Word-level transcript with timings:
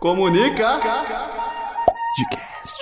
Comunica. 0.00 0.78
Podcast. 2.14 2.76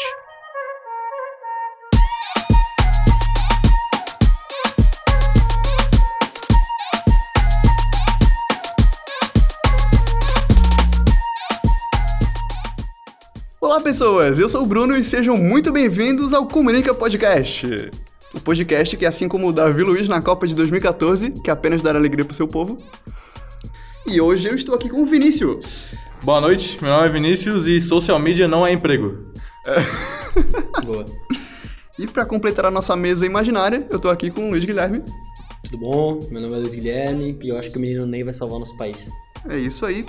Olá, 13.60 13.80
pessoas! 13.80 14.40
Eu 14.40 14.48
sou 14.48 14.64
o 14.64 14.66
Bruno 14.66 14.96
e 14.96 15.04
sejam 15.04 15.36
muito 15.36 15.70
bem-vindos 15.70 16.34
ao 16.34 16.48
Comunica 16.48 16.92
Podcast. 16.92 17.90
O 18.34 18.40
podcast 18.40 18.96
que, 18.96 19.06
assim 19.06 19.28
como 19.28 19.48
o 19.48 19.52
Davi 19.52 19.84
Luiz 19.84 20.08
na 20.08 20.20
Copa 20.20 20.48
de 20.48 20.54
2014, 20.56 21.30
que 21.30 21.50
apenas 21.50 21.80
dará 21.80 21.96
alegria 21.96 22.24
pro 22.24 22.34
seu 22.34 22.48
povo. 22.48 22.82
E 24.04 24.20
hoje 24.20 24.48
eu 24.48 24.54
estou 24.56 24.74
aqui 24.74 24.88
com 24.88 25.02
o 25.02 25.06
Vinícius. 25.06 25.92
Boa 26.24 26.40
noite, 26.40 26.82
meu 26.82 26.90
nome 26.90 27.06
é 27.06 27.10
Vinícius 27.10 27.66
e 27.66 27.78
social 27.78 28.18
media 28.18 28.48
não 28.48 28.66
é 28.66 28.72
emprego. 28.72 29.26
Boa. 30.82 31.04
E 31.98 32.06
para 32.06 32.24
completar 32.24 32.64
a 32.64 32.70
nossa 32.70 32.96
mesa 32.96 33.26
imaginária, 33.26 33.86
eu 33.90 34.00
tô 34.00 34.08
aqui 34.08 34.30
com 34.30 34.46
o 34.46 34.50
Luiz 34.52 34.64
Guilherme. 34.64 35.02
Tudo 35.64 35.76
bom? 35.76 36.18
Meu 36.30 36.40
nome 36.40 36.54
é 36.54 36.58
Luiz 36.60 36.74
Guilherme 36.74 37.38
e 37.42 37.48
eu 37.50 37.58
acho 37.58 37.70
que 37.70 37.76
o 37.76 37.80
menino 37.80 38.06
Ney 38.06 38.24
vai 38.24 38.32
salvar 38.32 38.56
o 38.56 38.60
nosso 38.60 38.74
país. 38.78 39.10
É 39.50 39.58
isso 39.58 39.84
aí. 39.84 40.06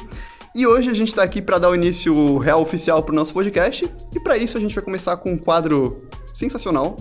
E 0.55 0.65
hoje 0.65 0.89
a 0.89 0.93
gente 0.93 1.13
tá 1.13 1.21
aqui 1.21 1.41
para 1.41 1.57
dar 1.57 1.69
o 1.69 1.75
início 1.75 2.37
real 2.37 2.61
oficial 2.61 3.03
pro 3.03 3.13
nosso 3.13 3.33
podcast. 3.33 3.85
E 4.15 4.19
para 4.21 4.37
isso 4.37 4.57
a 4.57 4.61
gente 4.61 4.73
vai 4.73 4.85
começar 4.85 5.17
com 5.17 5.33
um 5.33 5.37
quadro 5.37 6.01
sensacional. 6.33 6.95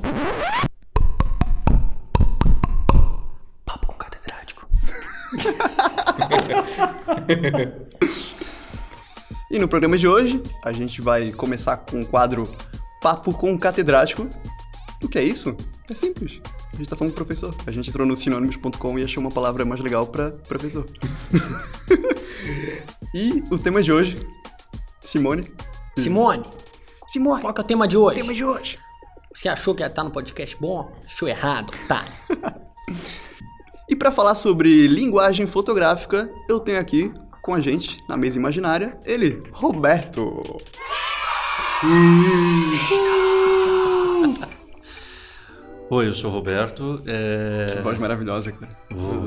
Papo 3.65 3.87
com 3.87 3.95
catedrático. 3.95 4.66
E 9.50 9.58
no 9.58 9.68
programa 9.68 9.98
de 9.98 10.09
hoje, 10.09 10.42
a 10.62 10.73
gente 10.73 11.02
vai 11.02 11.30
começar 11.30 11.76
com 11.76 12.00
o 12.00 12.06
quadro 12.06 12.45
Papo 13.00 13.34
com 13.34 13.52
o 13.52 13.59
Catedrático. 13.59 14.26
O 15.02 15.09
que 15.09 15.18
é 15.18 15.23
isso? 15.23 15.54
É 15.90 15.95
simples. 15.95 16.40
A 16.73 16.76
gente 16.76 16.88
tá 16.88 16.96
falando 16.96 17.12
com 17.12 17.20
o 17.20 17.24
professor. 17.24 17.54
A 17.66 17.70
gente 17.70 17.90
entrou 17.90 18.06
no 18.06 18.16
sinônimos.com 18.16 18.98
e 18.98 19.04
achou 19.04 19.20
uma 19.20 19.30
palavra 19.30 19.64
mais 19.64 19.80
legal 19.80 20.06
pra 20.06 20.30
professor. 20.30 20.86
e 23.14 23.45
o 23.51 23.59
tema 23.59 23.82
de 23.82 23.92
hoje, 23.92 24.14
Simone. 25.02 25.52
Simone, 25.98 26.45
Simone, 27.06 27.42
qual 27.42 27.52
que 27.52 27.60
é 27.60 27.64
o 27.64 27.66
tema 27.66 27.86
de 27.86 27.96
hoje? 27.96 28.16
tema 28.16 28.34
de 28.34 28.45
hoje. 28.45 28.79
Você 29.34 29.48
achou 29.48 29.74
que 29.74 29.82
ia 29.82 29.88
estar 29.88 30.02
no 30.02 30.10
podcast 30.10 30.56
bom? 30.58 30.90
Achou 31.04 31.29
errado, 31.29 31.73
tá? 31.86 32.04
E 33.86 33.95
pra 33.95 34.10
falar 34.10 34.34
sobre 34.34 34.86
linguagem 34.86 35.46
fotográfica, 35.46 36.30
eu 36.48 36.58
tenho 36.58 36.80
aqui 36.80 37.12
com 37.45 37.52
a 37.54 37.60
gente, 37.60 38.02
na 38.09 38.16
mesa 38.16 38.38
imaginária, 38.38 38.98
ele, 39.04 39.42
Roberto. 39.52 40.32
Oi, 45.90 46.09
eu 46.09 46.14
sou 46.14 46.30
o 46.30 46.32
Roberto. 46.32 47.02
É... 47.06 47.66
Que 47.68 47.82
voz 47.82 47.98
maravilhosa, 47.98 48.51
cara. 48.51 48.74
Vou- 48.90 49.26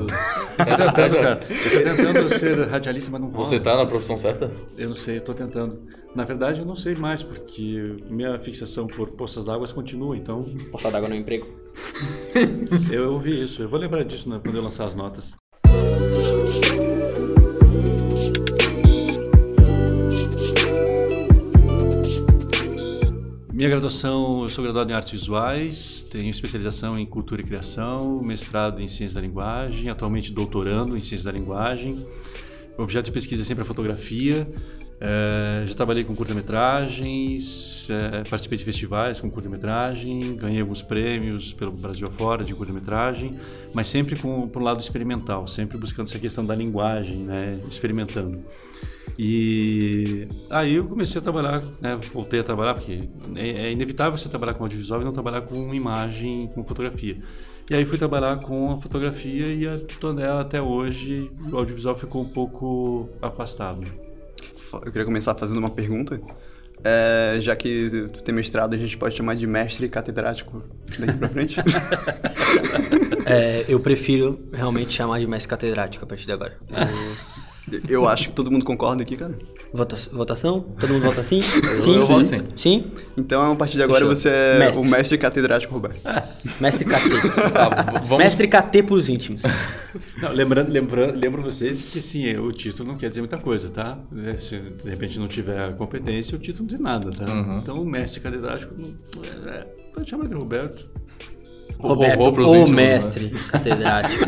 Eu 0.58 0.66
tô 0.66 0.74
tentando, 0.96 1.14
cara. 1.14 1.40
Eu 1.48 1.96
tô 1.96 2.02
tentando 2.02 2.38
ser 2.40 2.68
radialista, 2.68 3.08
mas 3.12 3.20
não 3.20 3.28
rola. 3.28 3.44
Você 3.44 3.60
tá 3.60 3.76
na 3.76 3.86
profissão 3.86 4.18
certa? 4.18 4.50
Eu 4.76 4.88
não 4.88 4.96
sei, 4.96 5.18
eu 5.18 5.20
tô 5.20 5.32
tentando. 5.32 5.80
Na 6.12 6.24
verdade, 6.24 6.58
eu 6.58 6.66
não 6.66 6.74
sei 6.74 6.96
mais, 6.96 7.22
porque 7.22 7.98
minha 8.10 8.36
fixação 8.40 8.88
por 8.88 9.10
poças 9.12 9.44
d'água 9.44 9.68
continua, 9.68 10.16
então 10.16 10.42
Porta 10.72 10.90
d'água 10.90 11.08
no 11.08 11.14
emprego. 11.14 11.46
eu 12.90 13.12
ouvi 13.12 13.44
isso. 13.44 13.62
Eu 13.62 13.68
vou 13.68 13.78
lembrar 13.78 14.02
disso 14.02 14.28
né, 14.28 14.40
quando 14.42 14.56
eu 14.56 14.62
lançar 14.64 14.86
as 14.86 14.94
notas. 14.96 15.36
Minha 23.58 23.70
graduação, 23.70 24.44
eu 24.44 24.48
sou 24.48 24.62
graduado 24.62 24.92
em 24.92 24.94
artes 24.94 25.10
visuais, 25.10 26.06
tenho 26.08 26.30
especialização 26.30 26.96
em 26.96 27.04
cultura 27.04 27.40
e 27.40 27.44
criação, 27.44 28.22
mestrado 28.22 28.80
em 28.80 28.86
ciência 28.86 29.16
da 29.16 29.20
linguagem, 29.20 29.90
atualmente 29.90 30.32
doutorando 30.32 30.96
em 30.96 31.02
ciência 31.02 31.24
da 31.24 31.36
linguagem. 31.36 32.06
O 32.78 32.82
objeto 32.84 33.06
de 33.06 33.10
pesquisa 33.10 33.42
é 33.42 33.44
sempre 33.44 33.62
a 33.62 33.64
fotografia. 33.64 34.46
Eh, 35.00 35.64
já 35.66 35.74
trabalhei 35.74 36.02
com 36.02 36.14
curta-metragens, 36.14 37.88
eh, 37.88 38.24
participei 38.28 38.58
de 38.58 38.64
festivais 38.64 39.20
com 39.20 39.30
curta-metragem, 39.30 40.34
ganhei 40.36 40.60
alguns 40.60 40.82
prêmios 40.82 41.52
pelo 41.52 41.70
Brasil 41.70 42.08
afora 42.08 42.42
de 42.42 42.52
curta-metragem, 42.52 43.38
mas 43.72 43.86
sempre 43.86 44.16
com 44.16 44.48
por 44.48 44.60
um 44.60 44.64
lado 44.64 44.80
experimental, 44.80 45.46
sempre 45.46 45.78
buscando 45.78 46.08
essa 46.08 46.18
questão 46.18 46.44
da 46.44 46.54
linguagem, 46.54 47.18
né, 47.18 47.60
experimentando. 47.68 48.42
E 49.16 50.26
aí 50.50 50.74
eu 50.74 50.84
comecei 50.84 51.20
a 51.20 51.22
trabalhar, 51.22 51.62
né, 51.80 51.96
voltei 52.12 52.40
a 52.40 52.44
trabalhar, 52.44 52.74
porque 52.74 53.08
é, 53.36 53.48
é 53.48 53.72
inevitável 53.72 54.18
você 54.18 54.28
trabalhar 54.28 54.54
com 54.54 54.64
audiovisual 54.64 55.00
e 55.00 55.04
não 55.04 55.12
trabalhar 55.12 55.42
com 55.42 55.72
imagem, 55.72 56.48
com 56.54 56.62
fotografia. 56.64 57.16
E 57.70 57.74
aí 57.74 57.84
fui 57.84 57.98
trabalhar 57.98 58.36
com 58.40 58.72
a 58.72 58.78
fotografia 58.78 59.46
e 59.46 59.64
estou 59.64 60.12
nela 60.12 60.40
até 60.40 60.60
hoje. 60.60 61.30
O 61.52 61.56
audiovisual 61.56 61.96
ficou 61.98 62.22
um 62.22 62.28
pouco 62.28 63.08
afastado. 63.20 64.07
Eu 64.76 64.92
queria 64.92 65.04
começar 65.04 65.34
fazendo 65.34 65.58
uma 65.58 65.70
pergunta. 65.70 66.20
É, 66.84 67.38
já 67.40 67.56
que 67.56 68.08
tu 68.12 68.22
tem 68.22 68.34
mestrado, 68.34 68.74
a 68.74 68.78
gente 68.78 68.96
pode 68.96 69.16
chamar 69.16 69.34
de 69.34 69.46
mestre 69.46 69.88
catedrático 69.88 70.62
daqui 70.98 71.16
pra 71.16 71.28
frente? 71.28 71.56
É, 73.30 73.66
eu 73.68 73.78
prefiro 73.78 74.40
realmente 74.50 74.94
chamar 74.94 75.20
de 75.20 75.26
mestre 75.26 75.50
catedrático 75.50 76.02
a 76.02 76.08
partir 76.08 76.24
de 76.24 76.32
agora. 76.32 76.56
Eu 77.86 78.08
acho 78.08 78.28
que 78.28 78.32
todo 78.32 78.50
mundo 78.50 78.64
concorda 78.64 79.02
aqui, 79.02 79.18
cara. 79.18 79.38
Vota- 79.72 79.96
votação? 80.12 80.60
Todo 80.80 80.94
mundo 80.94 81.02
vota 81.04 81.22
sim? 81.22 81.42
Sim? 81.42 81.96
eu 81.96 82.06
voto 82.06 82.24
sim. 82.26 82.42
Sim? 82.56 82.90
Então, 83.18 83.52
a 83.52 83.54
partir 83.54 83.76
de 83.76 83.82
agora, 83.82 84.00
Fechou. 84.00 84.16
você 84.16 84.28
é 84.30 84.58
Mestre. 84.58 84.86
o 84.86 84.90
mestre 84.90 85.18
catedrático 85.18 85.74
Roberto. 85.74 86.00
Mestre 86.58 86.84
KT. 86.86 87.50
Tá, 87.52 87.68
v- 87.68 87.92
vamos... 88.06 88.18
Mestre 88.18 88.48
KT 88.48 88.82
pros 88.84 89.08
íntimos. 89.10 89.42
Não, 90.22 90.32
lembrando, 90.32 90.70
lembrando, 90.70 91.18
lembro 91.18 91.42
vocês 91.42 91.80
que 91.82 92.00
sim, 92.02 92.34
o 92.36 92.50
título 92.50 92.88
não 92.88 92.98
quer 92.98 93.08
dizer 93.08 93.20
muita 93.20 93.38
coisa, 93.38 93.68
tá? 93.68 93.98
É, 94.26 94.32
Se 94.32 94.56
de 94.58 94.88
repente 94.90 95.18
não 95.18 95.28
tiver 95.28 95.74
competência, 95.76 96.36
o 96.36 96.40
título 96.40 96.64
não 96.68 96.76
diz 96.76 96.80
nada, 96.80 97.10
tá? 97.12 97.24
Então 97.62 97.80
o 97.80 97.86
mestre 97.86 98.20
catedrático 98.20 98.74
não- 98.76 98.94
é, 99.52 99.66
pode 99.94 100.08
chamar 100.10 100.26
de 100.28 100.34
Roberto. 100.34 100.88
O 101.78 101.88
Roberto, 101.88 102.32
pros 102.32 102.50
o 102.50 102.56
íntimos, 102.56 102.70
né? 102.70 102.86
mestre 102.94 103.30
catedrático. 103.50 104.24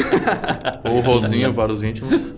Ou 0.89 1.01
Rosinho 1.01 1.53
para 1.53 1.72
os 1.72 1.83
íntimos. 1.83 2.33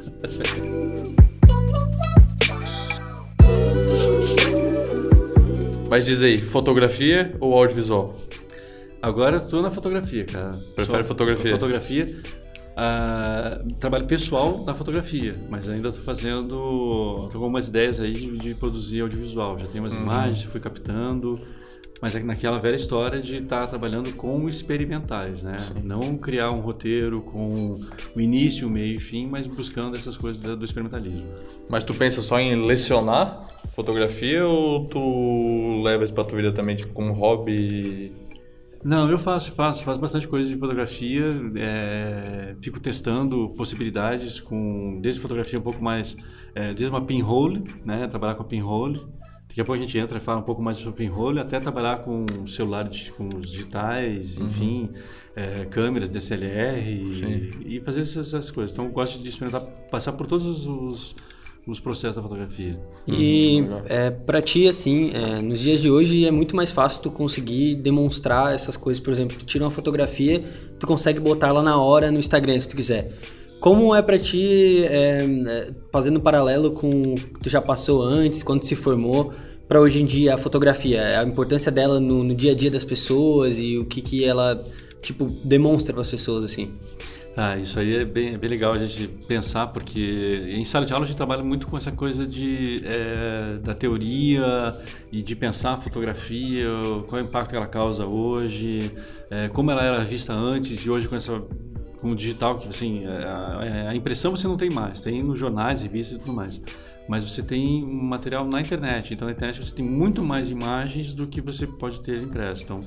Mas 5.92 6.06
diz 6.06 6.22
aí, 6.22 6.40
fotografia 6.40 7.36
ou 7.38 7.52
audiovisual? 7.52 8.16
Agora 9.02 9.36
eu 9.36 9.46
tô 9.46 9.60
na 9.60 9.70
fotografia, 9.70 10.24
cara. 10.24 10.50
Prefere 10.74 11.04
fotografia? 11.04 11.50
Fotografia. 11.52 12.16
ah, 12.74 13.60
trabalho 13.78 14.06
pessoal 14.06 14.64
na 14.64 14.72
fotografia, 14.72 15.36
mas 15.50 15.68
ainda 15.68 15.90
estou 15.90 16.02
fazendo. 16.02 17.28
Tô 17.30 17.38
com 17.38 17.44
algumas 17.44 17.68
ideias 17.68 18.00
aí 18.00 18.14
de, 18.14 18.38
de 18.38 18.54
produzir 18.54 19.02
audiovisual. 19.02 19.58
Já 19.58 19.66
tenho 19.66 19.84
umas 19.84 19.92
Uhum. 19.92 20.00
imagens, 20.00 20.44
fui 20.44 20.60
captando. 20.62 21.38
Mas 22.02 22.16
é 22.16 22.20
naquela 22.20 22.58
velha 22.58 22.74
história 22.74 23.22
de 23.22 23.36
estar 23.36 23.68
trabalhando 23.68 24.12
com 24.16 24.48
experimentais, 24.48 25.44
né? 25.44 25.56
Não 25.84 26.18
criar 26.18 26.50
um 26.50 26.58
roteiro 26.58 27.22
com 27.22 27.78
o 28.16 28.20
início, 28.20 28.66
o 28.66 28.70
meio 28.70 28.96
e 28.96 29.00
fim, 29.00 29.28
mas 29.28 29.46
buscando 29.46 29.96
essas 29.96 30.16
coisas 30.16 30.40
do 30.40 30.64
experimentalismo. 30.64 31.28
Mas 31.68 31.84
tu 31.84 31.94
pensa 31.94 32.20
só 32.20 32.40
em 32.40 32.66
lecionar 32.66 33.46
fotografia 33.68 34.44
ou 34.44 34.84
tu 34.84 35.80
leva 35.84 36.04
isso 36.04 36.12
pra 36.12 36.24
tua 36.24 36.38
vida 36.38 36.50
também, 36.50 36.74
tipo, 36.74 36.92
como 36.92 37.12
hobby? 37.12 38.10
Não, 38.82 39.08
eu 39.08 39.16
faço, 39.16 39.52
faço, 39.52 39.84
faço 39.84 40.00
bastante 40.00 40.26
coisa 40.26 40.50
de 40.50 40.56
fotografia, 40.56 41.24
é, 41.54 42.56
fico 42.60 42.80
testando 42.80 43.50
possibilidades 43.50 44.40
com, 44.40 44.98
desde 45.00 45.20
fotografia 45.20 45.56
um 45.56 45.62
pouco 45.62 45.82
mais, 45.82 46.16
é, 46.52 46.74
desde 46.74 46.88
uma 46.88 47.00
pinhole, 47.00 47.62
né, 47.84 48.08
trabalhar 48.08 48.34
com 48.34 48.42
a 48.42 48.46
pinhole, 48.46 49.00
daqui 49.52 49.60
a 49.60 49.64
pouco 49.66 49.82
a 49.82 49.84
gente 49.84 49.98
entra 49.98 50.16
e 50.16 50.20
fala 50.20 50.40
um 50.40 50.44
pouco 50.44 50.64
mais 50.64 50.78
sobre 50.78 51.04
pinhole, 51.04 51.38
até 51.38 51.60
trabalhar 51.60 51.98
com 51.98 52.24
celulares, 52.46 53.10
com 53.10 53.28
os 53.28 53.50
digitais, 53.50 54.38
enfim, 54.38 54.88
é, 55.36 55.66
câmeras 55.66 56.08
DSLR 56.08 56.90
e, 56.90 57.76
e 57.76 57.80
fazer 57.80 58.00
essas, 58.00 58.32
essas 58.32 58.50
coisas. 58.50 58.72
Então 58.72 58.86
eu 58.86 58.90
gosto 58.90 59.18
de 59.18 59.28
experimentar, 59.28 59.62
passar 59.90 60.12
por 60.12 60.26
todos 60.26 60.66
os, 60.66 61.14
os 61.66 61.78
processos 61.78 62.16
da 62.16 62.22
fotografia. 62.22 62.80
E 63.06 63.62
é, 63.90 64.10
para 64.10 64.40
ti, 64.40 64.66
assim, 64.66 65.10
é, 65.12 65.42
nos 65.42 65.60
dias 65.60 65.82
de 65.82 65.90
hoje 65.90 66.24
é 66.24 66.30
muito 66.30 66.56
mais 66.56 66.72
fácil 66.72 67.02
tu 67.02 67.10
conseguir 67.10 67.74
demonstrar 67.74 68.54
essas 68.54 68.74
coisas. 68.74 69.02
Por 69.02 69.12
exemplo, 69.12 69.36
tu 69.38 69.44
tira 69.44 69.64
uma 69.64 69.70
fotografia, 69.70 70.42
tu 70.80 70.86
consegue 70.86 71.20
botar 71.20 71.48
ela 71.48 71.62
na 71.62 71.78
hora 71.78 72.10
no 72.10 72.18
Instagram, 72.18 72.58
se 72.58 72.70
tu 72.70 72.76
quiser. 72.76 73.12
Como 73.62 73.94
é 73.94 74.02
pra 74.02 74.18
ti, 74.18 74.84
é, 74.86 75.24
é, 75.24 75.70
fazendo 75.92 76.18
um 76.18 76.20
paralelo 76.20 76.72
com 76.72 77.12
o 77.12 77.14
que 77.14 77.44
tu 77.44 77.48
já 77.48 77.62
passou 77.62 78.02
antes, 78.02 78.42
quando 78.42 78.64
se 78.64 78.74
formou, 78.74 79.32
pra 79.68 79.80
hoje 79.80 80.02
em 80.02 80.04
dia 80.04 80.34
a 80.34 80.36
fotografia, 80.36 81.20
a 81.20 81.22
importância 81.22 81.70
dela 81.70 82.00
no, 82.00 82.24
no 82.24 82.34
dia 82.34 82.50
a 82.50 82.54
dia 82.56 82.72
das 82.72 82.82
pessoas 82.82 83.60
e 83.60 83.78
o 83.78 83.84
que 83.84 84.02
que 84.02 84.24
ela, 84.24 84.64
tipo, 85.00 85.26
demonstra 85.44 85.94
pras 85.94 86.10
pessoas, 86.10 86.42
assim? 86.42 86.72
Tá, 87.36 87.56
isso 87.56 87.78
aí 87.78 87.94
é 87.94 88.04
bem, 88.04 88.34
é 88.34 88.36
bem 88.36 88.50
legal 88.50 88.72
a 88.72 88.78
gente 88.80 89.06
pensar, 89.28 89.68
porque 89.68 90.44
em 90.48 90.64
sala 90.64 90.84
de 90.84 90.92
aula 90.92 91.04
a 91.04 91.06
gente 91.06 91.16
trabalha 91.16 91.44
muito 91.44 91.68
com 91.68 91.78
essa 91.78 91.92
coisa 91.92 92.26
de, 92.26 92.82
é, 92.84 93.58
da 93.62 93.74
teoria 93.74 94.74
e 95.12 95.22
de 95.22 95.36
pensar 95.36 95.74
a 95.74 95.78
fotografia, 95.78 96.66
qual 97.08 97.20
é 97.20 97.22
o 97.22 97.26
impacto 97.26 97.50
que 97.50 97.56
ela 97.56 97.68
causa 97.68 98.04
hoje, 98.06 98.90
é, 99.30 99.46
como 99.46 99.70
ela 99.70 99.84
era 99.84 100.02
vista 100.02 100.32
antes 100.32 100.84
e 100.84 100.90
hoje 100.90 101.06
com 101.06 101.14
essa 101.14 101.40
com 102.02 102.10
o 102.10 102.14
digital, 102.14 102.58
que 102.58 102.68
assim, 102.68 103.06
a, 103.06 103.88
a 103.90 103.96
impressão 103.96 104.36
você 104.36 104.46
não 104.46 104.58
tem 104.58 104.68
mais, 104.68 105.00
tem 105.00 105.22
nos 105.22 105.38
jornais, 105.38 105.80
revistas 105.80 106.18
e 106.18 106.20
tudo 106.20 106.34
mais 106.34 106.60
mas 107.08 107.28
você 107.28 107.42
tem 107.42 107.84
material 107.84 108.46
na 108.46 108.60
internet. 108.60 109.12
Então 109.12 109.26
na 109.26 109.32
internet 109.32 109.62
você 109.62 109.74
tem 109.74 109.84
muito 109.84 110.22
mais 110.22 110.50
imagens 110.50 111.12
do 111.12 111.26
que 111.26 111.40
você 111.40 111.66
pode 111.66 112.00
ter 112.00 112.22
impresso. 112.22 112.62
Então 112.62 112.80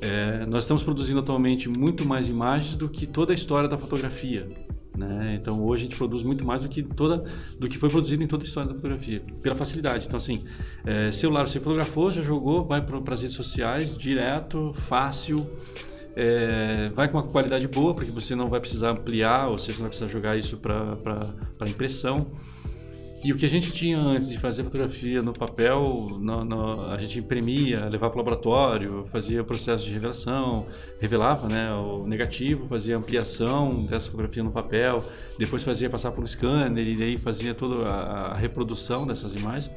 é, 0.00 0.46
nós 0.46 0.64
estamos 0.64 0.82
produzindo 0.82 1.20
atualmente 1.20 1.68
muito 1.68 2.06
mais 2.06 2.28
imagens 2.28 2.74
do 2.74 2.88
que 2.88 3.06
toda 3.06 3.32
a 3.32 3.34
história 3.34 3.68
da 3.68 3.76
fotografia. 3.76 4.48
Né? 4.96 5.38
Então 5.40 5.62
hoje 5.62 5.82
a 5.82 5.86
gente 5.86 5.96
produz 5.96 6.22
muito 6.22 6.44
mais 6.44 6.62
do 6.62 6.68
que 6.68 6.82
toda 6.82 7.24
do 7.58 7.68
que 7.68 7.78
foi 7.78 7.88
produzido 7.88 8.22
em 8.22 8.26
toda 8.26 8.42
a 8.42 8.46
história 8.46 8.68
da 8.68 8.74
fotografia 8.74 9.22
pela 9.42 9.54
facilidade. 9.54 10.06
Então 10.06 10.18
assim, 10.18 10.42
é, 10.84 11.12
celular 11.12 11.48
você 11.48 11.58
fotografou, 11.58 12.10
já 12.12 12.22
jogou, 12.22 12.64
vai 12.64 12.80
para 12.80 13.14
as 13.14 13.22
redes 13.22 13.36
sociais 13.36 13.96
direto, 13.96 14.72
fácil. 14.76 15.46
É, 16.16 16.90
vai 16.94 17.08
com 17.08 17.18
uma 17.18 17.26
qualidade 17.26 17.66
boa 17.68 17.94
porque 17.94 18.10
você 18.10 18.34
não 18.34 18.48
vai 18.48 18.58
precisar 18.58 18.90
ampliar 18.90 19.48
ou 19.48 19.58
seja, 19.58 19.74
não 19.74 19.82
vai 19.82 19.90
precisar 19.90 20.08
jogar 20.08 20.36
isso 20.36 20.56
para 20.56 21.68
impressão. 21.68 22.26
E 23.22 23.34
o 23.34 23.36
que 23.36 23.44
a 23.44 23.50
gente 23.50 23.70
tinha 23.70 23.98
antes 23.98 24.30
de 24.30 24.38
fazer 24.38 24.64
fotografia 24.64 25.20
no 25.20 25.34
papel, 25.34 25.82
no, 26.18 26.42
no, 26.42 26.86
a 26.86 26.96
gente 26.96 27.18
imprimia, 27.18 27.84
levava 27.84 28.10
para 28.10 28.16
o 28.16 28.24
laboratório, 28.24 29.04
fazia 29.12 29.42
o 29.42 29.44
processo 29.44 29.84
de 29.84 29.92
revelação, 29.92 30.66
revelava 30.98 31.46
né, 31.46 31.70
o 31.74 32.06
negativo, 32.06 32.66
fazia 32.66 32.96
ampliação 32.96 33.84
dessa 33.84 34.06
fotografia 34.06 34.42
no 34.42 34.50
papel, 34.50 35.04
depois 35.38 35.62
fazia 35.62 35.90
passar 35.90 36.12
por 36.12 36.24
um 36.24 36.26
scanner 36.26 36.86
e 36.86 36.96
daí 36.96 37.18
fazia 37.18 37.52
toda 37.52 37.86
a, 37.90 38.32
a 38.32 38.34
reprodução 38.34 39.06
dessas 39.06 39.34
imagens. 39.34 39.70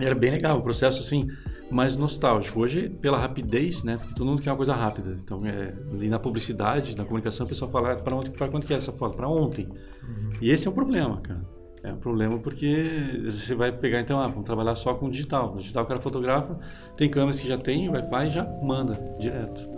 Era 0.00 0.16
bem 0.16 0.32
legal, 0.32 0.58
o 0.58 0.62
processo 0.62 1.02
assim, 1.02 1.28
mais 1.70 1.96
nostálgico. 1.96 2.60
Hoje, 2.60 2.88
pela 2.88 3.18
rapidez, 3.18 3.82
né? 3.82 3.96
Porque 3.96 4.14
todo 4.14 4.26
mundo 4.26 4.42
quer 4.42 4.50
uma 4.50 4.56
coisa 4.56 4.74
rápida. 4.74 5.18
Então, 5.22 5.38
é, 5.46 5.74
ali 5.92 6.08
na 6.08 6.18
publicidade, 6.18 6.96
na 6.96 7.04
comunicação, 7.04 7.46
o 7.46 7.48
pessoal 7.48 7.70
fala, 7.70 7.92
ah, 7.92 7.96
para 7.96 8.48
quando 8.48 8.66
que 8.66 8.74
é 8.74 8.76
essa 8.76 8.92
foto? 8.92 9.16
Para 9.16 9.28
ontem. 9.28 9.68
Uhum. 10.02 10.30
E 10.40 10.50
esse 10.50 10.66
é 10.66 10.70
o 10.70 10.74
problema, 10.74 11.20
cara. 11.20 11.44
É 11.82 11.92
um 11.92 11.98
problema 11.98 12.38
porque 12.38 13.20
você 13.24 13.54
vai 13.54 13.70
pegar, 13.70 14.00
então, 14.00 14.18
ah, 14.18 14.26
vamos 14.26 14.44
trabalhar 14.44 14.74
só 14.74 14.94
com 14.94 15.10
digital. 15.10 15.52
No 15.52 15.58
digital 15.58 15.84
o 15.84 15.86
cara 15.86 16.00
fotografa, 16.00 16.58
tem 16.96 17.10
câmeras 17.10 17.38
que 17.40 17.46
já 17.46 17.58
tem, 17.58 17.90
vai, 17.90 18.02
vai 18.02 18.28
e 18.28 18.30
já 18.30 18.44
manda 18.62 18.98
direto. 19.20 19.68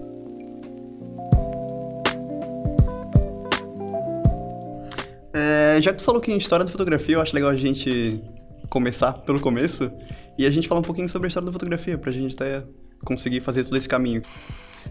É, 5.34 5.82
já 5.82 5.90
que 5.90 5.98
tu 5.98 6.04
falou 6.04 6.20
que 6.20 6.32
em 6.32 6.38
história 6.38 6.64
da 6.64 6.70
fotografia, 6.70 7.16
eu 7.16 7.20
acho 7.20 7.34
legal 7.34 7.50
a 7.50 7.56
gente 7.56 8.22
começar 8.70 9.12
pelo 9.12 9.40
começo 9.40 9.90
e 10.38 10.46
a 10.46 10.50
gente 10.50 10.68
falar 10.68 10.80
um 10.80 10.84
pouquinho 10.84 11.08
sobre 11.08 11.26
a 11.26 11.28
história 11.28 11.46
da 11.46 11.52
fotografia, 11.52 11.96
pra 11.96 12.10
gente 12.10 12.34
até 12.34 12.64
conseguir 13.04 13.40
fazer 13.40 13.64
todo 13.64 13.76
esse 13.76 13.88
caminho. 13.88 14.22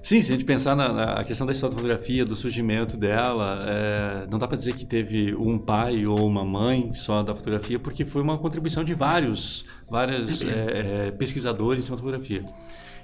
Sim, 0.02 0.22
se 0.22 0.34
a 0.34 0.36
gente 0.36 0.46
pensar 0.46 0.76
na, 0.76 0.92
na 0.92 1.24
questão 1.24 1.48
da 1.48 1.54
história 1.54 1.74
da 1.74 1.82
fotografia, 1.82 2.26
do 2.26 2.36
surgimento 2.36 2.98
dela, 2.98 3.66
é, 3.68 4.28
não 4.30 4.38
dá 4.38 4.48
para 4.48 4.58
dizer 4.58 4.76
que 4.76 4.86
teve 4.86 5.34
um 5.36 5.58
pai 5.58 6.06
ou 6.06 6.28
uma 6.28 6.44
mãe 6.44 6.94
só 6.94 7.24
da 7.24 7.34
fotografia, 7.34 7.80
porque 7.80 8.04
foi 8.06 8.22
uma 8.22 8.38
contribuição 8.38 8.84
de 8.84 8.94
vários, 8.94 9.66
vários 9.90 10.42
é, 10.42 11.08
é, 11.08 11.12
pesquisadores 11.12 11.86
em 11.86 11.90
fotografia. 11.90 12.46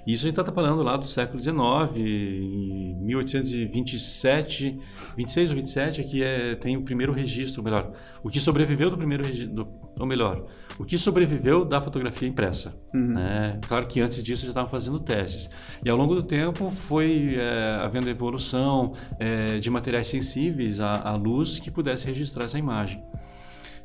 Isso 0.06 0.24
a 0.24 0.28
gente 0.28 0.40
está 0.40 0.52
falando 0.52 0.82
lá 0.82 0.96
do 0.96 1.06
século 1.06 1.40
XIX, 1.40 1.56
em 1.96 2.96
1827, 3.02 4.78
26 5.16 5.50
ou 5.50 5.56
27, 5.56 6.00
é 6.00 6.04
que 6.04 6.22
é, 6.22 6.54
tem 6.56 6.76
o 6.76 6.82
primeiro 6.82 7.12
registro, 7.12 7.62
melhor, 7.62 7.92
o 8.22 8.28
que 8.28 8.40
sobreviveu 8.40 8.90
do 8.90 8.96
primeiro 8.96 9.24
registro, 9.24 9.68
ou 9.98 10.06
melhor, 10.06 10.44
o 10.78 10.84
que 10.84 10.98
sobreviveu 10.98 11.64
da 11.64 11.80
fotografia 11.80 12.28
impressa. 12.28 12.74
Uhum. 12.92 13.14
Né? 13.14 13.60
Claro 13.68 13.86
que 13.86 14.00
antes 14.00 14.24
disso 14.24 14.42
já 14.42 14.48
estavam 14.48 14.70
fazendo 14.70 14.98
testes. 14.98 15.48
E 15.84 15.88
ao 15.88 15.96
longo 15.96 16.16
do 16.16 16.22
tempo 16.22 16.70
foi 16.70 17.36
é, 17.36 17.78
havendo 17.80 18.10
evolução 18.10 18.94
é, 19.20 19.58
de 19.58 19.70
materiais 19.70 20.08
sensíveis 20.08 20.80
à, 20.80 21.10
à 21.10 21.14
luz 21.14 21.60
que 21.60 21.70
pudesse 21.70 22.06
registrar 22.06 22.44
essa 22.44 22.58
imagem. 22.58 23.02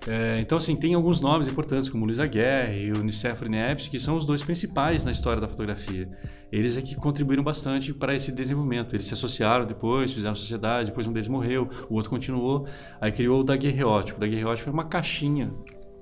É, 0.05 0.39
então, 0.39 0.57
assim, 0.57 0.75
tem 0.75 0.94
alguns 0.94 1.19
nomes 1.19 1.47
importantes, 1.47 1.89
como 1.89 2.05
Luiz 2.05 2.19
Aguirre 2.19 2.85
e 2.85 2.91
o 2.91 3.03
Nicéforo 3.03 3.49
Neves, 3.49 3.88
que 3.88 3.99
são 3.99 4.17
os 4.17 4.25
dois 4.25 4.44
principais 4.44 5.03
na 5.03 5.11
história 5.11 5.41
da 5.41 5.47
fotografia. 5.47 6.09
Eles 6.51 6.77
é 6.77 6.81
que 6.81 6.95
contribuíram 6.95 7.44
bastante 7.44 7.94
para 7.94 8.15
esse 8.15 8.31
desenvolvimento. 8.31 8.95
Eles 8.95 9.05
se 9.05 9.13
associaram 9.13 9.65
depois, 9.65 10.13
fizeram 10.13 10.35
sociedade, 10.35 10.89
depois 10.89 11.07
um 11.07 11.11
deles 11.11 11.27
morreu, 11.27 11.69
o 11.89 11.95
outro 11.95 12.09
continuou, 12.09 12.67
aí 13.01 13.11
criou 13.11 13.41
o 13.41 13.44
daguerreótipo. 13.44 14.17
O 14.17 14.21
daguerreótipo 14.21 14.69
é 14.69 14.73
uma 14.73 14.85
caixinha 14.85 15.51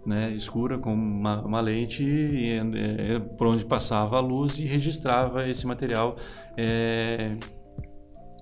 né, 0.06 0.32
escura 0.34 0.78
com 0.78 0.94
uma, 0.94 1.42
uma 1.42 1.62
lente 1.62 2.04
e, 2.04 2.60
é, 2.60 3.20
por 3.20 3.48
onde 3.48 3.66
passava 3.66 4.18
a 4.18 4.22
luz 4.22 4.60
e 4.60 4.66
registrava 4.66 5.50
esse 5.50 5.66
material 5.66 6.16
é, 6.56 7.36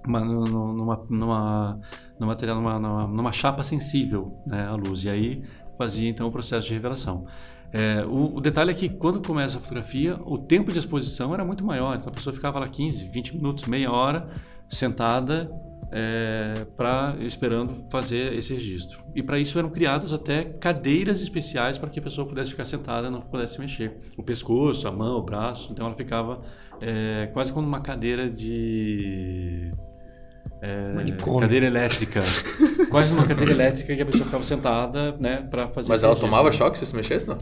uma, 0.05 0.19
numa, 0.19 1.05
numa, 1.09 1.79
no 2.23 2.27
material 2.27 2.55
numa, 2.55 2.79
numa, 2.79 3.07
numa 3.07 3.31
chapa 3.31 3.63
sensível 3.63 4.41
né, 4.45 4.65
à 4.65 4.75
luz. 4.75 5.03
E 5.03 5.09
aí 5.09 5.43
fazia 5.77 6.09
então 6.09 6.27
o 6.27 6.31
processo 6.31 6.67
de 6.67 6.73
revelação. 6.73 7.25
É, 7.71 8.05
o, 8.05 8.35
o, 8.35 8.41
detalhe 8.41 8.71
é 8.71 8.73
que 8.73 8.87
quando 8.87 9.25
começa 9.25 9.57
a 9.57 9.61
fotografia, 9.61 10.19
o 10.25 10.37
tempo 10.37 10.71
de 10.71 10.79
exposição 10.79 11.33
era 11.33 11.43
muito 11.43 11.65
maior. 11.65 11.97
Então 11.97 12.11
a 12.11 12.15
pessoa 12.15 12.33
ficava 12.33 12.59
lá 12.59 12.67
15, 12.67 13.09
20 13.09 13.35
minutos, 13.35 13.65
meia 13.65 13.91
hora 13.91 14.29
sentada 14.69 15.51
é, 15.91 16.65
esperando 17.21 17.85
fazer 17.89 18.33
esse 18.33 18.53
registro. 18.53 19.03
E 19.13 19.21
para 19.21 19.37
isso 19.37 19.59
eram 19.59 19.69
criadas 19.69 20.11
até 20.11 20.43
cadeiras 20.43 21.21
especiais 21.21 21.77
para 21.77 21.89
que 21.89 21.99
a 21.99 22.01
pessoa 22.01 22.27
pudesse 22.27 22.51
ficar 22.51 22.65
sentada, 22.65 23.11
não 23.11 23.21
pudesse 23.21 23.59
mexer 23.59 23.97
o 24.17 24.23
pescoço, 24.23 24.87
a 24.87 24.91
mão, 24.91 25.17
o 25.17 25.21
braço. 25.21 25.71
Então 25.71 25.85
ela 25.85 25.95
ficava 25.95 26.41
é, 26.81 27.29
quase 27.33 27.53
como 27.53 27.67
uma 27.67 27.81
cadeira 27.81 28.29
de 28.29 29.71
é, 30.65 31.41
cadeira 31.41 31.65
elétrica. 31.65 32.21
Quase 32.89 33.11
uma 33.11 33.25
cadeira 33.25 33.51
elétrica 33.51 33.93
que 33.93 34.01
a 34.01 34.05
pessoa 34.05 34.23
ficava 34.23 34.43
sentada, 34.43 35.13
né, 35.19 35.45
para 35.51 35.67
fazer. 35.67 35.89
Mas 35.89 36.03
ela 36.03 36.15
tomava 36.15 36.53
choque 36.53 36.79
se 36.79 36.85
se 36.85 36.95
mexesse, 36.95 37.27
não? 37.27 37.37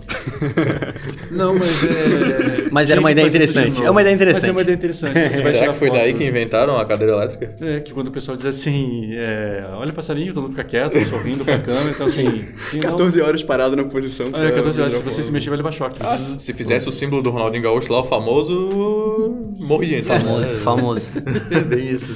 não, 1.29 1.53
mas 1.53 1.83
é. 1.83 2.69
Mas 2.71 2.89
era 2.89 2.99
uma 2.99 3.11
ideia 3.11 3.27
interessante. 3.27 3.83
É 3.83 3.91
uma 3.91 4.01
ideia 4.01 4.15
interessante. 4.15 4.41
Mas 4.41 4.49
é 4.49 4.51
uma 4.53 4.61
ideia 4.61 4.75
interessante. 4.75 5.13
Será 5.13 5.67
que 5.67 5.77
foi 5.77 5.89
foto, 5.89 5.99
daí 5.99 6.13
que 6.13 6.25
inventaram 6.25 6.77
a 6.77 6.85
cadeira 6.85 7.13
elétrica? 7.13 7.53
É, 7.61 7.79
que 7.81 7.93
quando 7.93 8.07
o 8.07 8.11
pessoal 8.11 8.35
diz 8.35 8.45
assim, 8.45 9.13
é, 9.13 9.65
olha 9.73 9.93
passarinho, 9.93 10.33
todo 10.33 10.43
mundo 10.43 10.51
fica 10.51 10.63
quieto, 10.63 10.97
sorrindo 11.07 11.45
pra 11.45 11.59
câmera, 11.59 11.89
então 11.89 12.07
assim. 12.07 12.47
14 12.81 13.19
não... 13.19 13.27
horas 13.27 13.43
parado 13.43 13.75
na 13.75 13.83
posição. 13.83 14.27
É, 14.27 14.51
14 14.51 14.81
horas. 14.81 14.93
Se 14.95 15.03
você 15.03 15.21
se 15.21 15.31
mexer, 15.31 15.49
vai 15.49 15.57
levar 15.57 15.71
choque. 15.71 15.99
Ah, 15.99 16.17
se 16.17 16.53
fizesse 16.53 16.89
o 16.89 16.91
símbolo 16.91 17.21
do 17.21 17.29
Ronaldinho 17.29 17.63
Gaúcho 17.63 17.91
lá, 17.91 17.99
o 17.99 18.03
famoso. 18.03 19.53
morria. 19.59 19.99
Então. 19.99 20.17
Famoso, 20.17 20.57
famoso. 20.59 21.11
é 21.51 21.59
bem 21.59 21.89
isso. 21.89 22.15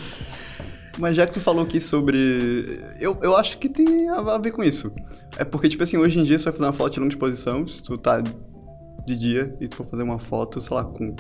Mas 0.98 1.16
já 1.16 1.26
que 1.26 1.34
tu 1.34 1.42
falou 1.42 1.64
aqui 1.64 1.80
sobre. 1.80 2.80
Eu, 3.00 3.18
eu 3.22 3.36
acho 3.36 3.58
que 3.58 3.68
tem 3.68 4.10
a 4.10 4.38
ver 4.38 4.52
com 4.52 4.64
isso. 4.64 4.92
É 5.38 5.44
porque, 5.44 5.68
tipo 5.68 5.84
assim, 5.84 5.98
hoje 5.98 6.20
em 6.20 6.24
dia 6.24 6.38
você 6.38 6.46
vai 6.46 6.54
fazer 6.54 6.66
uma 6.66 6.74
foto 6.74 6.94
de 6.94 7.00
longa 7.00 7.14
exposição, 7.14 7.68
se 7.68 7.84
tu 7.84 7.98
tá 7.98 8.22
de 8.22 9.18
dia 9.18 9.56
e 9.60 9.68
tu 9.68 9.76
for 9.76 9.86
fazer 9.86 10.04
uma 10.04 10.18
foto, 10.18 10.62
sei 10.62 10.76
lá, 10.76 10.84
com 10.84 11.16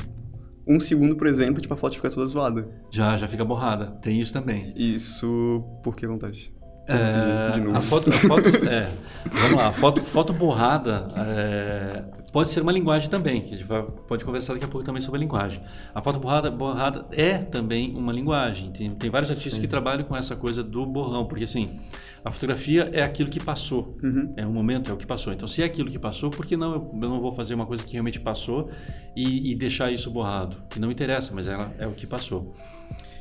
um 0.67 0.79
segundo, 0.79 1.15
por 1.15 1.27
exemplo, 1.27 1.61
tipo, 1.61 1.73
a 1.73 1.77
foto 1.77 1.95
fica 1.95 2.09
toda 2.09 2.25
zoada. 2.25 2.67
Já, 2.89 3.17
já 3.17 3.27
fica 3.27 3.45
borrada. 3.45 3.91
Tem 4.01 4.19
isso 4.19 4.33
também. 4.33 4.73
Isso 4.75 5.63
por 5.83 5.95
que 5.95 6.05
acontece? 6.05 6.51
É, 6.87 7.51
de, 7.51 7.61
de 7.61 7.75
a 7.75 7.81
foto, 7.81 8.09
a 8.09 8.13
foto 8.13 8.49
é, 8.69 8.91
vamos 9.31 9.57
lá, 9.57 9.67
a 9.69 9.71
foto, 9.71 10.01
foto 10.03 10.33
borrada 10.33 11.07
é, 11.15 12.03
pode 12.31 12.51
ser 12.51 12.61
uma 12.61 12.71
linguagem 12.71 13.09
também, 13.09 13.41
que 13.41 13.55
a 13.55 13.57
gente 13.57 13.67
vai, 13.67 13.81
pode 13.81 14.23
conversar 14.23 14.53
daqui 14.53 14.65
a 14.65 14.67
pouco 14.67 14.85
também 14.85 15.01
sobre 15.01 15.17
a 15.17 15.21
linguagem. 15.21 15.61
A 15.95 16.01
foto 16.01 16.19
borrada, 16.19 16.51
borrada 16.51 17.05
é 17.11 17.39
também 17.39 17.95
uma 17.95 18.13
linguagem. 18.13 18.71
Tem, 18.71 18.93
tem 18.93 19.09
vários 19.09 19.31
artistas 19.31 19.55
Sim. 19.55 19.61
que 19.61 19.67
trabalham 19.67 20.03
com 20.03 20.15
essa 20.15 20.35
coisa 20.35 20.63
do 20.63 20.85
borrão, 20.85 21.25
porque 21.25 21.45
assim, 21.45 21.79
a 22.23 22.29
fotografia 22.29 22.89
é 22.93 23.01
aquilo 23.01 23.29
que 23.29 23.39
passou, 23.39 23.97
uhum. 24.03 24.33
é 24.37 24.45
o 24.45 24.51
momento, 24.51 24.91
é 24.91 24.93
o 24.93 24.97
que 24.97 25.07
passou. 25.07 25.33
Então, 25.33 25.47
se 25.47 25.63
é 25.63 25.65
aquilo 25.65 25.89
que 25.89 25.97
passou, 25.97 26.29
por 26.29 26.45
que 26.45 26.55
não 26.55 26.73
eu, 26.73 26.99
eu 27.01 27.09
não 27.09 27.19
vou 27.19 27.31
fazer 27.33 27.55
uma 27.55 27.65
coisa 27.65 27.83
que 27.83 27.93
realmente 27.93 28.19
passou 28.19 28.69
e, 29.15 29.51
e 29.51 29.55
deixar 29.55 29.91
isso 29.91 30.11
borrado? 30.11 30.57
Que 30.69 30.79
não 30.79 30.91
interessa, 30.91 31.31
mas 31.33 31.47
ela 31.47 31.73
é 31.79 31.87
o 31.87 31.93
que 31.93 32.05
passou. 32.05 32.53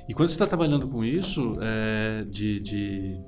E 0.06 0.12
quando 0.12 0.28
você 0.28 0.34
está 0.34 0.46
trabalhando 0.46 0.86
com 0.86 1.02
isso, 1.02 1.54
é, 1.62 2.24
de, 2.28 2.60
de 2.60 3.20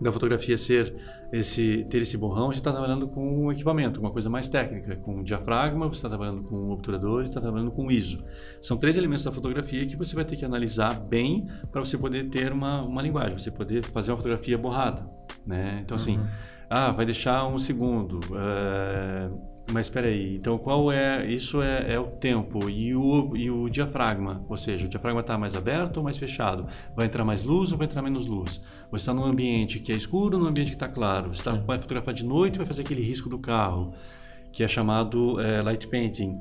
da 0.00 0.12
fotografia 0.12 0.56
ser 0.56 0.94
esse 1.32 1.84
ter 1.90 1.98
esse 1.98 2.16
borrão, 2.16 2.46
gente 2.46 2.56
está 2.56 2.70
trabalhando 2.70 3.08
com 3.08 3.46
um 3.46 3.52
equipamento, 3.52 4.00
uma 4.00 4.10
coisa 4.10 4.30
mais 4.30 4.48
técnica, 4.48 4.96
com 4.96 5.22
diafragma, 5.22 5.88
você 5.88 5.96
está 5.96 6.08
trabalhando 6.08 6.42
com 6.42 6.70
obturador, 6.70 7.24
está 7.24 7.40
trabalhando 7.40 7.70
com 7.70 7.90
ISO. 7.90 8.22
São 8.62 8.76
três 8.76 8.96
elementos 8.96 9.24
da 9.24 9.32
fotografia 9.32 9.86
que 9.86 9.96
você 9.96 10.14
vai 10.14 10.24
ter 10.24 10.36
que 10.36 10.44
analisar 10.44 10.98
bem 10.98 11.46
para 11.70 11.84
você 11.84 11.98
poder 11.98 12.28
ter 12.28 12.52
uma, 12.52 12.82
uma 12.82 13.02
linguagem, 13.02 13.38
você 13.38 13.50
poder 13.50 13.84
fazer 13.84 14.10
uma 14.10 14.16
fotografia 14.16 14.56
borrada, 14.56 15.08
né? 15.46 15.80
Então 15.84 15.96
assim, 15.96 16.18
uhum. 16.18 16.26
ah, 16.70 16.92
vai 16.92 17.04
deixar 17.04 17.46
um 17.46 17.58
segundo. 17.58 18.20
Uh, 18.32 19.57
Mas 19.70 19.86
espera 19.86 20.06
aí, 20.06 20.36
então 20.36 20.56
qual 20.56 20.90
é, 20.90 21.26
isso 21.26 21.60
é, 21.60 21.92
é, 21.92 22.00
o 22.00 22.06
tempo 22.06 22.70
e 22.70 22.96
o, 22.96 23.36
e 23.36 23.50
o 23.50 23.68
diafragma, 23.68 24.42
ou 24.48 24.56
seja, 24.56 24.86
o 24.86 24.88
diafragma 24.88 25.20
está 25.20 25.36
mais 25.36 25.54
aberto 25.54 25.98
ou 25.98 26.02
mais 26.02 26.16
fechado? 26.16 26.66
Vai 26.96 27.04
entrar 27.04 27.22
mais 27.22 27.42
luz 27.42 27.70
ou 27.70 27.76
vai 27.76 27.86
entrar 27.86 28.00
menos 28.00 28.24
luz? 28.24 28.62
Você 28.90 29.02
está 29.02 29.12
num 29.12 29.24
ambiente 29.24 29.78
que 29.78 29.92
é 29.92 29.94
escuro 29.94 30.38
ou 30.38 30.42
num 30.42 30.48
ambiente 30.48 30.68
que 30.68 30.76
está 30.76 30.88
claro? 30.88 31.34
Você 31.34 31.42
tá, 31.42 31.52
vai 31.52 31.78
fotografar 31.78 32.14
de 32.14 32.24
noite 32.24 32.56
vai 32.56 32.66
fazer 32.66 32.80
aquele 32.80 33.02
risco 33.02 33.28
do 33.28 33.38
carro, 33.38 33.92
que 34.50 34.64
é 34.64 34.68
chamado 34.68 35.38
é, 35.38 35.60
light 35.60 35.86
painting. 35.88 36.40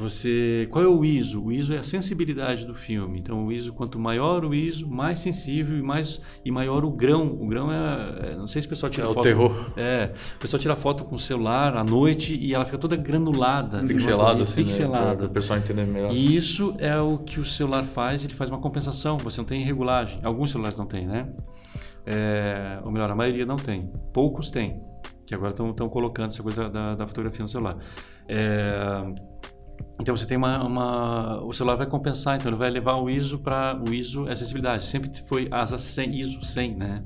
Você, 0.00 0.66
qual 0.70 0.82
é 0.82 0.88
o 0.88 1.04
ISO? 1.04 1.44
O 1.44 1.52
ISO 1.52 1.74
é 1.74 1.78
a 1.78 1.82
sensibilidade 1.82 2.64
do 2.64 2.74
filme. 2.74 3.18
Então, 3.18 3.46
o 3.46 3.52
ISO, 3.52 3.72
quanto 3.72 3.98
maior 3.98 4.44
o 4.44 4.54
ISO, 4.54 4.88
mais 4.88 5.20
sensível 5.20 5.76
e 5.78 5.82
mais 5.82 6.20
e 6.44 6.50
maior 6.50 6.84
o 6.84 6.90
grão. 6.90 7.26
O 7.38 7.46
grão 7.46 7.70
é, 7.70 8.30
é 8.30 8.36
não 8.36 8.46
sei 8.46 8.62
se 8.62 8.66
o 8.66 8.70
pessoal 8.70 8.90
tira 8.90 9.06
é 9.06 9.08
foto. 9.08 9.20
o 9.20 9.22
terror. 9.22 9.72
É, 9.76 10.12
o 10.36 10.38
pessoal 10.38 10.60
tira 10.60 10.74
foto 10.74 11.04
com 11.04 11.14
o 11.14 11.18
celular 11.18 11.76
à 11.76 11.84
noite 11.84 12.34
e 12.34 12.54
ela 12.54 12.64
fica 12.64 12.78
toda 12.78 12.96
granulada, 12.96 13.82
pixelada, 13.84 14.42
assim, 14.42 14.64
pixelada. 14.64 15.10
Né? 15.10 15.16
Para 15.16 15.26
o 15.26 15.30
pessoal 15.30 15.58
entender 15.58 15.86
melhor. 15.86 16.12
E 16.12 16.34
isso 16.34 16.74
é 16.78 16.98
o 16.98 17.18
que 17.18 17.38
o 17.38 17.44
celular 17.44 17.84
faz. 17.84 18.24
Ele 18.24 18.34
faz 18.34 18.48
uma 18.48 18.58
compensação. 18.58 19.18
Você 19.18 19.40
não 19.40 19.46
tem 19.46 19.62
regulagem. 19.62 20.20
Alguns 20.24 20.50
celulares 20.50 20.78
não 20.78 20.86
têm, 20.86 21.06
né? 21.06 21.28
É, 22.06 22.80
ou 22.84 22.90
melhor, 22.90 23.10
a 23.10 23.14
maioria 23.14 23.44
não 23.44 23.56
tem. 23.56 23.90
Poucos 24.12 24.50
têm. 24.50 24.80
Que 25.26 25.34
agora 25.34 25.50
estão 25.50 25.88
colocando 25.88 26.30
essa 26.30 26.42
coisa 26.42 26.68
da, 26.68 26.94
da 26.94 27.06
fotografia 27.06 27.42
no 27.42 27.48
celular. 27.48 27.76
É, 28.26 29.04
então 30.00 30.16
você 30.16 30.26
tem 30.26 30.36
uma, 30.36 30.64
uma, 30.64 31.44
o 31.44 31.52
celular 31.52 31.76
vai 31.76 31.86
compensar, 31.86 32.36
então 32.36 32.50
ele 32.50 32.58
vai 32.58 32.70
levar 32.70 32.96
o 32.96 33.10
ISO 33.10 33.38
para 33.38 33.78
o 33.80 33.92
ISO 33.92 34.26
é 34.28 34.32
acessibilidade. 34.32 34.86
Sempre 34.86 35.10
foi 35.26 35.48
asa 35.50 35.78
100, 35.78 36.14
ISO 36.18 36.44
100, 36.44 36.76
né? 36.76 37.04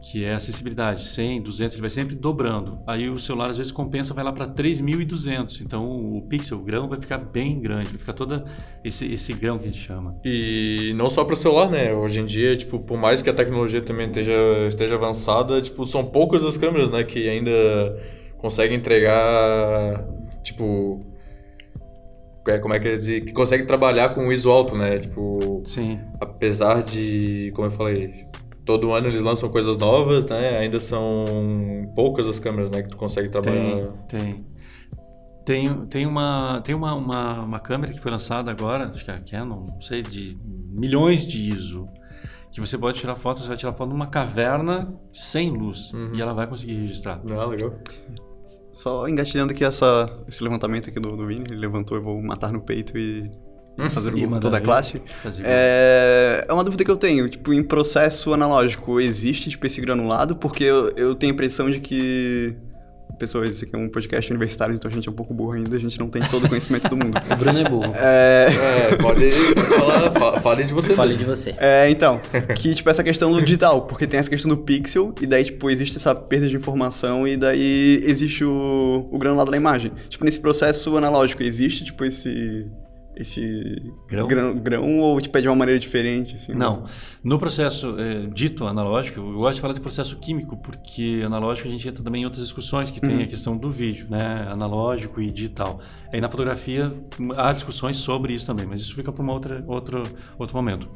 Que 0.00 0.24
é 0.24 0.34
acessibilidade, 0.34 1.06
100, 1.06 1.42
200, 1.42 1.76
ele 1.76 1.80
vai 1.80 1.90
sempre 1.90 2.14
dobrando. 2.14 2.78
Aí 2.86 3.08
o 3.08 3.18
celular 3.18 3.50
às 3.50 3.56
vezes 3.56 3.72
compensa, 3.72 4.14
vai 4.14 4.22
lá 4.22 4.32
para 4.32 4.46
3200. 4.46 5.62
Então 5.62 5.84
o 6.16 6.22
pixel, 6.22 6.58
o 6.58 6.62
grão 6.62 6.88
vai 6.88 7.00
ficar 7.00 7.18
bem 7.18 7.58
grande, 7.60 7.90
vai 7.90 7.98
ficar 7.98 8.12
todo 8.12 8.44
esse 8.84 9.12
esse 9.12 9.32
grão 9.32 9.58
que 9.58 9.64
a 9.64 9.68
gente 9.68 9.80
chama. 9.80 10.16
E 10.24 10.92
não 10.96 11.10
só 11.10 11.24
para 11.24 11.34
o 11.34 11.36
celular, 11.36 11.70
né? 11.70 11.92
Hoje 11.92 12.20
em 12.20 12.26
dia, 12.26 12.56
tipo, 12.56 12.78
por 12.78 12.98
mais 12.98 13.22
que 13.22 13.30
a 13.30 13.34
tecnologia 13.34 13.82
também 13.82 14.06
esteja 14.06 14.32
esteja 14.68 14.94
avançada, 14.94 15.60
tipo, 15.60 15.84
são 15.84 16.04
poucas 16.04 16.44
as 16.44 16.56
câmeras, 16.56 16.90
né, 16.90 17.02
que 17.02 17.28
ainda 17.28 17.50
conseguem 18.38 18.76
entregar 18.76 20.06
tipo 20.44 21.02
é, 22.46 22.58
como 22.58 22.74
é 22.74 22.78
que 22.80 22.88
eles 22.88 23.06
que 23.06 23.32
consegue 23.32 23.64
trabalhar 23.64 24.10
com 24.14 24.28
o 24.28 24.32
ISO 24.32 24.50
alto, 24.50 24.76
né? 24.76 24.98
Tipo, 24.98 25.62
Sim. 25.64 26.00
apesar 26.20 26.82
de, 26.82 27.52
como 27.54 27.66
eu 27.66 27.70
falei, 27.70 28.12
todo 28.64 28.92
ano 28.92 29.06
eles 29.08 29.20
lançam 29.22 29.48
coisas 29.48 29.76
novas, 29.76 30.26
né? 30.26 30.58
Ainda 30.58 30.78
são 30.80 31.90
poucas 31.94 32.26
as 32.28 32.38
câmeras, 32.38 32.70
né, 32.70 32.82
que 32.82 32.88
tu 32.88 32.96
consegue 32.96 33.28
trabalhar. 33.28 33.88
Tem, 34.08 34.20
tem. 34.20 34.46
Tem, 35.44 35.86
tem, 35.86 36.06
uma, 36.06 36.60
tem 36.62 36.74
uma, 36.74 36.94
uma, 36.94 37.40
uma 37.42 37.58
câmera 37.58 37.90
que 37.94 38.00
foi 38.00 38.10
lançada 38.12 38.50
agora, 38.50 38.90
acho 38.92 39.02
que 39.02 39.10
é 39.10 39.14
a 39.14 39.18
Canon, 39.18 39.64
não 39.66 39.80
sei, 39.80 40.02
de 40.02 40.36
milhões 40.44 41.26
de 41.26 41.48
ISO, 41.50 41.88
que 42.52 42.60
você 42.60 42.76
pode 42.76 43.00
tirar 43.00 43.14
foto, 43.16 43.40
você 43.40 43.48
vai 43.48 43.56
tirar 43.56 43.72
foto 43.72 43.88
numa 43.88 44.08
caverna 44.08 44.92
sem 45.14 45.48
luz 45.50 45.90
Uhum. 45.94 46.10
e 46.14 46.20
ela 46.20 46.34
vai 46.34 46.46
conseguir 46.46 46.74
registrar. 46.74 47.22
Ah, 47.30 47.46
legal. 47.46 47.72
Só 48.78 49.08
engatilhando 49.08 49.52
aqui 49.52 49.64
essa, 49.64 50.08
esse 50.28 50.40
levantamento 50.40 50.88
aqui 50.88 51.00
do, 51.00 51.16
do 51.16 51.26
Vini, 51.26 51.42
ele 51.50 51.58
levantou, 51.58 51.96
eu 51.96 52.02
vou 52.02 52.22
matar 52.22 52.52
no 52.52 52.60
peito 52.60 52.96
e 52.96 53.28
fazer 53.90 54.14
E 54.16 54.24
o 54.24 54.30
mandar 54.30 54.38
toda 54.38 54.58
a 54.58 54.60
classe. 54.60 55.02
Fazer 55.20 55.42
É, 55.44 56.44
é 56.46 56.52
uma 56.52 56.62
dúvida 56.62 56.84
que 56.84 56.90
eu 56.90 56.96
tenho, 56.96 57.28
tipo, 57.28 57.52
em 57.52 57.60
processo 57.60 58.32
analógico 58.32 59.00
existe, 59.00 59.50
tipo, 59.50 59.66
esse 59.66 59.80
granulado? 59.80 60.36
Porque 60.36 60.62
eu, 60.62 60.90
eu 60.90 61.12
tenho 61.16 61.32
a 61.32 61.34
impressão 61.34 61.68
de 61.68 61.80
que... 61.80 62.54
Pessoas, 63.18 63.50
esse 63.50 63.64
aqui 63.64 63.74
é 63.74 63.78
um 63.78 63.88
podcast 63.88 64.30
universitário, 64.30 64.74
então 64.74 64.90
a 64.90 64.94
gente 64.94 65.08
é 65.08 65.10
um 65.12 65.14
pouco 65.14 65.34
burro 65.34 65.52
ainda, 65.52 65.76
a 65.76 65.80
gente 65.80 65.98
não 65.98 66.08
tem 66.08 66.22
todo 66.22 66.44
o 66.44 66.48
conhecimento 66.48 66.88
do 66.88 66.96
mundo. 66.96 67.18
O 67.30 67.36
Bruno 67.36 67.58
é 67.58 67.68
burro. 67.68 67.92
É... 67.96 68.46
É, 68.92 68.96
pode, 68.96 69.30
pode 69.54 69.74
falar, 69.78 70.10
fa- 70.12 70.38
fale 70.38 70.64
de 70.64 70.72
você 70.72 70.94
Fale 70.94 71.10
mesmo. 71.10 71.18
de 71.18 71.24
você. 71.24 71.54
É, 71.58 71.90
então, 71.90 72.20
que, 72.56 72.74
tipo, 72.74 72.88
essa 72.88 73.02
questão 73.04 73.32
do 73.32 73.40
digital, 73.42 73.82
porque 73.82 74.06
tem 74.06 74.18
essa 74.20 74.30
questão 74.30 74.48
do 74.48 74.56
pixel, 74.58 75.14
e 75.20 75.26
daí, 75.26 75.44
tipo, 75.44 75.68
existe 75.68 75.96
essa 75.96 76.14
perda 76.14 76.48
de 76.48 76.56
informação, 76.56 77.26
e 77.26 77.36
daí 77.36 78.00
existe 78.04 78.44
o, 78.44 79.08
o 79.10 79.18
granulado 79.18 79.50
da 79.50 79.56
imagem. 79.56 79.92
Tipo, 80.08 80.24
nesse 80.24 80.38
processo 80.40 80.96
analógico, 80.96 81.42
existe, 81.42 81.84
tipo, 81.84 82.04
esse... 82.04 82.66
Esse 83.18 83.82
Grão? 84.06 84.28
grão, 84.28 84.56
grão 84.56 84.98
ou, 85.00 85.20
tipo, 85.20 85.36
é 85.36 85.40
de 85.40 85.48
uma 85.48 85.56
maneira 85.56 85.80
diferente, 85.80 86.36
assim? 86.36 86.54
Não. 86.54 86.84
No 87.22 87.36
processo 87.36 87.98
é, 87.98 88.26
dito 88.26 88.64
analógico, 88.64 89.18
eu 89.18 89.32
gosto 89.32 89.56
de 89.56 89.60
falar 89.60 89.74
de 89.74 89.80
processo 89.80 90.16
químico, 90.18 90.56
porque 90.56 91.22
analógico 91.26 91.66
a 91.66 91.70
gente 91.70 91.88
entra 91.88 92.00
também 92.00 92.22
em 92.22 92.24
outras 92.24 92.44
discussões 92.44 92.92
que 92.92 93.00
tem 93.00 93.24
a 93.24 93.26
questão 93.26 93.56
do 93.56 93.72
vídeo, 93.72 94.06
né? 94.08 94.46
Analógico 94.48 95.20
e 95.20 95.32
digital. 95.32 95.80
Aí 96.12 96.20
na 96.20 96.28
fotografia 96.28 96.94
há 97.36 97.52
discussões 97.52 97.96
sobre 97.96 98.34
isso 98.34 98.46
também, 98.46 98.66
mas 98.66 98.80
isso 98.82 98.94
fica 98.94 99.10
para 99.10 99.24
um 99.24 99.30
outro, 99.30 99.64
outro, 99.66 100.02
outro 100.38 100.56
momento. 100.56 100.88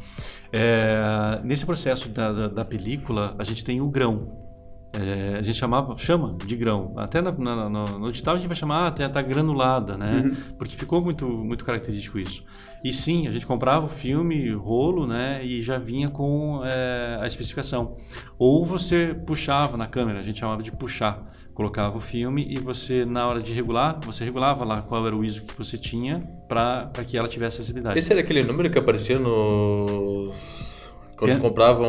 É, 0.53 1.41
nesse 1.43 1.67
processo 1.67 2.09
da, 2.09 2.31
da, 2.33 2.49
da 2.49 2.65
película, 2.65 3.35
a 3.37 3.43
gente 3.43 3.65
tem 3.65 3.81
o 3.81 3.89
grão. 3.89 4.52
É, 4.95 5.39
a 5.39 5.43
gente 5.43 5.57
chamava, 5.59 5.97
chama 5.97 6.37
de 6.45 6.55
grão. 6.55 6.93
Até 6.97 7.23
na- 7.23 7.33
na- 7.33 7.69
no, 7.69 7.99
no 7.99 8.11
digital 8.13 8.35
a 8.35 8.39
gente 8.39 8.47
vai 8.47 8.57
chamar, 8.57 8.89
ah, 8.89 8.91
tá, 8.91 9.09
tá 9.09 9.23
granulada, 9.23 9.97
né? 9.97 10.37
Porque 10.59 10.77
ficou 10.77 11.01
muito, 11.01 11.27
muito 11.27 11.65
característico 11.65 12.19
isso. 12.19 12.45
E 12.85 12.93
sim, 12.93 13.27
a 13.27 13.31
gente 13.31 13.47
comprava 13.47 13.87
o 13.87 13.89
filme, 13.89 14.51
rolo, 14.53 15.07
né? 15.07 15.43
E 15.45 15.63
já 15.63 15.79
vinha 15.79 16.11
com 16.11 16.61
é, 16.65 17.19
a 17.23 17.27
especificação. 17.27 17.97
Ou 18.39 18.65
você 18.65 19.15
puxava 19.27 19.77
na 19.77 19.87
câmera, 19.87 20.21
a 20.21 20.23
gente 20.23 20.39
chamava 20.41 20.63
de 20.63 20.71
puxar. 20.73 21.31
Colocava 21.55 21.99
o 21.99 22.01
filme 22.01 22.47
e 22.49 22.59
você, 22.59 23.05
na 23.05 23.27
hora 23.27 23.41
de 23.43 23.53
regular, 23.53 23.99
você 24.05 24.25
regulava 24.25 24.65
lá 24.65 24.81
qual 24.83 25.07
era 25.07 25.15
o 25.15 25.23
ISO 25.23 25.43
que 25.43 25.57
você 25.57 25.77
tinha 25.77 26.21
para 26.49 26.91
que 27.07 27.17
ela 27.17 27.29
tivesse 27.29 27.59
acessibilidade. 27.59 27.99
Esse 27.99 28.11
era 28.11 28.21
aquele 28.23 28.43
número 28.43 28.71
que 28.71 28.79
aparecia 28.79 29.19
nos... 29.19 30.72
Quando 31.23 31.31
É. 31.35 31.39
compravam 31.39 31.87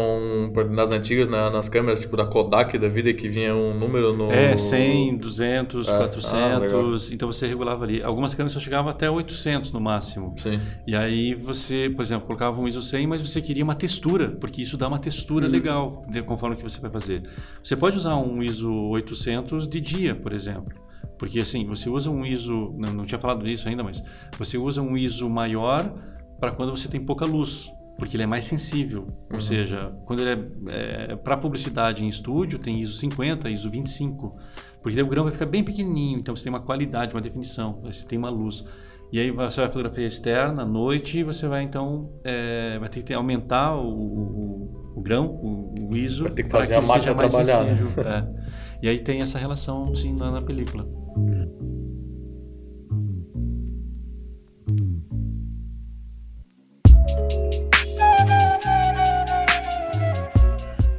nas 0.69 0.91
antigas, 0.91 1.27
na- 1.27 1.49
nas 1.49 1.67
câmeras, 1.67 1.99
tipo 1.99 2.15
da 2.15 2.23
Kodak 2.23 2.77
da 2.77 2.87
vida, 2.87 3.11
que 3.15 3.27
vinha 3.27 3.55
um 3.55 3.73
número 3.73 4.15
no... 4.15 4.31
É, 4.31 4.55
100, 4.55 5.17
200, 5.17 5.89
Ah, 5.89 5.95
ah, 5.95 5.97
400, 5.97 7.11
então 7.11 7.31
você 7.31 7.47
regulava 7.47 7.83
ali. 7.83 8.03
Algumas 8.03 8.35
câmeras 8.35 8.53
só 8.53 8.59
chegavam 8.59 8.91
até 8.91 9.09
800 9.09 9.71
no 9.71 9.81
máximo. 9.81 10.35
Sim. 10.37 10.59
E 10.85 10.95
aí 10.95 11.33
você, 11.33 11.91
por 11.95 12.03
exemplo, 12.03 12.27
colocava 12.27 12.61
um 12.61 12.67
ISO 12.67 12.79
100, 12.83 13.07
mas 13.07 13.27
você 13.27 13.41
queria 13.41 13.63
uma 13.63 13.73
textura, 13.73 14.29
porque 14.39 14.61
isso 14.61 14.77
dá 14.77 14.87
uma 14.87 14.99
textura 14.99 15.47
legal, 15.47 16.05
de- 16.07 16.21
conforme 16.21 16.53
o 16.53 16.57
que 16.59 16.63
você 16.63 16.79
vai 16.79 16.91
fazer. 16.91 17.23
Você 17.63 17.75
pode 17.75 17.97
usar 17.97 18.15
um 18.17 18.43
ISO 18.43 18.71
800 18.71 19.67
de 19.67 19.81
dia, 19.81 20.13
por 20.13 20.31
exemplo. 20.31 20.79
Porque 21.17 21.39
assim, 21.39 21.65
você 21.65 21.89
usa 21.89 22.11
um 22.11 22.23
ISO, 22.23 22.71
não, 22.77 22.93
não 22.93 23.05
tinha 23.07 23.17
falado 23.17 23.43
disso 23.43 23.67
ainda, 23.67 23.83
mas 23.83 24.03
você 24.37 24.59
usa 24.59 24.79
um 24.79 24.95
ISO 24.95 25.27
maior 25.27 25.91
para 26.39 26.51
quando 26.51 26.69
você 26.75 26.87
tem 26.87 26.99
pouca 27.03 27.25
luz, 27.25 27.71
porque 28.03 28.17
ele 28.17 28.23
é 28.23 28.27
mais 28.27 28.43
sensível. 28.43 29.07
Ou 29.31 29.39
seja, 29.39 29.87
quando 30.05 30.19
ele 30.19 30.51
é, 30.67 31.15
para 31.15 31.37
publicidade 31.37 32.03
em 32.03 32.09
estúdio, 32.09 32.59
tem 32.59 32.77
ISO 32.81 32.97
50, 32.97 33.49
ISO 33.49 33.69
25, 33.69 34.35
porque 34.81 35.01
o 35.01 35.07
grão 35.07 35.23
vai 35.23 35.31
ficar 35.31 35.45
bem 35.45 35.63
pequenininho, 35.63 36.19
então 36.19 36.35
você 36.35 36.43
tem 36.43 36.51
uma 36.51 36.59
qualidade, 36.59 37.15
uma 37.15 37.21
definição, 37.21 37.79
você 37.81 38.05
tem 38.05 38.19
uma 38.19 38.29
luz. 38.29 38.65
E 39.09 39.21
aí 39.21 39.31
você 39.31 39.61
vai 39.61 39.69
fotografia 39.69 40.05
externa, 40.05 40.63
à 40.63 40.65
noite, 40.65 41.19
e 41.19 41.23
você 41.23 41.47
vai 41.47 41.63
então 41.63 42.11
é, 42.25 42.77
vai 42.77 42.89
ter 42.89 43.03
que 43.03 43.13
aumentar 43.13 43.73
o, 43.77 43.87
o, 43.87 44.93
o 44.97 45.01
grão, 45.01 45.27
o, 45.27 45.89
o 45.89 45.95
ISO, 45.95 46.23
Vai 46.23 46.33
ter 46.33 46.43
que 46.43 46.49
fazer 46.49 46.73
a 46.73 46.77
ele 46.79 46.87
seja 46.87 46.97
máquina 46.97 47.15
trabalhar, 47.15 47.63
né? 47.63 47.77
sensível. 47.77 48.03
É. 48.11 48.43
E 48.81 48.89
aí 48.89 48.99
tem 48.99 49.21
essa 49.21 49.39
relação 49.39 49.95
sim 49.95 50.13
na, 50.13 50.29
na 50.29 50.41
película. 50.41 50.85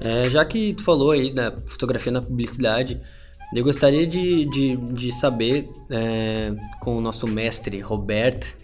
É, 0.04 0.28
já 0.30 0.44
que 0.44 0.74
tu 0.74 0.82
falou 0.82 1.10
aí 1.12 1.32
da 1.32 1.52
fotografia 1.66 2.12
na 2.12 2.20
publicidade, 2.22 3.00
eu 3.54 3.64
gostaria 3.64 4.06
de, 4.06 4.44
de, 4.46 4.76
de 4.76 5.12
saber 5.12 5.68
é, 5.90 6.52
com 6.80 6.96
o 6.96 7.00
nosso 7.00 7.26
mestre 7.26 7.78
Roberto. 7.80 8.54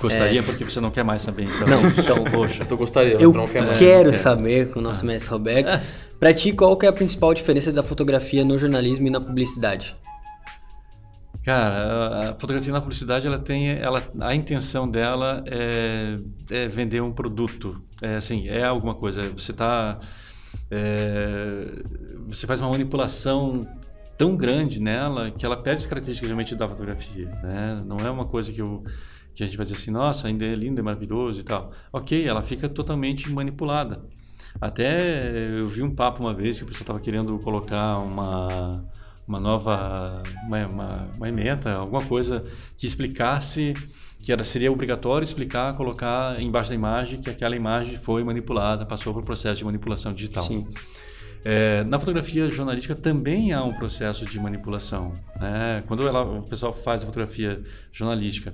Gostaria 0.00 0.42
porque 0.42 0.64
você 0.64 0.80
não 0.80 0.90
quer 0.90 1.02
mais 1.04 1.22
saber. 1.22 1.44
Então, 1.44 1.66
Não, 1.66 1.88
então, 1.90 2.24
poxa. 2.24 2.64
Tu 2.64 2.76
gostaria, 2.76 3.14
Eu 3.20 3.32
não 3.32 3.48
quer 3.48 3.64
mais. 3.64 3.78
quero 3.78 4.10
É. 4.10 4.16
saber 4.16 4.70
com 4.70 4.78
o 4.78 4.82
nosso 4.82 5.04
mestre 5.04 5.30
Roberto. 5.30 5.80
Pra 6.20 6.32
ti, 6.34 6.52
qual 6.52 6.76
que 6.76 6.86
é 6.86 6.88
a 6.88 6.92
principal 6.92 7.32
diferença 7.34 7.72
da 7.72 7.82
fotografia 7.82 8.44
no 8.44 8.58
jornalismo 8.58 9.06
e 9.06 9.10
na 9.10 9.20
publicidade? 9.20 9.94
Cara, 11.44 12.30
a- 12.30 12.34
fotografia 12.38 12.72
na 12.72 12.80
publicidade, 12.80 13.26
ela 13.26 13.38
tem, 13.38 13.70
ela, 13.70 14.02
a 14.20 14.34
intenção 14.34 14.88
dela 14.88 15.42
é, 15.46 16.16
é 16.50 16.68
vender 16.68 17.00
um 17.02 17.12
produto. 17.12 17.80
É 18.02 18.16
assim, 18.16 18.48
é 18.48 18.64
alguma 18.64 18.94
coisa. 18.94 19.22
Você 19.30 19.52
tá, 19.52 19.98
é, 20.70 21.62
você 22.26 22.46
faz 22.46 22.60
uma 22.60 22.70
manipulação 22.70 23.60
tão 24.16 24.36
grande 24.36 24.80
nela 24.80 25.30
que 25.30 25.46
ela 25.46 25.56
perde 25.56 25.82
as 25.82 25.86
características 25.86 26.28
realmente 26.28 26.54
da 26.54 26.68
fotografia, 26.68 27.26
né? 27.42 27.82
Não 27.86 27.98
é 27.98 28.10
uma 28.10 28.24
coisa 28.26 28.52
que 28.52 28.60
eu 28.60 28.84
que 29.34 29.44
a 29.44 29.46
gente 29.46 29.56
vai 29.56 29.64
dizer 29.64 29.76
assim, 29.76 29.92
nossa, 29.92 30.26
ainda 30.26 30.44
é 30.44 30.52
lindo, 30.52 30.80
é 30.80 30.82
maravilhoso 30.82 31.38
e 31.38 31.44
tal. 31.44 31.70
Ok, 31.92 32.26
ela 32.26 32.42
fica 32.42 32.68
totalmente 32.68 33.30
manipulada. 33.30 34.02
Até 34.60 35.60
eu 35.60 35.66
vi 35.68 35.80
um 35.80 35.94
papo 35.94 36.20
uma 36.20 36.34
vez 36.34 36.58
que 36.58 36.64
o 36.64 36.66
pessoal 36.66 36.82
estava 36.82 37.00
querendo 37.00 37.38
colocar 37.38 37.98
uma 37.98 38.84
uma 39.28 39.38
nova 39.38 40.22
uma, 40.44 40.66
uma, 40.66 41.08
uma 41.16 41.28
emenda, 41.28 41.74
alguma 41.74 42.04
coisa 42.04 42.42
que 42.76 42.86
explicasse 42.86 43.74
que 44.20 44.32
era, 44.32 44.42
seria 44.44 44.70
obrigatório 44.70 45.24
explicar, 45.24 45.74
colocar 45.76 46.40
embaixo 46.40 46.70
da 46.70 46.74
imagem 46.74 47.20
que 47.20 47.30
aquela 47.30 47.54
imagem 47.54 47.96
foi 47.98 48.24
manipulada, 48.24 48.84
passou 48.84 49.14
por 49.14 49.22
processo 49.22 49.56
de 49.56 49.64
manipulação 49.64 50.12
digital. 50.12 50.44
Sim. 50.44 50.66
É, 51.44 51.84
na 51.84 51.98
fotografia 51.98 52.50
jornalística 52.50 52.94
também 52.94 53.52
há 53.52 53.62
um 53.62 53.72
processo 53.72 54.26
de 54.26 54.38
manipulação. 54.40 55.12
Né? 55.38 55.82
Quando 55.86 56.06
ela, 56.06 56.22
o 56.22 56.42
pessoal 56.42 56.74
faz 56.74 57.02
a 57.02 57.06
fotografia 57.06 57.62
jornalística, 57.92 58.52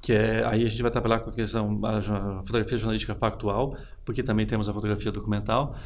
que 0.00 0.12
é 0.12 0.44
aí 0.44 0.64
a 0.64 0.68
gente 0.68 0.82
vai 0.82 0.90
trabalhar 0.90 1.20
com 1.20 1.30
a 1.30 1.32
questão 1.32 1.78
da 1.78 2.00
fotografia 2.42 2.78
jornalística 2.78 3.14
factual, 3.14 3.76
porque 4.04 4.22
também 4.22 4.46
temos 4.46 4.68
a 4.68 4.72
fotografia 4.72 5.10
documental. 5.12 5.76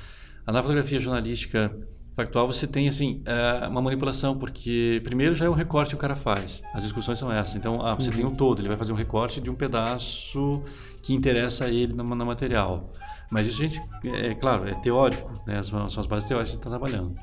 Na 0.47 0.63
fotografia 0.63 1.01
jornalística 1.01 1.75
factual 2.17 2.47
você 2.47 2.67
tem 2.67 2.89
assim 2.89 3.23
é, 3.27 3.69
uma 3.69 3.83
manipulação 3.83 4.37
porque 4.37 5.03
primeiro 5.05 5.35
já 5.35 5.45
é 5.45 5.51
um 5.51 5.55
recorte 5.55 5.91
que 5.91 5.95
o 5.95 5.99
cara 5.99 6.17
faz. 6.17 6.63
As 6.73 6.83
discussões 6.83 7.19
são 7.19 7.31
essas. 7.31 7.55
Então 7.55 7.85
ah, 7.85 7.95
você 7.95 8.09
uhum. 8.09 8.17
tem 8.17 8.25
um 8.25 8.35
todo 8.35 8.61
ele 8.61 8.69
vai 8.69 8.77
fazer 8.79 8.93
um 8.93 8.97
recorte 8.97 9.41
de 9.41 9.51
um 9.51 9.55
pedaço 9.55 10.65
que 11.03 11.13
interessa 11.13 11.67
a 11.67 11.69
ele 11.69 11.93
no, 11.93 12.03
no 12.03 12.27
material. 12.27 12.91
Mas 13.31 13.47
isso 13.47 13.63
a 13.63 13.67
gente 13.67 13.81
é, 14.05 14.29
é 14.29 14.35
claro 14.35 14.67
é 14.67 14.73
teórico 14.75 15.31
né? 15.47 15.59
As, 15.59 15.67
são 15.67 15.85
as 15.85 16.07
bases 16.07 16.27
teóricas 16.27 16.29
que 16.29 16.33
a 16.33 16.45
gente 16.45 16.57
está 16.57 16.71
trabalhando. 16.71 17.15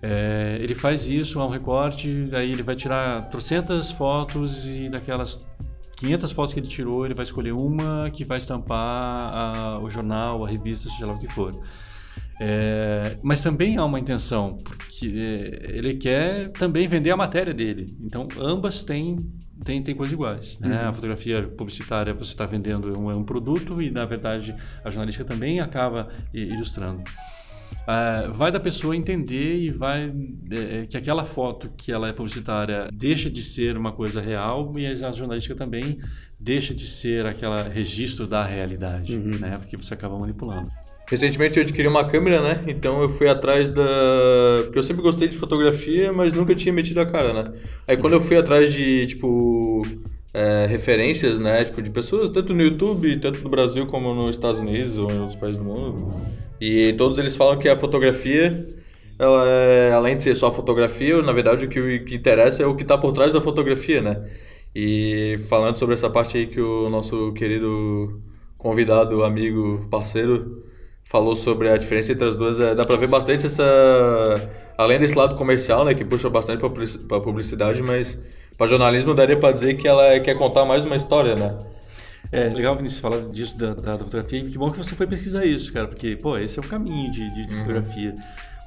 É, 0.00 0.56
ele 0.58 0.74
faz 0.74 1.06
isso 1.06 1.38
há 1.38 1.46
um 1.46 1.50
recorte 1.50 2.28
aí 2.32 2.50
ele 2.50 2.62
vai 2.62 2.74
tirar 2.74 3.28
trocentas 3.28 3.92
fotos 3.92 4.66
e 4.66 4.88
daquelas 4.88 5.46
500 5.96 6.32
fotos 6.32 6.54
que 6.54 6.58
ele 6.58 6.66
tirou 6.66 7.04
ele 7.04 7.14
vai 7.14 7.22
escolher 7.22 7.52
uma 7.52 8.10
que 8.10 8.24
vai 8.24 8.38
estampar 8.38 9.32
a, 9.32 9.78
o 9.78 9.88
jornal 9.88 10.44
a 10.44 10.48
revista 10.48 10.88
seja 10.88 11.06
lá 11.06 11.12
o 11.12 11.18
que 11.20 11.28
for 11.28 11.54
é, 12.40 13.16
mas 13.22 13.42
também 13.42 13.76
há 13.76 13.84
uma 13.84 14.00
intenção, 14.00 14.56
porque 14.56 15.06
é, 15.06 15.76
ele 15.76 15.94
quer 15.94 16.50
também 16.52 16.88
vender 16.88 17.10
a 17.10 17.16
matéria 17.16 17.52
dele. 17.52 17.96
Então, 18.00 18.26
ambas 18.38 18.82
têm, 18.82 19.16
têm, 19.64 19.82
têm 19.82 19.94
coisas 19.94 20.12
iguais. 20.12 20.58
Né? 20.58 20.82
Uhum. 20.82 20.88
A 20.88 20.92
fotografia 20.92 21.42
publicitária 21.42 22.14
você 22.14 22.30
está 22.30 22.46
vendendo 22.46 22.98
um, 22.98 23.10
um 23.10 23.24
produto 23.24 23.80
e, 23.80 23.90
na 23.90 24.04
verdade, 24.04 24.54
a 24.84 24.90
jornalística 24.90 25.24
também 25.24 25.60
acaba 25.60 26.08
ilustrando. 26.32 27.02
Uh, 27.82 28.32
vai 28.34 28.52
da 28.52 28.60
pessoa 28.60 28.96
entender 28.96 29.56
e 29.56 29.70
vai 29.70 30.12
é, 30.50 30.86
que 30.86 30.96
aquela 30.96 31.24
foto 31.24 31.68
que 31.76 31.90
ela 31.90 32.06
é 32.06 32.12
publicitária 32.12 32.88
deixa 32.92 33.28
de 33.28 33.42
ser 33.42 33.76
uma 33.76 33.90
coisa 33.90 34.20
real 34.20 34.72
e 34.76 34.86
a 34.86 35.10
jornalística 35.10 35.56
também 35.56 35.98
deixa 36.38 36.72
de 36.72 36.86
ser 36.86 37.26
aquele 37.26 37.62
registro 37.70 38.26
da 38.26 38.44
realidade, 38.44 39.16
uhum. 39.16 39.38
né? 39.38 39.56
Porque 39.58 39.76
você 39.76 39.94
acaba 39.94 40.16
manipulando. 40.16 40.70
Recentemente 41.12 41.58
eu 41.58 41.62
adquiri 41.62 41.86
uma 41.86 42.06
câmera, 42.06 42.40
né? 42.40 42.64
Então 42.66 43.02
eu 43.02 43.08
fui 43.10 43.28
atrás 43.28 43.68
da. 43.68 43.82
Porque 44.64 44.78
eu 44.78 44.82
sempre 44.82 45.02
gostei 45.02 45.28
de 45.28 45.36
fotografia, 45.36 46.10
mas 46.10 46.32
nunca 46.32 46.54
tinha 46.54 46.72
metido 46.72 47.00
a 47.00 47.04
cara, 47.04 47.34
né? 47.34 47.52
Aí 47.86 47.98
quando 47.98 48.14
eu 48.14 48.20
fui 48.20 48.38
atrás 48.38 48.72
de, 48.72 49.04
tipo. 49.04 49.82
É, 50.32 50.64
referências, 50.64 51.38
né? 51.38 51.66
Tipo, 51.66 51.82
de 51.82 51.90
pessoas, 51.90 52.30
tanto 52.30 52.54
no 52.54 52.62
YouTube, 52.62 53.14
tanto 53.18 53.42
no 53.42 53.50
Brasil 53.50 53.86
como 53.88 54.14
nos 54.14 54.36
Estados 54.36 54.62
Unidos 54.62 54.96
ou 54.96 55.10
em 55.10 55.18
outros 55.18 55.38
países 55.38 55.58
do 55.58 55.64
mundo. 55.64 56.14
E 56.58 56.94
todos 56.94 57.18
eles 57.18 57.36
falam 57.36 57.58
que 57.58 57.68
a 57.68 57.76
fotografia, 57.76 58.66
ela 59.18 59.46
é, 59.46 59.92
além 59.92 60.16
de 60.16 60.22
ser 60.22 60.34
só 60.34 60.50
fotografia, 60.50 61.20
na 61.20 61.32
verdade 61.32 61.66
o 61.66 61.68
que, 61.68 61.98
que 61.98 62.14
interessa 62.14 62.62
é 62.62 62.66
o 62.66 62.74
que 62.74 62.84
está 62.84 62.96
por 62.96 63.12
trás 63.12 63.34
da 63.34 63.40
fotografia, 63.42 64.00
né? 64.00 64.26
E 64.74 65.36
falando 65.50 65.76
sobre 65.76 65.94
essa 65.94 66.08
parte 66.08 66.38
aí 66.38 66.46
que 66.46 66.60
o 66.62 66.88
nosso 66.88 67.32
querido 67.34 68.18
convidado, 68.56 69.22
amigo, 69.22 69.86
parceiro 69.90 70.71
falou 71.04 71.36
sobre 71.36 71.68
a 71.68 71.76
diferença 71.76 72.12
entre 72.12 72.28
as 72.28 72.36
duas, 72.36 72.58
é, 72.60 72.74
dá 72.74 72.84
pra 72.84 72.96
ver 72.96 73.08
bastante 73.08 73.46
essa. 73.46 73.64
Além 74.78 74.98
desse 74.98 75.16
lado 75.16 75.36
comercial, 75.36 75.84
né, 75.84 75.94
que 75.94 76.04
puxa 76.04 76.30
bastante 76.30 76.60
pra 77.06 77.20
publicidade, 77.20 77.82
mas 77.82 78.18
para 78.56 78.66
jornalismo 78.66 79.14
daria 79.14 79.36
para 79.36 79.52
dizer 79.52 79.74
que 79.74 79.86
ela 79.86 80.18
quer 80.20 80.36
contar 80.36 80.64
mais 80.64 80.84
uma 80.84 80.96
história, 80.96 81.34
né? 81.34 81.56
É 82.30 82.48
legal, 82.48 82.74
Vinícius, 82.76 83.00
falar 83.00 83.20
disso 83.30 83.58
da, 83.58 83.74
da, 83.74 83.96
da 83.96 84.04
fotografia. 84.04 84.42
Que 84.42 84.56
bom 84.56 84.70
que 84.70 84.78
você 84.78 84.94
foi 84.94 85.06
pesquisar 85.06 85.44
isso, 85.44 85.72
cara, 85.72 85.86
porque, 85.86 86.16
pô, 86.16 86.38
esse 86.38 86.58
é 86.58 86.62
o 86.62 86.66
caminho 86.66 87.10
de, 87.12 87.28
de, 87.28 87.46
de 87.46 87.54
uhum. 87.54 87.60
fotografia. 87.60 88.14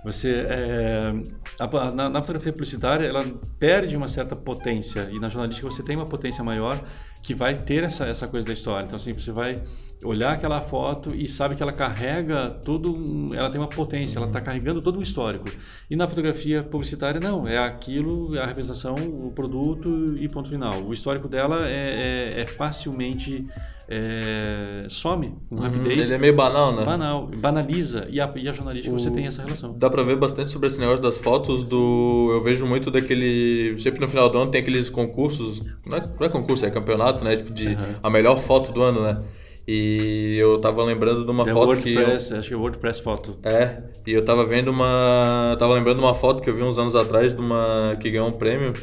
Você, 0.03 0.45
é, 0.47 1.11
a, 1.59 1.91
na, 1.91 2.09
na, 2.09 2.21
fotografia 2.21 2.53
publicitária, 2.53 3.07
ela 3.07 3.25
perde 3.57 3.97
uma 3.97 4.07
certa 4.07 4.35
potência 4.35 5.09
e 5.11 5.19
na 5.19 5.29
jornalística 5.29 5.67
você 5.67 5.81
tem 5.81 5.95
uma 5.95 6.05
potência 6.05 6.43
maior 6.43 6.79
que 7.25 7.33
vai 7.33 7.57
ter 7.57 7.83
essa, 7.83 8.05
essa 8.05 8.27
coisa 8.27 8.45
da 8.45 8.53
história. 8.53 8.85
Então, 8.85 8.97
assim, 8.97 9.11
você 9.11 9.31
vai 9.31 9.59
olhar 10.03 10.33
aquela 10.33 10.61
foto 10.61 11.15
e 11.15 11.27
sabe 11.27 11.55
que 11.55 11.63
ela 11.63 11.73
carrega 11.73 12.51
todo, 12.63 13.33
ela 13.33 13.49
tem 13.49 13.59
uma 13.59 13.67
potência, 13.67 14.19
ela 14.19 14.27
está 14.27 14.39
carregando 14.39 14.79
todo 14.79 14.99
um 14.99 15.01
histórico. 15.01 15.49
E 15.89 15.95
na 15.95 16.07
fotografia 16.07 16.61
publicitária, 16.61 17.19
não, 17.19 17.47
é 17.47 17.57
aquilo, 17.57 18.37
é 18.37 18.41
a 18.41 18.45
representação, 18.45 18.93
o 18.95 19.31
produto 19.33 20.15
e 20.19 20.29
ponto 20.29 20.51
final. 20.51 20.83
O 20.83 20.93
histórico 20.93 21.27
dela 21.27 21.67
é, 21.67 22.35
é, 22.37 22.41
é 22.41 22.45
facilmente 22.45 23.47
é, 23.87 24.87
some 24.89 25.35
com 25.47 25.55
uhum, 25.55 25.61
rapidez. 25.61 26.09
Ele 26.09 26.13
é 26.13 26.17
meio 26.17 26.35
banal, 26.35 26.75
né? 26.75 26.83
Banal, 26.83 27.27
banaliza. 27.27 28.07
E 28.09 28.19
a, 28.19 28.31
e 28.35 28.49
a 28.49 28.53
jornalística 28.53 28.93
o... 28.93 28.99
você 28.99 29.11
tem 29.11 29.27
essa 29.27 29.43
relação. 29.43 29.75
Dá 29.77 29.89
pra 29.89 30.03
ver 30.03 30.17
bastante 30.17 30.51
sobre 30.51 30.67
esse 30.67 30.79
negócio 30.79 31.03
das 31.03 31.17
fotos 31.17 31.63
do. 31.69 32.31
Eu 32.33 32.41
vejo 32.41 32.65
muito 32.65 32.89
daquele. 32.89 33.77
Sempre 33.79 34.01
no 34.01 34.07
final 34.07 34.29
do 34.29 34.37
ano 34.39 34.49
tem 34.49 34.61
aqueles 34.61 34.89
concursos. 34.89 35.61
Não 35.85 35.97
é, 35.97 36.01
não 36.01 36.25
é 36.25 36.29
concurso, 36.29 36.65
é 36.65 36.71
campeonato, 36.71 37.14
né? 37.23 37.37
Tipo 37.37 37.53
de 37.53 37.67
uhum. 37.67 37.95
a 38.01 38.09
melhor 38.09 38.37
foto 38.37 38.71
do 38.71 38.83
ano, 38.83 39.03
né? 39.03 39.21
E 39.67 40.37
eu 40.37 40.59
tava 40.59 40.83
lembrando 40.83 41.25
de 41.25 41.31
uma 41.31 41.43
é 41.43 41.51
foto 41.51 41.67
WordPress, 41.67 42.27
que. 42.27 42.33
Eu... 42.33 42.39
Acho 42.39 42.47
que 42.49 42.53
é 42.53 42.57
WordPress 42.57 43.01
foto. 43.01 43.37
É, 43.43 43.81
e 44.05 44.11
eu 44.11 44.23
tava 44.23 44.45
vendo 44.45 44.69
uma. 44.69 45.49
Eu 45.53 45.57
tava 45.57 45.73
lembrando 45.73 45.97
de 45.97 46.03
uma 46.03 46.13
foto 46.13 46.41
que 46.41 46.49
eu 46.49 46.55
vi 46.55 46.63
uns 46.63 46.77
anos 46.77 46.95
atrás 46.95 47.33
de 47.33 47.41
uma. 47.41 47.97
que 47.99 48.09
ganhou 48.09 48.27
um 48.27 48.33
prêmio. 48.33 48.73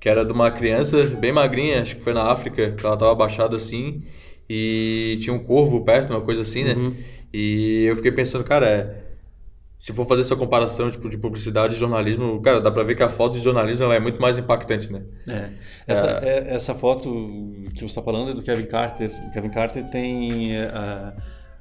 Que 0.00 0.08
era 0.08 0.24
de 0.24 0.32
uma 0.32 0.50
criança 0.50 1.04
bem 1.04 1.32
magrinha, 1.32 1.82
acho 1.82 1.96
que 1.96 2.02
foi 2.02 2.12
na 2.12 2.30
África, 2.30 2.70
que 2.70 2.86
ela 2.86 2.96
tava 2.96 3.10
abaixada 3.10 3.56
assim 3.56 4.02
e 4.48 5.18
tinha 5.20 5.34
um 5.34 5.38
corvo 5.38 5.84
perto, 5.84 6.10
uma 6.10 6.20
coisa 6.20 6.42
assim, 6.42 6.64
né? 6.64 6.72
Uhum. 6.72 6.94
E 7.32 7.84
eu 7.84 7.94
fiquei 7.96 8.10
pensando, 8.10 8.42
cara, 8.42 8.66
é, 8.66 9.02
se 9.78 9.92
for 9.92 10.06
fazer 10.06 10.22
essa 10.22 10.34
comparação 10.34 10.90
tipo, 10.90 11.08
de 11.08 11.16
publicidade 11.16 11.74
e 11.74 11.78
jornalismo, 11.78 12.40
cara, 12.42 12.60
dá 12.60 12.70
pra 12.70 12.82
ver 12.82 12.96
que 12.96 13.02
a 13.02 13.08
foto 13.08 13.34
de 13.34 13.44
jornalismo 13.44 13.84
ela 13.84 13.94
é 13.94 14.00
muito 14.00 14.20
mais 14.20 14.36
impactante, 14.36 14.92
né? 14.92 15.02
É. 15.28 15.50
Essa, 15.86 16.06
é... 16.06 16.28
é 16.28 16.54
essa 16.54 16.74
foto 16.74 17.08
que 17.74 17.80
você 17.80 17.86
está 17.86 18.02
falando 18.02 18.32
é 18.32 18.34
do 18.34 18.42
Kevin 18.42 18.66
Carter. 18.66 19.10
O 19.26 19.30
Kevin 19.30 19.50
Carter 19.50 19.88
tem. 19.88 20.56
Uh, 20.56 21.12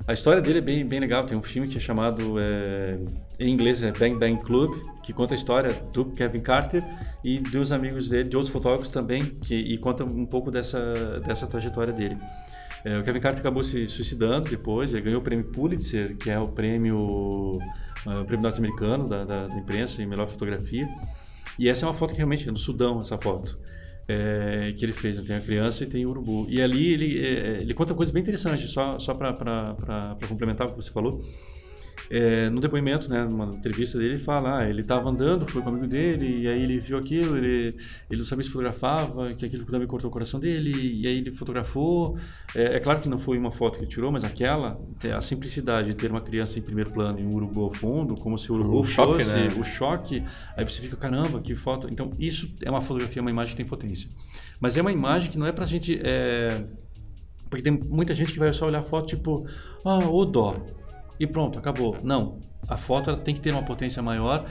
a 0.08 0.14
história 0.14 0.42
dele 0.42 0.60
é 0.60 0.62
bem, 0.62 0.86
bem 0.86 1.00
legal. 1.00 1.26
Tem 1.26 1.38
um 1.38 1.44
filme 1.44 1.68
que 1.68 1.78
é 1.78 1.82
chamado, 1.82 2.40
é, 2.40 2.98
em 3.40 3.52
inglês, 3.54 3.84
é 3.84 3.92
Bang 3.92 4.16
Bang 4.16 4.42
Club, 4.42 4.82
que 5.04 5.12
conta 5.12 5.34
a 5.34 5.36
história 5.36 5.74
do 5.92 6.06
Kevin 6.06 6.40
Carter 6.40 6.82
e 7.24 7.40
dos 7.40 7.74
amigos 7.74 8.10
dele, 8.10 8.30
de 8.30 8.36
outros 8.38 8.52
fotógrafos 8.52 8.90
também, 8.90 9.26
que, 9.26 9.54
e 9.54 9.78
conta 9.78 10.06
um 10.06 10.26
pouco 10.26 10.50
dessa, 10.50 11.20
dessa 11.20 11.46
trajetória 11.46 11.92
dele. 11.92 12.18
É, 12.86 12.98
o 12.98 13.04
Kevin 13.04 13.20
Carter 13.20 13.42
acabou 13.42 13.66
se 13.66 13.90
suicidando 13.90 14.50
depois, 14.50 14.94
ele 14.94 15.02
ganhou 15.02 15.20
o 15.20 15.24
prêmio 15.24 15.44
Pulitzer, 15.46 16.16
que 16.16 16.30
é 16.30 16.40
o 16.40 16.48
prêmio, 16.48 17.60
uh, 18.08 18.26
prêmio 18.26 18.44
norte-americano 18.44 19.08
da, 19.08 19.26
da, 19.26 19.48
da, 19.48 19.56
imprensa 19.58 20.02
em 20.02 20.06
melhor 20.06 20.28
fotografia. 20.28 20.88
E 21.60 21.68
essa 21.68 21.86
é 21.86 21.88
uma 21.88 21.94
foto 21.94 22.12
que 22.12 22.18
realmente 22.18 22.48
é 22.48 22.52
no 22.52 22.58
Sudão, 22.58 23.00
essa 23.00 23.18
foto. 23.18 23.60
É, 24.08 24.74
que 24.78 24.86
ele 24.86 24.94
fez, 24.94 25.22
tem 25.22 25.36
a 25.36 25.42
criança 25.42 25.84
e 25.84 25.88
tem 25.88 26.06
o 26.06 26.10
urubu. 26.10 26.48
E 26.50 26.62
ali 26.62 26.94
ele, 26.94 27.26
é, 27.26 27.62
ele 27.62 27.74
conta 27.74 27.94
coisa 27.94 28.12
bem 28.12 28.22
interessante, 28.22 28.66
só, 28.68 28.98
só 29.00 29.14
para 29.14 30.16
complementar 30.28 30.68
o 30.68 30.70
que 30.72 30.78
você 30.78 30.92
falou. 30.92 31.22
É, 32.10 32.50
no 32.50 32.62
depoimento, 32.62 33.10
né, 33.10 33.26
numa 33.26 33.46
entrevista 33.46 33.98
dele, 33.98 34.12
ele 34.12 34.18
fala, 34.18 34.60
ah, 34.60 34.70
ele 34.70 34.82
estava 34.82 35.10
andando, 35.10 35.46
foi 35.46 35.62
com 35.62 35.70
um 35.70 35.74
amigo 35.74 35.88
dele, 35.88 36.42
e 36.42 36.48
aí 36.48 36.64
ele 36.64 36.80
viu 36.80 36.98
aquilo, 36.98 37.38
ele, 37.38 37.76
ele 38.10 38.20
não 38.20 38.26
sabia 38.26 38.44
se 38.44 38.50
fotografava, 38.50 39.34
que 39.34 39.46
aquilo 39.46 39.66
também 39.66 39.88
cortou 39.88 40.10
o 40.10 40.14
coração 40.14 40.40
dele, 40.40 40.72
e 40.72 41.06
aí 41.06 41.18
ele 41.18 41.32
fotografou. 41.32 42.18
É, 42.56 42.78
é, 42.78 42.80
claro 42.80 43.02
que 43.02 43.10
não 43.10 43.20
foi 43.20 43.38
uma 43.38 43.52
foto 43.52 43.78
que 43.78 43.84
ele 43.84 43.92
tirou, 43.92 44.12
mas 44.12 44.24
aquela, 44.24 44.80
a 45.16 45.22
simplicidade 45.22 45.90
de 45.90 45.96
ter 45.96 46.10
uma 46.10 46.22
criança 46.22 46.58
em 46.58 46.62
primeiro 46.62 46.92
plano 46.92 47.20
e 47.20 47.24
um 47.24 47.34
urubu 47.36 47.64
ao 47.64 47.72
fundo, 47.72 48.16
como 48.16 48.38
se 48.38 48.52
o 48.52 48.56
urubu 48.56 48.80
o 48.80 48.84
fosse 48.84 48.94
choque, 48.94 49.24
né? 49.26 49.48
o 49.58 49.64
choque, 49.64 50.24
aí 50.56 50.64
você 50.64 50.82
fica, 50.82 50.96
caramba, 50.96 51.42
que 51.42 51.56
foto. 51.56 51.90
Então, 51.92 52.12
isso 52.18 52.54
é 52.64 52.70
uma 52.70 52.82
fotografia, 52.82 53.22
uma 53.22 53.32
imagem 53.32 53.52
que 53.52 53.58
tem 53.58 53.66
potência. 53.66 54.10
Mas 54.62 54.78
é 54.78 54.82
uma 54.82 54.92
imagem 54.92 55.30
que 55.30 55.38
não 55.38 55.46
é 55.46 55.52
pra 55.52 55.66
gente... 55.66 56.00
É... 56.02 56.64
Porque 57.50 57.64
tem 57.64 57.80
muita 57.90 58.14
gente 58.14 58.34
que 58.34 58.40
vai 58.40 58.52
só 58.52 58.66
olhar 58.66 58.80
a 58.80 58.84
foto 58.84 59.08
tipo, 59.08 59.48
ah, 59.86 60.00
o 60.00 60.26
dó 60.26 60.62
e 61.20 61.28
pronto, 61.28 61.60
acabou. 61.60 61.98
Não. 62.04 62.40
A 62.68 62.78
foto 62.78 63.16
tem 63.18 63.34
que 63.34 63.42
ter 63.42 63.52
uma 63.52 63.64
potência 63.64 64.02
maior 64.02 64.46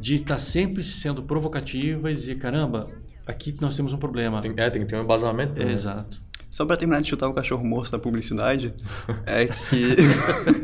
de 0.00 0.16
estar 0.16 0.34
tá 0.34 0.40
sempre 0.40 0.82
sendo 0.82 1.22
provocativa 1.22 2.10
e 2.10 2.14
dizer, 2.14 2.36
caramba, 2.36 2.88
aqui 3.26 3.54
nós 3.60 3.76
temos 3.76 3.92
um 3.92 3.98
problema. 3.98 4.40
Tem, 4.40 4.54
é, 4.56 4.70
tem 4.70 4.82
que 4.82 4.88
ter 4.88 4.96
um 4.96 5.02
embasamento. 5.02 5.60
É, 5.60 5.72
exato. 5.72 6.28
Só 6.50 6.64
para 6.64 6.78
terminar 6.78 7.02
de 7.02 7.10
chutar 7.10 7.28
o 7.28 7.34
cachorro 7.34 7.62
morto 7.62 7.92
da 7.92 7.98
publicidade, 7.98 8.72
é 9.26 9.46
que 9.46 9.96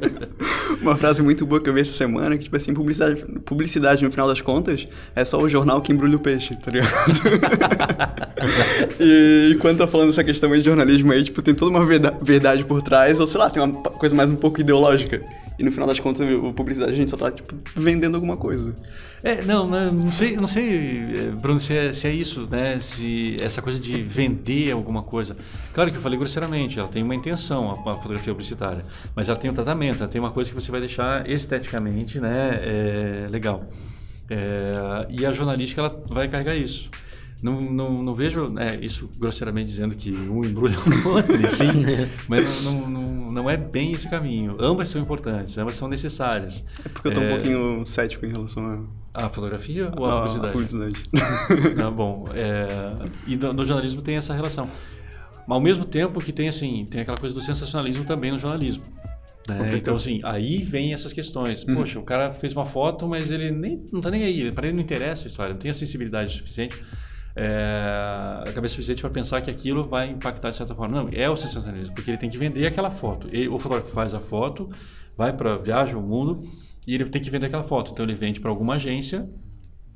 uma 0.80 0.96
frase 0.96 1.22
muito 1.22 1.44
boa 1.44 1.60
que 1.60 1.68
eu 1.68 1.74
vi 1.74 1.80
essa 1.80 1.92
semana, 1.92 2.38
que 2.38 2.44
tipo 2.44 2.56
assim, 2.56 2.72
publicidade, 2.72 3.22
publicidade 3.44 4.02
no 4.02 4.10
final 4.10 4.26
das 4.26 4.40
contas 4.40 4.88
é 5.14 5.24
só 5.26 5.38
o 5.38 5.46
jornal 5.46 5.82
que 5.82 5.92
embrulha 5.92 6.16
o 6.16 6.20
peixe, 6.20 6.56
tá 6.56 6.70
ligado? 6.70 6.90
e 8.98 9.58
quando 9.60 9.78
tá 9.78 9.86
falando 9.86 10.08
essa 10.08 10.24
questão 10.24 10.50
aí 10.52 10.60
de 10.60 10.64
jornalismo 10.64 11.12
aí, 11.12 11.22
tipo, 11.22 11.42
tem 11.42 11.54
toda 11.54 11.70
uma 11.70 11.84
verdade 11.84 12.64
por 12.64 12.80
trás, 12.82 13.20
ou 13.20 13.26
sei 13.26 13.38
lá, 13.38 13.50
tem 13.50 13.62
uma 13.62 13.82
coisa 13.82 14.14
mais 14.14 14.30
um 14.30 14.36
pouco 14.36 14.62
ideológica. 14.62 15.22
E 15.58 15.62
no 15.62 15.70
final 15.70 15.86
das 15.86 16.00
contas, 16.00 16.26
a 16.26 16.52
publicidade 16.52 16.92
a 16.92 16.96
gente 16.96 17.10
só 17.10 17.16
tá, 17.16 17.30
tipo, 17.30 17.54
vendendo 17.76 18.16
alguma 18.16 18.36
coisa. 18.36 18.74
É, 19.22 19.40
não, 19.42 19.68
não, 19.68 19.92
não 19.92 20.10
sei, 20.10 20.36
não 20.36 20.46
sei, 20.46 20.98
eh, 20.98 21.30
Bruno, 21.40 21.60
se 21.60 21.74
é, 21.74 21.92
se 21.92 22.08
é 22.08 22.12
isso, 22.12 22.46
né? 22.50 22.80
Se 22.80 23.36
essa 23.40 23.62
coisa 23.62 23.78
de 23.80 24.02
vender 24.02 24.72
alguma 24.72 25.02
coisa. 25.02 25.36
Claro 25.72 25.90
que 25.90 25.96
eu 25.96 26.00
falei 26.00 26.18
grosseiramente, 26.18 26.78
ela 26.78 26.88
tem 26.88 27.02
uma 27.02 27.14
intenção, 27.14 27.70
a, 27.70 27.92
a 27.92 27.96
fotografia 27.96 28.32
publicitária, 28.32 28.84
mas 29.14 29.28
ela 29.28 29.38
tem 29.38 29.50
um 29.50 29.54
tratamento, 29.54 30.02
ela 30.02 30.10
tem 30.10 30.20
uma 30.20 30.30
coisa 30.30 30.50
que 30.50 30.54
você 30.54 30.70
vai 30.70 30.80
deixar 30.80 31.28
esteticamente, 31.30 32.18
né? 32.20 32.60
É, 32.62 33.28
legal. 33.30 33.64
É, 34.28 35.06
e 35.08 35.24
a 35.24 35.32
jornalística 35.32 35.80
ela 35.80 36.02
vai 36.06 36.28
carregar 36.28 36.56
isso. 36.56 36.90
Não, 37.44 37.60
não, 37.60 38.02
não 38.02 38.14
vejo 38.14 38.58
é, 38.58 38.76
isso 38.76 39.06
grosseiramente 39.18 39.66
dizendo 39.66 39.94
que 39.94 40.10
um 40.10 40.42
embrulha 40.42 40.78
o 40.78 41.08
outro, 41.14 41.36
enfim, 41.36 41.84
mas 42.26 42.64
não, 42.64 42.88
não, 42.88 43.30
não 43.30 43.50
é 43.50 43.54
bem 43.54 43.92
esse 43.92 44.08
caminho. 44.08 44.56
Ambas 44.58 44.88
são 44.88 44.98
importantes, 44.98 45.58
ambas 45.58 45.76
são 45.76 45.86
necessárias. 45.86 46.64
É 46.82 46.88
porque 46.88 47.08
eu 47.08 47.12
tô 47.12 47.20
um 47.20 47.28
pouquinho 47.28 47.84
cético 47.84 48.24
em 48.24 48.30
relação 48.30 48.88
a... 49.12 49.24
A 49.26 49.28
fotografia 49.28 49.92
ou 49.94 50.06
a 50.06 50.22
publicidade? 50.22 50.48
A 50.48 50.52
publicidade. 50.52 51.02
ah, 51.84 51.90
bom, 51.90 52.24
é, 52.32 53.10
e 53.26 53.36
no, 53.36 53.52
no 53.52 53.66
jornalismo 53.66 54.00
tem 54.00 54.16
essa 54.16 54.32
relação. 54.32 54.66
Mas 55.46 55.54
ao 55.54 55.60
mesmo 55.60 55.84
tempo 55.84 56.22
que 56.22 56.32
tem 56.32 56.48
assim, 56.48 56.86
tem 56.90 57.02
aquela 57.02 57.18
coisa 57.18 57.34
do 57.34 57.42
sensacionalismo 57.42 58.06
também 58.06 58.32
no 58.32 58.38
jornalismo. 58.38 58.84
Né? 59.46 59.76
Então, 59.76 59.96
assim, 59.96 60.18
aí 60.24 60.62
vem 60.62 60.94
essas 60.94 61.12
questões. 61.12 61.62
Uhum. 61.64 61.74
Poxa, 61.74 61.98
o 61.98 62.02
cara 62.02 62.32
fez 62.32 62.54
uma 62.54 62.64
foto, 62.64 63.06
mas 63.06 63.30
ele 63.30 63.50
nem, 63.50 63.84
não 63.92 64.00
tá 64.00 64.10
nem 64.10 64.24
aí. 64.24 64.50
Para 64.50 64.66
ele 64.66 64.76
não 64.76 64.82
interessa 64.82 65.26
a 65.26 65.28
história, 65.28 65.52
não 65.52 65.60
tem 65.60 65.70
a 65.70 65.74
sensibilidade 65.74 66.32
suficiente 66.32 66.74
é, 67.36 68.44
a 68.46 68.52
cabeça 68.52 68.74
suficiente 68.74 69.00
para 69.00 69.10
pensar 69.10 69.40
que 69.42 69.50
aquilo 69.50 69.84
vai 69.84 70.08
impactar 70.08 70.50
de 70.50 70.56
certa 70.56 70.74
forma. 70.74 71.02
Não, 71.02 71.08
é 71.12 71.28
o 71.28 71.36
sensacionalismo, 71.36 71.94
porque 71.94 72.10
ele 72.10 72.18
tem 72.18 72.30
que 72.30 72.38
vender 72.38 72.66
aquela 72.66 72.90
foto. 72.90 73.26
Ele, 73.32 73.48
o 73.48 73.58
fotógrafo 73.58 73.90
faz 73.90 74.14
a 74.14 74.20
foto, 74.20 74.70
vai 75.16 75.32
para 75.32 75.56
viaja 75.56 75.96
o 75.96 76.02
mundo 76.02 76.42
e 76.86 76.94
ele 76.94 77.04
tem 77.06 77.20
que 77.20 77.30
vender 77.30 77.46
aquela 77.46 77.64
foto. 77.64 77.92
Então 77.92 78.04
ele 78.04 78.14
vende 78.14 78.40
para 78.40 78.50
alguma 78.50 78.74
agência 78.74 79.28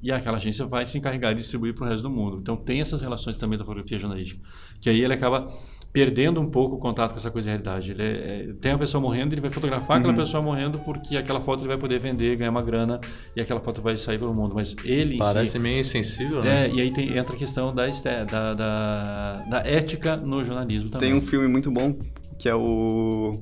e 0.02 0.12
aquela 0.12 0.36
agência 0.36 0.64
vai 0.64 0.86
se 0.86 0.98
encarregar 0.98 1.34
de 1.34 1.40
distribuir 1.40 1.74
para 1.74 1.86
o 1.86 1.88
resto 1.88 2.02
do 2.02 2.10
mundo. 2.10 2.38
Então 2.40 2.56
tem 2.56 2.80
essas 2.80 3.00
relações 3.00 3.36
também 3.36 3.58
da 3.58 3.64
fotografia 3.64 3.98
jornalística, 3.98 4.40
que 4.80 4.90
aí 4.90 5.00
ele 5.00 5.14
acaba 5.14 5.52
perdendo 5.92 6.40
um 6.40 6.50
pouco 6.50 6.76
o 6.76 6.78
contato 6.78 7.12
com 7.12 7.18
essa 7.18 7.30
coisa 7.30 7.46
de 7.46 7.50
realidade. 7.50 7.92
Ele 7.92 8.02
é, 8.02 8.06
é, 8.06 8.52
tem 8.60 8.72
a 8.72 8.78
pessoa 8.78 9.00
morrendo, 9.00 9.34
ele 9.34 9.40
vai 9.40 9.50
fotografar 9.50 9.96
uhum. 9.96 10.04
aquela 10.04 10.14
pessoa 10.14 10.42
morrendo 10.42 10.78
porque 10.80 11.16
aquela 11.16 11.40
foto 11.40 11.60
ele 11.60 11.68
vai 11.68 11.78
poder 11.78 11.98
vender, 11.98 12.36
ganhar 12.36 12.50
uma 12.50 12.62
grana 12.62 13.00
e 13.34 13.40
aquela 13.40 13.60
foto 13.60 13.80
vai 13.80 13.96
sair 13.96 14.18
pelo 14.18 14.34
mundo. 14.34 14.54
Mas 14.54 14.76
ele 14.84 15.16
Parece 15.16 15.52
si, 15.52 15.58
meio 15.58 15.80
insensível, 15.80 16.42
né? 16.42 16.66
É, 16.66 16.70
e 16.70 16.80
aí 16.80 16.92
tem, 16.92 17.16
entra 17.16 17.34
a 17.34 17.38
questão 17.38 17.74
da, 17.74 17.86
da, 17.86 18.54
da, 18.54 19.36
da 19.36 19.58
ética 19.66 20.16
no 20.16 20.44
jornalismo 20.44 20.90
também. 20.90 21.10
Tem 21.10 21.18
um 21.18 21.22
filme 21.22 21.48
muito 21.48 21.70
bom 21.70 21.96
que 22.38 22.48
é 22.48 22.54
o... 22.54 23.32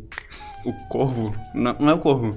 O 0.64 0.72
Corvo. 0.88 1.32
Não, 1.54 1.76
não 1.78 1.90
é 1.90 1.94
o 1.94 1.98
Corvo. 2.00 2.36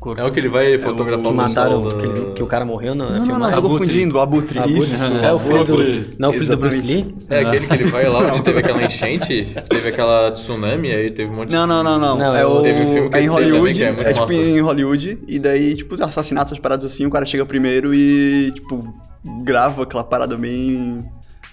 Corpo. 0.00 0.20
É 0.20 0.24
o 0.24 0.30
que 0.30 0.40
ele 0.40 0.48
vai 0.48 0.76
fotografar 0.76 1.24
é 1.24 1.28
o 1.28 1.30
que 1.30 1.36
mataram, 1.36 1.88
que, 1.88 1.96
eles, 1.96 2.34
que, 2.34 2.42
o 2.42 2.46
cara 2.46 2.64
morreu 2.64 2.94
na 2.94 3.10
Não, 3.10 3.26
não, 3.26 3.38
não, 3.38 3.52
tô 3.52 3.62
confundindo, 3.62 4.16
o 4.16 4.20
Abutre. 4.20 4.58
Abutre. 4.58 4.78
Isso. 4.78 5.02
É 5.02 5.32
o 5.32 5.38
filho 5.38 5.64
do... 5.64 6.16
Não, 6.18 6.30
o 6.30 6.32
filho 6.32 6.48
do 6.48 6.56
Bruce 6.56 6.82
Lee? 6.82 7.14
É 7.30 7.40
aquele 7.40 7.66
que 7.66 7.74
ele 7.74 7.84
vai 7.84 8.08
lá 8.08 8.18
onde 8.28 8.42
teve 8.42 8.58
aquela 8.58 8.82
enchente, 8.82 9.54
teve 9.68 9.88
aquela 9.88 10.30
tsunami, 10.32 10.90
aí 10.90 11.10
teve 11.10 11.32
um 11.32 11.36
monte 11.36 11.48
de... 11.50 11.54
Não, 11.54 11.66
não, 11.66 11.82
não, 11.82 11.98
não. 11.98 12.18
não 12.18 12.36
é 12.36 12.44
o... 12.44 12.62
Teve 12.62 12.80
um 12.82 12.92
filme 12.92 13.10
que 13.10 13.16
é 13.16 13.22
em 13.22 13.26
Hollywood, 13.26 13.80
também, 13.80 14.04
é, 14.04 14.10
é 14.10 14.12
tipo 14.12 14.32
em 14.32 14.60
Hollywood, 14.60 15.22
e 15.26 15.38
daí, 15.38 15.74
tipo, 15.74 16.02
assassinatos, 16.02 16.58
paradas 16.58 16.84
assim, 16.84 17.06
o 17.06 17.10
cara 17.10 17.24
chega 17.24 17.46
primeiro 17.46 17.94
e, 17.94 18.52
tipo, 18.54 18.94
grava 19.42 19.84
aquela 19.84 20.04
parada 20.04 20.36
bem... 20.36 21.04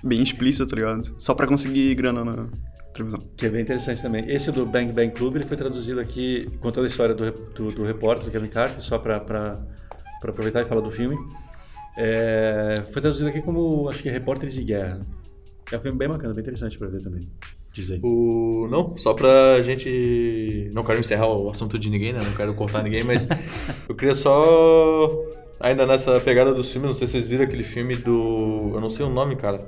Bem 0.04 0.20
explícita, 0.24 0.66
tá 0.66 0.76
ligado? 0.76 1.14
Só 1.20 1.36
pra 1.36 1.46
conseguir 1.46 1.94
grana 1.94 2.26
na 2.26 2.48
televisão. 2.94 3.20
Que 3.36 3.46
é 3.46 3.50
bem 3.50 3.62
interessante 3.62 4.02
também. 4.02 4.26
Esse 4.28 4.52
do 4.52 4.66
Bang 4.66 4.92
Bang 4.92 5.12
Club 5.12 5.36
ele 5.36 5.46
foi 5.46 5.58
traduzido 5.58 6.00
aqui, 6.00 6.48
contando 6.60 6.86
a 6.86 6.88
história 6.88 7.16
do, 7.16 7.32
do, 7.32 7.72
do 7.72 7.84
repórter, 7.84 8.26
do 8.26 8.32
Kevin 8.32 8.48
Carter, 8.48 8.82
só 8.82 8.98
para 8.98 9.18
aproveitar 10.24 10.62
e 10.62 10.66
falar 10.66 10.82
do 10.82 10.92
filme. 10.92 11.18
É, 11.98 12.76
foi 12.92 13.02
traduzido 13.02 13.30
aqui 13.30 13.42
como, 13.42 13.90
acho 13.90 14.02
que, 14.02 14.10
Repórteres 14.10 14.54
de 14.56 14.64
Guerra. 14.64 15.02
É 15.72 15.78
um 15.78 15.82
filme 15.82 15.98
bem 15.98 16.08
bacana, 16.08 16.34
bem 16.34 16.42
interessante 16.42 16.78
para 16.78 16.88
ver 16.88 17.02
também. 17.02 17.22
Diz 17.74 17.90
aí. 17.92 18.00
O... 18.04 18.68
Não, 18.70 18.96
só 18.98 19.14
pra 19.14 19.62
gente. 19.62 20.70
Não 20.74 20.84
quero 20.84 21.00
encerrar 21.00 21.28
o 21.28 21.50
assunto 21.50 21.80
de 21.80 21.90
ninguém, 21.90 22.12
né? 22.12 22.20
Não 22.22 22.34
quero 22.34 22.54
cortar 22.54 22.84
ninguém, 22.84 23.04
mas 23.04 23.28
eu 23.88 23.96
queria 23.96 24.14
só. 24.14 25.10
Ainda 25.60 25.86
nessa 25.86 26.20
pegada 26.20 26.54
do 26.54 26.64
filme, 26.64 26.88
não 26.88 26.94
sei 26.94 27.08
se 27.08 27.14
vocês 27.14 27.30
viram 27.30 27.46
aquele 27.46 27.64
filme 27.64 27.96
do. 27.96 28.72
Eu 28.74 28.82
não 28.82 28.90
sei 28.90 29.06
o 29.06 29.10
nome, 29.10 29.36
cara. 29.38 29.66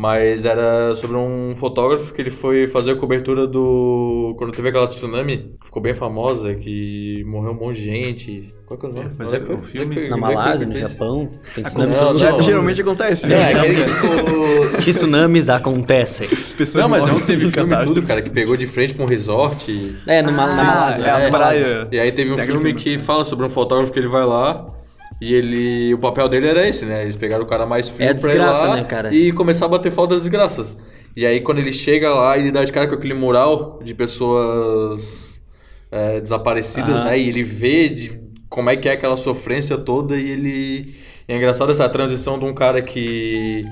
Mas 0.00 0.46
era 0.46 0.94
sobre 0.94 1.14
um 1.18 1.54
fotógrafo 1.54 2.14
que 2.14 2.22
ele 2.22 2.30
foi 2.30 2.66
fazer 2.66 2.92
a 2.92 2.96
cobertura 2.96 3.46
do. 3.46 4.34
Quando 4.38 4.50
teve 4.50 4.70
aquela 4.70 4.86
tsunami, 4.86 5.56
que 5.60 5.66
ficou 5.66 5.82
bem 5.82 5.92
famosa, 5.92 6.54
que 6.54 7.22
morreu 7.26 7.52
um 7.52 7.54
monte 7.54 7.80
de 7.80 7.84
gente. 7.84 8.46
Qual 8.64 8.80
que 8.80 8.86
é 8.86 8.88
o 8.88 8.92
nome? 8.94 9.10
É, 9.10 9.10
fazer 9.10 9.42
o 9.52 9.58
filme 9.58 10.08
na 10.08 10.16
Malásia, 10.16 10.66
no 10.66 10.74
Japão. 10.74 11.28
Tem 11.54 11.64
tsunami 11.64 11.92
não, 11.92 11.98
todo 11.98 12.18
não, 12.18 12.40
Geralmente 12.40 12.80
acontece, 12.80 13.26
né? 13.26 13.34
É, 13.34 13.54
aquele, 13.54 13.74
tipo... 14.80 14.90
Tsunamis 14.90 15.50
acontecem. 15.50 16.28
Pessoas 16.56 16.82
não, 16.82 16.88
mas 16.88 17.06
é 17.06 17.12
um 17.12 17.20
teve 17.20 17.50
filme 17.50 17.86
tudo, 17.86 18.02
cara, 18.02 18.22
que 18.22 18.30
pegou 18.30 18.56
de 18.56 18.64
frente 18.64 18.94
com 18.94 19.02
um 19.02 19.06
resort. 19.06 19.98
É, 20.06 20.22
numa, 20.22 20.44
ah, 20.44 20.56
na 20.56 20.64
Malásia. 20.64 21.04
É, 21.04 21.26
a 21.26 21.30
praia. 21.30 21.88
E 21.92 22.00
aí 22.00 22.10
teve 22.10 22.32
um 22.32 22.38
filme 22.38 22.72
que 22.72 22.96
fala 22.96 23.22
sobre 23.22 23.44
um 23.44 23.50
fotógrafo 23.50 23.92
que 23.92 23.98
ele 23.98 24.08
vai 24.08 24.24
lá 24.24 24.79
e 25.20 25.34
ele. 25.34 25.94
O 25.94 25.98
papel 25.98 26.28
dele 26.28 26.48
era 26.48 26.66
esse, 26.66 26.84
né? 26.86 27.02
Eles 27.02 27.16
pegaram 27.16 27.44
o 27.44 27.46
cara 27.46 27.66
mais 27.66 27.88
frio 27.88 28.08
é 28.08 28.14
pra 28.14 28.34
ir 28.34 28.38
lá 28.38 28.76
né, 28.76 28.84
cara? 28.84 29.14
e 29.14 29.32
começar 29.32 29.66
a 29.66 29.68
bater 29.68 29.92
foto 29.92 30.10
das 30.10 30.22
desgraças. 30.22 30.76
E 31.16 31.26
aí 31.26 31.40
quando 31.40 31.58
ele 31.58 31.72
chega 31.72 32.12
lá, 32.14 32.38
ele 32.38 32.50
dá 32.50 32.64
de 32.64 32.72
cara 32.72 32.86
com 32.86 32.94
aquele 32.94 33.14
mural 33.14 33.80
de 33.82 33.94
pessoas 33.94 35.42
é, 35.90 36.20
desaparecidas, 36.20 37.00
ah. 37.00 37.04
né? 37.04 37.18
E 37.18 37.28
ele 37.28 37.42
vê 37.42 37.88
de 37.88 38.18
como 38.48 38.70
é 38.70 38.76
que 38.76 38.88
é 38.88 38.92
aquela 38.92 39.16
sofrência 39.16 39.76
toda 39.76 40.16
e 40.16 40.30
ele. 40.30 40.94
E 41.28 41.32
é 41.32 41.36
engraçado 41.36 41.70
essa 41.70 41.88
transição 41.88 42.38
de 42.38 42.44
um 42.44 42.54
cara 42.54 42.80
que 42.80 43.64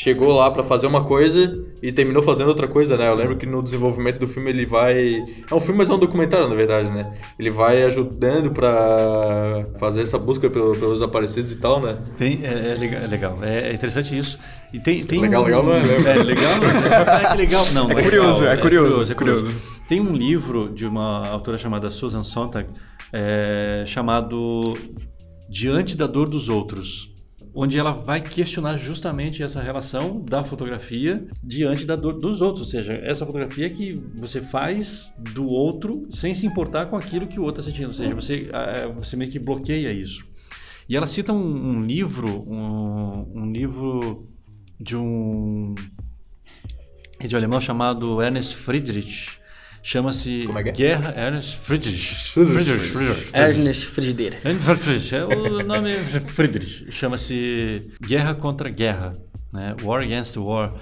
chegou 0.00 0.32
lá 0.32 0.50
para 0.50 0.62
fazer 0.62 0.86
uma 0.86 1.04
coisa 1.04 1.62
e 1.82 1.92
terminou 1.92 2.22
fazendo 2.22 2.48
outra 2.48 2.66
coisa, 2.66 2.96
né? 2.96 3.06
Eu 3.06 3.14
lembro 3.14 3.36
que 3.36 3.44
no 3.44 3.62
desenvolvimento 3.62 4.18
do 4.18 4.26
filme 4.26 4.48
ele 4.48 4.64
vai. 4.64 5.22
É 5.50 5.54
um 5.54 5.60
filme, 5.60 5.76
mas 5.76 5.90
é 5.90 5.92
um 5.92 5.98
documentário, 5.98 6.48
na 6.48 6.54
verdade, 6.54 6.90
né? 6.90 7.12
Ele 7.38 7.50
vai 7.50 7.82
ajudando 7.82 8.50
para 8.50 9.66
fazer 9.78 10.00
essa 10.00 10.18
busca 10.18 10.48
pelos 10.48 11.02
aparecidos 11.02 11.52
e 11.52 11.56
tal, 11.56 11.82
né? 11.82 11.98
Tem, 12.16 12.40
é, 12.44 12.72
é 13.02 13.06
legal, 13.06 13.36
é, 13.42 13.68
é, 13.68 13.74
interessante 13.74 14.18
isso. 14.18 14.38
E 14.72 14.80
tem, 14.80 15.04
tem 15.04 15.20
legal, 15.20 15.42
um, 15.42 15.44
legal 15.44 15.64
não 15.64 15.74
é? 15.74 15.82
Né? 15.82 15.94
É 16.06 16.22
legal, 16.22 16.52
é, 17.28 17.32
é 17.32 17.34
legal. 17.34 17.66
Não, 17.74 17.90
é, 17.90 18.02
curioso, 18.02 18.46
é, 18.46 18.56
curioso, 18.56 19.02
é, 19.02 19.14
curioso, 19.14 19.14
curioso. 19.14 19.54
Tem 19.86 20.00
um 20.00 20.14
livro 20.14 20.70
de 20.70 20.86
uma 20.86 21.28
autora 21.28 21.58
chamada 21.58 21.90
Susan 21.90 22.24
Sontag 22.24 22.70
é, 23.12 23.84
chamado 23.86 24.78
Diante 25.46 25.94
da 25.94 26.06
Dor 26.06 26.30
dos 26.30 26.48
Outros 26.48 27.10
onde 27.54 27.78
ela 27.78 27.92
vai 27.92 28.20
questionar 28.20 28.76
justamente 28.76 29.42
essa 29.42 29.60
relação 29.60 30.20
da 30.20 30.44
fotografia 30.44 31.26
diante 31.42 31.84
da 31.84 31.96
dor 31.96 32.18
dos 32.18 32.40
outros, 32.40 32.66
ou 32.66 32.70
seja, 32.70 32.94
essa 33.02 33.26
fotografia 33.26 33.68
que 33.70 33.94
você 34.14 34.40
faz 34.40 35.12
do 35.18 35.46
outro 35.46 36.06
sem 36.10 36.34
se 36.34 36.46
importar 36.46 36.86
com 36.86 36.96
aquilo 36.96 37.26
que 37.26 37.40
o 37.40 37.42
outro 37.42 37.60
está 37.60 37.70
sentindo, 37.70 37.88
ou 37.88 37.94
seja, 37.94 38.14
você, 38.14 38.48
você 38.94 39.16
meio 39.16 39.30
que 39.30 39.38
bloqueia 39.38 39.92
isso. 39.92 40.24
E 40.88 40.96
ela 40.96 41.06
cita 41.06 41.32
um, 41.32 41.36
um 41.38 41.82
livro, 41.84 42.44
um, 42.50 43.42
um, 43.42 43.52
livro 43.52 44.28
de 44.78 44.96
um 44.96 45.74
de 47.24 47.34
um 47.34 47.38
alemão 47.38 47.60
chamado 47.60 48.20
Ernest 48.22 48.56
Friedrich, 48.56 49.39
Chama-se 49.82 50.46
é? 50.46 50.68
é? 50.68 50.72
Guerra 50.72 51.14
Ernest 51.16 51.58
Friedrich. 51.58 52.14
Friedrich. 52.32 52.90
Friedrich. 52.90 53.30
Ernest 53.32 53.86
Frigideira. 53.86 54.36
Friedrich. 54.38 55.14
É 55.14 55.24
o 55.24 55.62
nome 55.64 55.94
Friedrich. 56.34 56.86
Chama-se 56.90 57.90
Guerra 58.00 58.34
contra 58.34 58.68
Guerra. 58.68 59.12
Né? 59.52 59.74
War 59.82 60.02
Against 60.02 60.36
War. 60.36 60.74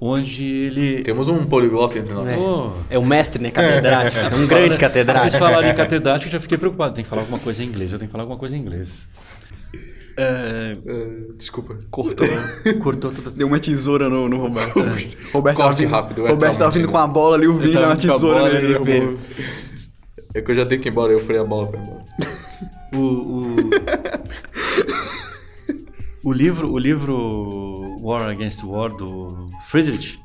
Onde 0.00 0.44
ele. 0.44 1.02
Temos 1.04 1.28
um 1.28 1.44
poliglota 1.44 1.96
entre 1.96 2.12
nós. 2.12 2.32
É, 2.32 2.96
é 2.96 2.98
o 2.98 3.06
mestre, 3.06 3.40
né? 3.40 3.52
Catedrático. 3.52 4.18
É, 4.18 4.34
um 4.34 4.46
grande 4.48 4.76
catedrático. 4.76 5.30
Vocês 5.30 5.38
falaram 5.38 5.68
em 5.68 5.74
catedrático, 5.74 6.28
eu 6.28 6.32
já 6.32 6.40
fiquei 6.40 6.58
preocupado. 6.58 6.94
Tem 6.96 7.04
que 7.04 7.08
falar 7.08 7.22
alguma 7.22 7.38
coisa 7.38 7.62
em 7.62 7.68
inglês. 7.68 7.92
Eu 7.92 7.98
tenho 8.00 8.08
que 8.08 8.12
falar 8.12 8.24
alguma 8.24 8.38
coisa 8.38 8.56
em 8.56 8.60
inglês. 8.60 9.06
Uh, 10.12 11.32
desculpa. 11.34 11.78
Cortou. 11.90 12.26
Cortou 12.82 13.10
tudo. 13.10 13.30
Deu 13.30 13.46
uma 13.46 13.58
tesoura 13.58 14.08
no, 14.08 14.28
no 14.28 14.38
Roberto. 14.38 14.80
Roberto 15.32 15.56
Corte 15.56 15.82
vindo, 15.82 15.90
rápido. 15.90 16.26
É 16.26 16.30
Roberto 16.30 16.58
tava 16.58 16.70
vindo 16.70 16.88
com 16.88 16.98
a 16.98 17.06
bola 17.06 17.36
ali, 17.36 17.46
o 17.46 17.56
Vini 17.56 17.72
deu 17.72 17.84
uma 17.84 17.96
tesoura 17.96 18.52
nele. 18.52 19.18
É 20.34 20.40
que 20.40 20.50
eu 20.50 20.54
já 20.54 20.66
tenho 20.66 20.80
que 20.80 20.88
ir 20.88 20.92
embora, 20.92 21.12
eu 21.12 21.20
furei 21.20 21.40
a 21.40 21.44
bola 21.44 21.68
pra 21.68 21.78
ir 21.78 21.82
embora. 21.82 22.04
o, 22.94 22.98
o... 22.98 23.56
o 26.28 26.32
livro, 26.32 26.70
o 26.70 26.78
livro 26.78 27.96
War 28.00 28.28
Against 28.28 28.62
War 28.64 28.90
do 28.90 29.46
Friedrich 29.68 30.21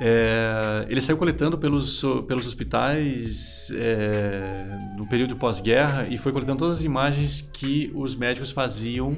é, 0.00 0.86
ele 0.88 1.00
saiu 1.00 1.16
coletando 1.16 1.56
pelos, 1.56 2.02
pelos 2.26 2.46
hospitais 2.46 3.70
é, 3.74 4.78
no 4.96 5.06
período 5.08 5.36
pós-guerra 5.36 6.06
e 6.08 6.18
foi 6.18 6.32
coletando 6.32 6.58
todas 6.58 6.78
as 6.78 6.84
imagens 6.84 7.40
que 7.52 7.90
os 7.94 8.14
médicos 8.14 8.50
faziam 8.50 9.16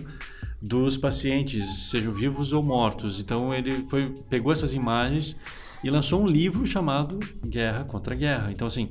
dos 0.60 0.96
pacientes, 0.96 1.88
sejam 1.88 2.12
vivos 2.12 2.52
ou 2.52 2.62
mortos. 2.62 3.20
Então 3.20 3.52
ele 3.52 3.84
foi, 3.88 4.14
pegou 4.28 4.52
essas 4.52 4.72
imagens 4.72 5.38
e 5.82 5.90
lançou 5.90 6.22
um 6.22 6.26
livro 6.26 6.66
chamado 6.66 7.18
Guerra 7.44 7.84
contra 7.84 8.14
Guerra. 8.14 8.50
Então 8.52 8.66
assim, 8.66 8.90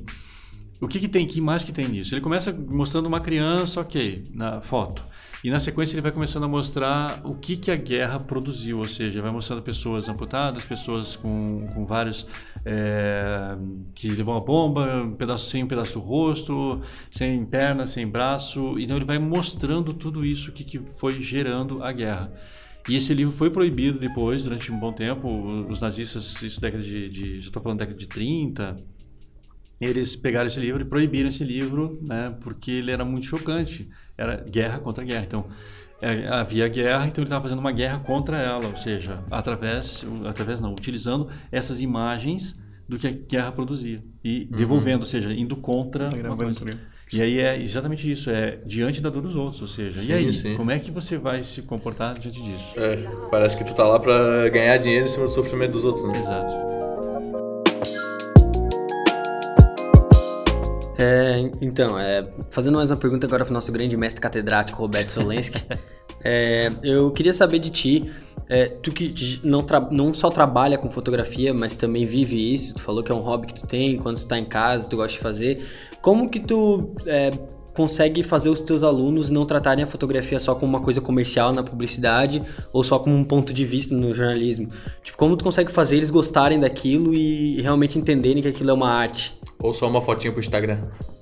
o 0.80 0.86
que, 0.86 1.00
que 1.00 1.08
tem, 1.08 1.26
que 1.26 1.38
imagem 1.38 1.66
que 1.66 1.72
tem 1.72 1.88
nisso? 1.88 2.14
Ele 2.14 2.20
começa 2.20 2.52
mostrando 2.52 3.06
uma 3.06 3.20
criança, 3.20 3.80
ok, 3.80 4.24
na 4.32 4.60
foto. 4.60 5.04
E 5.42 5.50
na 5.50 5.60
sequência 5.60 5.94
ele 5.94 6.00
vai 6.00 6.10
começando 6.10 6.44
a 6.44 6.48
mostrar 6.48 7.20
o 7.24 7.34
que, 7.34 7.56
que 7.56 7.70
a 7.70 7.76
guerra 7.76 8.18
produziu, 8.18 8.78
ou 8.78 8.88
seja, 8.88 9.22
vai 9.22 9.30
mostrando 9.30 9.62
pessoas 9.62 10.08
amputadas, 10.08 10.64
pessoas 10.64 11.14
com, 11.14 11.68
com 11.74 11.84
vários. 11.84 12.26
É, 12.64 13.56
que 13.94 14.08
levam 14.10 14.36
a 14.36 14.40
bomba, 14.40 15.02
um 15.02 15.12
pedaço 15.12 15.48
sem 15.48 15.62
um 15.62 15.68
pedaço 15.68 15.94
do 15.94 16.00
rosto, 16.00 16.80
sem 17.10 17.44
perna, 17.44 17.86
sem 17.86 18.06
braço. 18.06 18.78
Então 18.78 18.96
ele 18.96 19.04
vai 19.04 19.18
mostrando 19.18 19.94
tudo 19.94 20.24
isso 20.24 20.50
que, 20.50 20.64
que 20.64 20.80
foi 20.98 21.22
gerando 21.22 21.82
a 21.84 21.92
guerra. 21.92 22.32
E 22.88 22.96
esse 22.96 23.12
livro 23.12 23.32
foi 23.32 23.50
proibido 23.50 23.98
depois, 23.98 24.44
durante 24.44 24.72
um 24.72 24.78
bom 24.78 24.92
tempo. 24.92 25.28
Os 25.68 25.80
nazistas, 25.80 26.42
isso 26.42 26.60
década 26.60 26.82
de. 26.82 27.08
de 27.08 27.40
já 27.40 27.48
estou 27.48 27.62
falando 27.62 27.78
década 27.78 27.98
de 27.98 28.06
30, 28.06 28.74
eles 29.80 30.16
pegaram 30.16 30.46
esse 30.46 30.58
livro 30.58 30.82
e 30.82 30.84
proibiram 30.84 31.28
esse 31.28 31.44
livro, 31.44 32.00
né, 32.06 32.34
porque 32.40 32.70
ele 32.70 32.90
era 32.90 33.04
muito 33.04 33.26
chocante. 33.26 33.88
Era 34.16 34.36
guerra 34.36 34.78
contra 34.78 35.04
guerra. 35.04 35.24
Então, 35.24 35.46
é, 36.02 36.28
havia 36.28 36.66
guerra, 36.68 37.06
então 37.06 37.22
ele 37.22 37.28
estava 37.28 37.42
fazendo 37.42 37.58
uma 37.58 37.72
guerra 37.72 37.98
contra 38.00 38.38
ela, 38.38 38.66
ou 38.66 38.76
seja, 38.76 39.20
através, 39.30 40.04
através 40.24 40.60
não, 40.60 40.72
utilizando 40.72 41.28
essas 41.50 41.80
imagens 41.80 42.60
do 42.88 42.98
que 42.98 43.06
a 43.06 43.10
guerra 43.10 43.52
produzia 43.52 44.02
e 44.24 44.48
uhum. 44.50 44.56
devolvendo, 44.56 45.00
ou 45.00 45.06
seja, 45.06 45.32
indo 45.32 45.56
contra 45.56 46.08
uma 46.08 46.36
coisa. 46.36 46.64
E 47.12 47.22
aí 47.22 47.38
é 47.40 47.60
exatamente 47.60 48.10
isso, 48.10 48.30
é 48.30 48.58
diante 48.66 49.00
da 49.00 49.08
dor 49.08 49.22
dos 49.22 49.34
outros, 49.34 49.62
ou 49.62 49.68
seja, 49.68 50.00
sim, 50.00 50.08
e 50.08 50.12
aí, 50.12 50.32
sim. 50.32 50.56
como 50.56 50.70
é 50.70 50.78
que 50.78 50.90
você 50.90 51.16
vai 51.16 51.42
se 51.42 51.62
comportar 51.62 52.14
diante 52.18 52.42
disso? 52.42 52.74
É, 52.76 52.96
parece 53.30 53.56
que 53.56 53.64
tu 53.64 53.74
tá 53.74 53.84
lá 53.84 53.98
para 53.98 54.48
ganhar 54.50 54.76
dinheiro 54.76 55.06
em 55.06 55.08
cima 55.08 55.24
do 55.24 55.30
sofrimento 55.30 55.72
dos 55.72 55.84
outros, 55.84 56.04
né? 56.04 56.20
Exato. 56.20 56.87
É, 60.98 61.38
então, 61.62 61.96
é, 61.96 62.28
fazendo 62.50 62.74
mais 62.74 62.90
uma 62.90 62.96
pergunta 62.96 63.24
agora 63.24 63.44
para 63.44 63.52
o 63.52 63.54
nosso 63.54 63.70
grande 63.70 63.96
mestre 63.96 64.20
catedrático 64.20 64.82
Roberto 64.82 65.10
Solensky. 65.10 65.64
é, 66.24 66.72
eu 66.82 67.12
queria 67.12 67.32
saber 67.32 67.60
de 67.60 67.70
ti, 67.70 68.12
é, 68.48 68.66
tu 68.66 68.90
que 68.90 69.40
não, 69.44 69.64
não 69.92 70.12
só 70.12 70.28
trabalha 70.28 70.76
com 70.76 70.90
fotografia, 70.90 71.54
mas 71.54 71.76
também 71.76 72.04
vive 72.04 72.52
isso, 72.52 72.74
tu 72.74 72.82
falou 72.82 73.04
que 73.04 73.12
é 73.12 73.14
um 73.14 73.20
hobby 73.20 73.46
que 73.46 73.54
tu 73.54 73.66
tem, 73.66 73.96
quando 73.96 74.16
tu 74.16 74.22
está 74.22 74.36
em 74.36 74.44
casa, 74.44 74.88
tu 74.88 74.96
gosta 74.96 75.12
de 75.12 75.22
fazer. 75.22 75.64
Como 76.02 76.28
que 76.28 76.40
tu 76.40 76.92
é, 77.06 77.30
consegue 77.78 78.24
fazer 78.24 78.48
os 78.50 78.58
teus 78.58 78.82
alunos 78.82 79.30
não 79.30 79.46
tratarem 79.46 79.84
a 79.84 79.86
fotografia 79.86 80.40
só 80.40 80.52
como 80.52 80.66
uma 80.66 80.80
coisa 80.80 81.00
comercial 81.00 81.52
na 81.52 81.62
publicidade 81.62 82.42
ou 82.72 82.82
só 82.82 82.98
como 82.98 83.14
um 83.14 83.22
ponto 83.22 83.52
de 83.52 83.64
vista 83.64 83.94
no 83.94 84.12
jornalismo? 84.12 84.68
Tipo, 85.04 85.16
como 85.16 85.36
tu 85.36 85.44
consegue 85.44 85.70
fazer 85.70 85.94
eles 85.94 86.10
gostarem 86.10 86.58
daquilo 86.58 87.14
e 87.14 87.62
realmente 87.62 87.96
entenderem 87.96 88.42
que 88.42 88.48
aquilo 88.48 88.70
é 88.70 88.72
uma 88.72 88.90
arte? 88.90 89.32
Ou 89.60 89.72
só 89.72 89.88
uma 89.88 90.00
fotinha 90.00 90.32
pro 90.32 90.40
Instagram. 90.40 90.80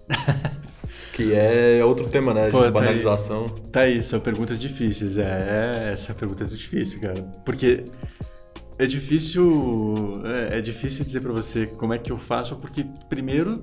que 1.13 1.35
é 1.35 1.85
outro 1.85 2.09
tema, 2.09 2.33
né? 2.33 2.51
Pô, 2.51 2.65
de 2.65 2.71
banalização. 2.71 3.49
Tá 3.49 3.53
aí, 3.53 3.71
tá 3.71 3.81
aí, 3.81 4.03
são 4.03 4.19
perguntas 4.19 4.59
difíceis. 4.59 5.19
É, 5.19 5.91
essa 5.93 6.15
pergunta 6.15 6.45
é 6.45 6.47
difícil, 6.47 7.03
cara. 7.03 7.23
Porque 7.45 7.85
é 8.79 8.87
difícil, 8.87 10.23
é, 10.25 10.57
é 10.57 10.61
difícil 10.63 11.05
dizer 11.05 11.21
para 11.21 11.33
você 11.33 11.67
como 11.67 11.93
é 11.93 11.99
que 11.99 12.11
eu 12.11 12.17
faço, 12.17 12.57
porque 12.57 12.83
primeiro 13.11 13.63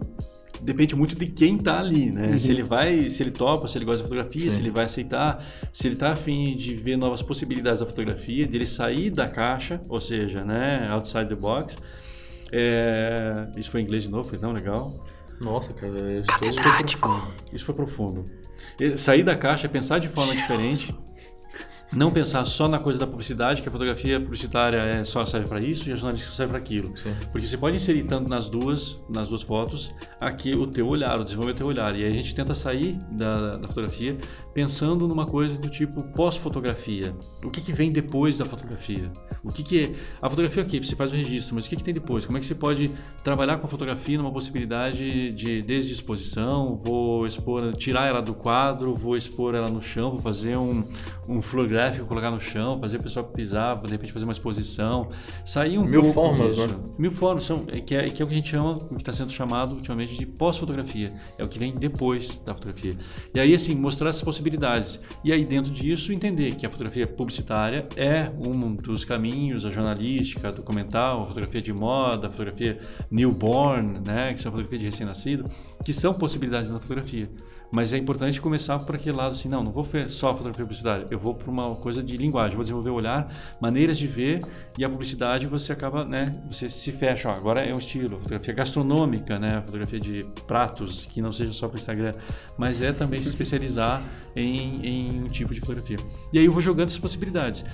depende 0.63 0.95
muito 0.95 1.15
de 1.15 1.27
quem 1.27 1.57
tá 1.57 1.79
ali, 1.79 2.11
né? 2.11 2.29
Uhum. 2.31 2.39
Se 2.39 2.51
ele 2.51 2.63
vai, 2.63 3.09
se 3.09 3.21
ele 3.21 3.31
topa, 3.31 3.67
se 3.67 3.77
ele 3.77 3.85
gosta 3.85 3.97
de 3.97 4.03
fotografia, 4.03 4.49
Sim. 4.49 4.51
se 4.51 4.61
ele 4.61 4.71
vai 4.71 4.85
aceitar, 4.85 5.43
se 5.71 5.87
ele 5.87 5.95
tá 5.95 6.13
afim 6.13 6.55
de 6.55 6.75
ver 6.75 6.97
novas 6.97 7.21
possibilidades 7.21 7.81
da 7.81 7.85
fotografia, 7.85 8.47
de 8.47 8.57
ele 8.57 8.65
sair 8.65 9.09
da 9.09 9.27
caixa, 9.27 9.81
ou 9.89 9.99
seja, 9.99 10.43
né, 10.43 10.87
outside 10.89 11.27
the 11.27 11.35
box. 11.35 11.77
É... 12.51 13.47
Isso 13.57 13.71
foi 13.71 13.81
em 13.81 13.83
inglês 13.83 14.03
de 14.03 14.09
novo, 14.09 14.27
foi 14.27 14.37
tão 14.37 14.51
legal. 14.51 15.03
Nossa, 15.39 15.73
cara, 15.73 15.91
isso 16.19 16.31
foi 16.39 16.53
profundo. 16.53 17.27
Isso 17.51 17.65
foi 17.65 17.75
profundo. 17.75 18.25
Sair 18.95 19.23
da 19.23 19.35
caixa, 19.35 19.67
pensar 19.67 19.99
de 19.99 20.07
forma 20.07 20.33
diferente 20.33 20.95
não 21.95 22.11
pensar 22.11 22.43
só 22.45 22.67
na 22.67 22.79
coisa 22.79 22.99
da 22.99 23.07
publicidade, 23.07 23.61
que 23.61 23.69
a 23.69 23.71
fotografia 23.71 24.19
publicitária 24.19 24.77
é 24.77 25.03
só 25.03 25.25
serve 25.25 25.47
para 25.47 25.61
isso 25.61 25.89
e 25.89 25.93
a 25.93 25.95
jornalística 25.95 26.35
serve 26.35 26.51
para 26.51 26.59
aquilo. 26.59 26.95
Sim. 26.95 27.13
Porque 27.31 27.47
você 27.47 27.57
pode 27.57 27.75
inserir 27.75 28.03
tanto 28.03 28.29
nas 28.29 28.49
duas, 28.49 28.99
nas 29.09 29.29
duas 29.29 29.41
fotos, 29.41 29.91
aqui 30.19 30.53
o 30.55 30.67
teu 30.67 30.87
olhar, 30.87 31.19
o 31.19 31.23
desenvolver 31.23 31.51
o 31.51 31.55
teu 31.55 31.67
olhar. 31.67 31.95
E 31.95 32.03
aí 32.03 32.11
a 32.11 32.15
gente 32.15 32.33
tenta 32.33 32.55
sair 32.55 32.97
da, 33.11 33.57
da 33.57 33.67
fotografia 33.67 34.17
pensando 34.53 35.07
numa 35.07 35.25
coisa 35.25 35.57
do 35.57 35.69
tipo 35.69 36.03
pós-fotografia. 36.03 37.15
O 37.43 37.49
que, 37.49 37.59
que 37.59 37.73
vem 37.73 37.91
depois 37.91 38.37
da 38.37 38.45
fotografia? 38.45 39.11
O 39.43 39.49
que, 39.51 39.63
que 39.63 39.83
é? 39.83 39.95
A 40.21 40.29
fotografia 40.29 40.63
aqui, 40.63 40.79
você 40.79 40.95
faz 40.95 41.11
o 41.11 41.15
registro, 41.15 41.55
mas 41.55 41.65
o 41.65 41.69
que, 41.69 41.75
que 41.75 41.83
tem 41.83 41.93
depois? 41.93 42.25
Como 42.25 42.37
é 42.37 42.41
que 42.41 42.47
você 42.47 42.55
pode 42.55 42.91
trabalhar 43.23 43.57
com 43.57 43.65
a 43.65 43.69
fotografia 43.69 44.17
numa 44.17 44.31
possibilidade 44.31 45.31
de 45.31 45.61
desde 45.61 45.91
exposição? 45.91 46.79
Vou 46.83 47.25
expor, 47.25 47.73
tirar 47.75 48.07
ela 48.07 48.21
do 48.21 48.33
quadro, 48.33 48.95
vou 48.95 49.17
expor 49.17 49.55
ela 49.55 49.69
no 49.69 49.81
chão, 49.81 50.11
vou 50.11 50.21
fazer 50.21 50.55
um, 50.55 50.87
um 51.27 51.41
floor 51.41 51.67
gráfico, 51.67 52.05
colocar 52.05 52.31
no 52.31 52.39
chão, 52.39 52.79
fazer 52.79 52.97
o 52.97 53.03
pessoal 53.03 53.25
pisar, 53.25 53.81
de 53.81 53.91
repente 53.91 54.13
fazer 54.13 54.25
uma 54.25 54.31
exposição. 54.31 55.09
Sair 55.43 55.77
um 55.77 55.85
Mil 55.85 56.03
formas, 56.05 56.55
disso. 56.55 56.67
né? 56.67 56.75
Mil 56.97 57.11
formas, 57.11 57.43
são, 57.43 57.65
que, 57.65 57.95
é, 57.95 58.09
que 58.09 58.21
é 58.21 58.25
o 58.25 58.27
que 58.27 58.33
a 58.33 58.37
gente 58.37 58.49
chama, 58.49 58.73
o 58.73 58.95
que 58.95 59.01
está 59.01 59.11
sendo 59.11 59.31
chamado 59.31 59.73
ultimamente 59.73 60.15
de 60.15 60.25
pós-fotografia. 60.25 61.13
É 61.37 61.43
o 61.43 61.49
que 61.49 61.57
vem 61.57 61.73
depois 61.73 62.39
da 62.45 62.53
fotografia. 62.53 62.95
E 63.33 63.39
aí, 63.39 63.53
assim, 63.55 63.75
mostrar 63.75 64.09
essas 64.09 64.21
possibilidades 64.21 64.42
possibilidades. 64.43 65.01
E 65.23 65.31
aí, 65.31 65.45
dentro 65.45 65.71
disso, 65.71 66.11
entender 66.11 66.55
que 66.55 66.65
a 66.65 66.69
fotografia 66.69 67.07
publicitária 67.07 67.87
é 67.95 68.29
um 68.37 68.75
dos 68.75 69.05
caminhos, 69.05 69.65
a 69.65 69.71
jornalística, 69.71 70.49
a 70.49 70.51
documental, 70.51 71.21
a 71.21 71.25
fotografia 71.25 71.61
de 71.61 71.71
moda, 71.71 72.27
a 72.27 72.29
fotografia 72.29 72.79
newborn, 73.09 74.01
né, 74.05 74.33
que 74.33 74.41
são 74.41 74.49
a 74.49 74.51
fotografia 74.51 74.79
de 74.79 74.85
recém-nascido, 74.85 75.49
que 75.83 75.93
são 75.93 76.13
possibilidades 76.13 76.69
na 76.69 76.79
fotografia. 76.79 77.29
Mas 77.73 77.91
é 77.91 77.97
importante 77.97 78.39
começar 78.39 78.77
por 78.77 78.93
aquele 78.93 79.17
lado 79.17 79.31
assim, 79.31 79.49
não, 79.49 79.63
não 79.63 79.71
vou 79.71 79.83
só 80.07 80.31
fotografia 80.31 80.63
publicidade, 80.63 81.05
eu 81.09 81.17
vou 81.17 81.33
para 81.33 81.49
uma 81.49 81.73
coisa 81.73 82.03
de 82.03 82.15
linguagem, 82.15 82.55
vou 82.55 82.63
desenvolver 82.63 82.91
olhar, 82.91 83.33
maneiras 83.59 83.97
de 83.97 84.05
ver 84.05 84.41
e 84.77 84.85
a 84.85 84.89
publicidade 84.89 85.47
você 85.47 85.73
acaba, 85.73 86.05
né, 86.05 86.39
você 86.47 86.69
se 86.69 86.91
fecha, 86.91 87.29
ó, 87.29 87.33
agora 87.33 87.61
é 87.61 87.73
um 87.73 87.79
estilo, 87.79 88.19
fotografia 88.19 88.53
gastronômica, 88.53 89.39
né, 89.39 89.59
fotografia 89.65 89.99
de 89.99 90.23
pratos, 90.45 91.07
que 91.07 91.19
não 91.19 91.31
seja 91.31 91.51
só 91.51 91.67
para 91.67 91.77
o 91.77 91.79
Instagram, 91.79 92.13
mas 92.55 92.79
é 92.83 92.93
também 92.93 93.23
se 93.23 93.29
especializar 93.29 94.03
em, 94.35 94.85
em 94.85 95.23
um 95.23 95.27
tipo 95.27 95.51
de 95.51 95.59
fotografia. 95.59 95.97
E 96.31 96.37
aí 96.37 96.45
eu 96.45 96.51
vou 96.51 96.61
jogando 96.61 96.89
essas 96.89 96.99
possibilidades. 96.99 97.65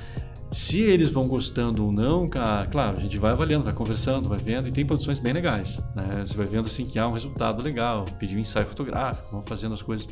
Se 0.51 0.79
eles 0.79 1.11
vão 1.11 1.27
gostando 1.27 1.85
ou 1.85 1.91
não, 1.91 2.27
cara, 2.27 2.65
claro, 2.65 2.97
a 2.97 2.99
gente 2.99 3.19
vai 3.19 3.31
avaliando, 3.31 3.65
vai 3.65 3.73
conversando, 3.73 4.27
vai 4.27 4.39
vendo, 4.39 4.67
e 4.67 4.71
tem 4.71 4.83
produções 4.83 5.19
bem 5.19 5.31
legais. 5.31 5.79
Né? 5.95 6.23
Você 6.25 6.35
vai 6.35 6.47
vendo 6.47 6.65
assim 6.65 6.85
que 6.85 6.97
há 6.97 7.07
um 7.07 7.13
resultado 7.13 7.61
legal, 7.61 8.05
pedir 8.17 8.35
um 8.35 8.39
ensaio 8.39 8.65
fotográfico, 8.65 9.31
vão 9.31 9.43
fazendo 9.43 9.75
as 9.75 9.83
coisas. 9.83 10.07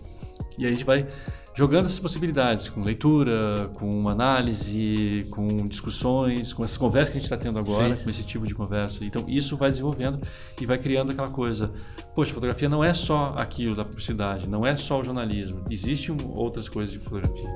E 0.58 0.66
aí 0.66 0.72
a 0.72 0.76
gente 0.76 0.86
vai 0.86 1.08
jogando 1.56 1.88
essas 1.88 2.00
possibilidades, 2.00 2.70
com 2.70 2.84
leitura, 2.84 3.72
com 3.74 4.08
análise, 4.08 5.26
com 5.32 5.68
discussões, 5.68 6.54
com 6.54 6.64
essas 6.64 6.78
conversas 6.78 7.10
que 7.10 7.18
a 7.18 7.20
gente 7.20 7.32
está 7.32 7.38
tendo 7.38 7.58
agora, 7.58 7.96
Sim. 7.96 8.04
com 8.04 8.10
esse 8.12 8.24
tipo 8.24 8.46
de 8.46 8.54
conversa. 8.54 9.04
Então 9.04 9.26
isso 9.28 9.58
vai 9.58 9.72
desenvolvendo 9.72 10.22
e 10.62 10.66
vai 10.68 10.78
criando 10.78 11.12
aquela 11.12 11.30
coisa. 11.30 11.74
Poxa, 12.14 12.32
fotografia 12.32 12.70
não 12.70 12.84
é 12.84 12.94
só 12.94 13.34
aquilo 13.36 13.76
da 13.76 13.84
publicidade, 13.84 14.48
não 14.48 14.64
é 14.64 14.76
só 14.76 15.00
o 15.00 15.04
jornalismo. 15.04 15.64
Existem 15.68 16.16
outras 16.36 16.70
coisas 16.70 16.94
de 16.94 17.00
fotografia. 17.00 17.50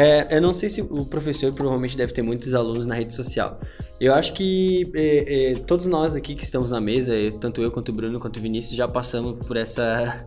É, 0.00 0.26
eu 0.30 0.40
não 0.40 0.54
sei 0.54 0.70
se 0.70 0.80
o 0.80 1.04
professor 1.04 1.52
provavelmente 1.52 1.94
deve 1.94 2.10
ter 2.14 2.22
muitos 2.22 2.54
alunos 2.54 2.86
na 2.86 2.94
rede 2.94 3.12
social. 3.12 3.60
Eu 4.00 4.14
acho 4.14 4.32
que 4.32 4.90
é, 4.94 5.50
é, 5.50 5.54
todos 5.56 5.84
nós 5.84 6.16
aqui 6.16 6.34
que 6.34 6.42
estamos 6.42 6.70
na 6.70 6.80
mesa, 6.80 7.12
tanto 7.38 7.60
eu 7.60 7.70
quanto 7.70 7.90
o 7.90 7.92
Bruno 7.92 8.18
quanto 8.18 8.38
o 8.38 8.40
Vinícius, 8.40 8.74
já 8.74 8.88
passamos 8.88 9.46
por 9.46 9.58
essa 9.58 10.24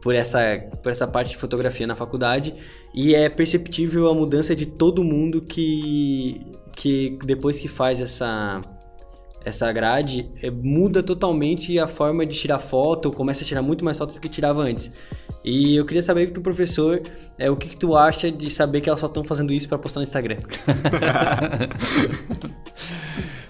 por 0.00 0.14
essa, 0.14 0.40
por 0.82 0.90
essa 0.90 1.06
parte 1.06 1.30
de 1.30 1.36
fotografia 1.36 1.86
na 1.86 1.94
faculdade 1.94 2.54
e 2.94 3.14
é 3.14 3.28
perceptível 3.28 4.08
a 4.08 4.14
mudança 4.14 4.56
de 4.56 4.64
todo 4.64 5.04
mundo 5.04 5.42
que, 5.42 6.40
que 6.74 7.18
depois 7.24 7.58
que 7.58 7.68
faz 7.68 8.00
essa, 8.00 8.62
essa 9.44 9.70
grade, 9.70 10.30
é, 10.42 10.50
muda 10.50 11.02
totalmente 11.02 11.78
a 11.78 11.86
forma 11.86 12.24
de 12.24 12.34
tirar 12.38 12.58
foto, 12.58 13.12
começa 13.12 13.44
a 13.44 13.46
tirar 13.46 13.62
muito 13.62 13.84
mais 13.84 13.98
fotos 13.98 14.18
que 14.18 14.28
tirava 14.30 14.62
antes. 14.62 14.94
E 15.44 15.76
eu 15.76 15.84
queria 15.84 16.02
saber 16.02 16.28
do 16.30 16.40
professor 16.40 17.02
é, 17.38 17.50
o 17.50 17.56
que, 17.56 17.68
que, 17.68 17.76
tu 17.76 17.94
acha 17.94 18.32
de 18.32 18.48
saber 18.48 18.80
que 18.80 18.88
elas 18.88 19.00
só 19.00 19.06
estão 19.06 19.22
fazendo 19.22 19.52
isso 19.52 19.68
para 19.68 19.76
postar 19.76 20.00
no 20.00 20.04
Instagram. 20.04 20.38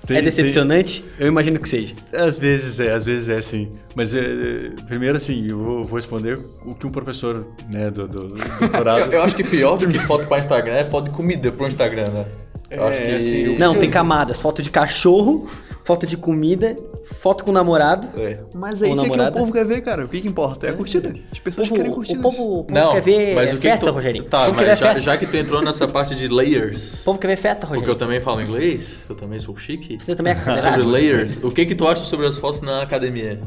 tem, 0.04 0.16
é 0.16 0.22
decepcionante? 0.22 1.02
Tem... 1.02 1.10
Eu 1.20 1.28
imagino 1.28 1.60
que 1.60 1.68
seja. 1.68 1.94
Às 2.12 2.36
vezes 2.36 2.80
é, 2.80 2.92
às 2.92 3.04
vezes 3.04 3.28
é 3.28 3.40
sim. 3.40 3.70
Mas 3.94 4.12
é, 4.12 4.70
primeiro 4.88 5.16
assim, 5.16 5.46
eu 5.48 5.56
vou, 5.56 5.84
vou, 5.84 5.94
responder 5.94 6.40
o 6.66 6.74
que 6.74 6.84
um 6.84 6.90
professor 6.90 7.46
né, 7.72 7.92
do, 7.92 8.08
do, 8.08 8.26
do 8.26 8.58
doutorado. 8.58 9.12
eu, 9.12 9.12
eu 9.18 9.22
acho 9.22 9.36
que 9.36 9.44
pior 9.44 9.76
do 9.76 9.86
que 9.86 10.00
foto 10.00 10.26
para 10.26 10.40
Instagram 10.40 10.74
é 10.74 10.84
foto 10.84 11.04
de 11.04 11.10
comida 11.10 11.52
para 11.52 11.64
o 11.64 11.68
Instagram, 11.68 12.08
né? 12.08 12.26
É, 12.70 13.16
assim, 13.16 13.56
não, 13.56 13.76
tem 13.76 13.88
camadas. 13.88 14.40
Foto 14.40 14.60
de 14.62 14.70
cachorro, 14.70 15.48
foto 15.84 16.06
de 16.06 16.16
comida, 16.16 16.74
foto 17.04 17.44
com 17.44 17.50
o 17.50 17.52
namorado. 17.52 18.08
É. 18.18 18.38
Mas 18.54 18.82
é 18.82 18.88
isso 18.88 19.04
que 19.04 19.10
o 19.20 19.32
povo 19.32 19.52
quer 19.52 19.64
ver, 19.66 19.80
cara. 19.82 20.04
O 20.04 20.08
que, 20.08 20.20
que 20.20 20.26
importa? 20.28 20.66
É 20.66 20.70
a 20.70 20.72
curtida. 20.72 21.14
As 21.30 21.38
pessoas 21.38 21.68
Povo- 21.68 21.76
querem 21.78 21.92
o 21.92 21.94
curtida. 21.94 22.20
povo, 22.22 22.42
o 22.60 22.64
povo 22.64 22.72
Não, 22.72 22.92
quer 22.92 23.02
ver 23.02 23.34
mas 23.34 23.52
o 23.52 23.56
que 23.56 23.62
festa, 23.62 23.80
que 23.80 23.86
tu... 23.86 23.92
Rogerinho. 23.94 24.24
Tá, 24.24 24.48
o 24.48 24.54
mas 24.56 24.78
já, 24.78 24.98
já 24.98 25.16
que 25.16 25.26
tu 25.26 25.36
entrou 25.36 25.62
nessa 25.62 25.86
parte 25.86 26.14
de 26.14 26.26
layers, 26.28 27.02
O 27.02 27.04
povo 27.04 27.18
quer 27.18 27.28
ver 27.28 27.36
festa, 27.36 27.60
porque 27.66 27.74
eu 27.74 27.80
Rogerinho. 27.80 27.98
também 27.98 28.20
falo 28.20 28.40
inglês, 28.40 29.04
eu 29.08 29.14
também 29.14 29.38
sou 29.38 29.56
chique. 29.56 29.98
Você 30.02 30.14
também 30.16 30.32
é 30.32 30.36
Sobre 30.58 30.82
layers, 30.82 31.38
o 31.44 31.50
que 31.50 31.66
que 31.66 31.74
tu 31.74 31.86
acha 31.86 32.04
sobre 32.04 32.26
as 32.26 32.38
fotos 32.38 32.60
na 32.62 32.82
academia? 32.82 33.40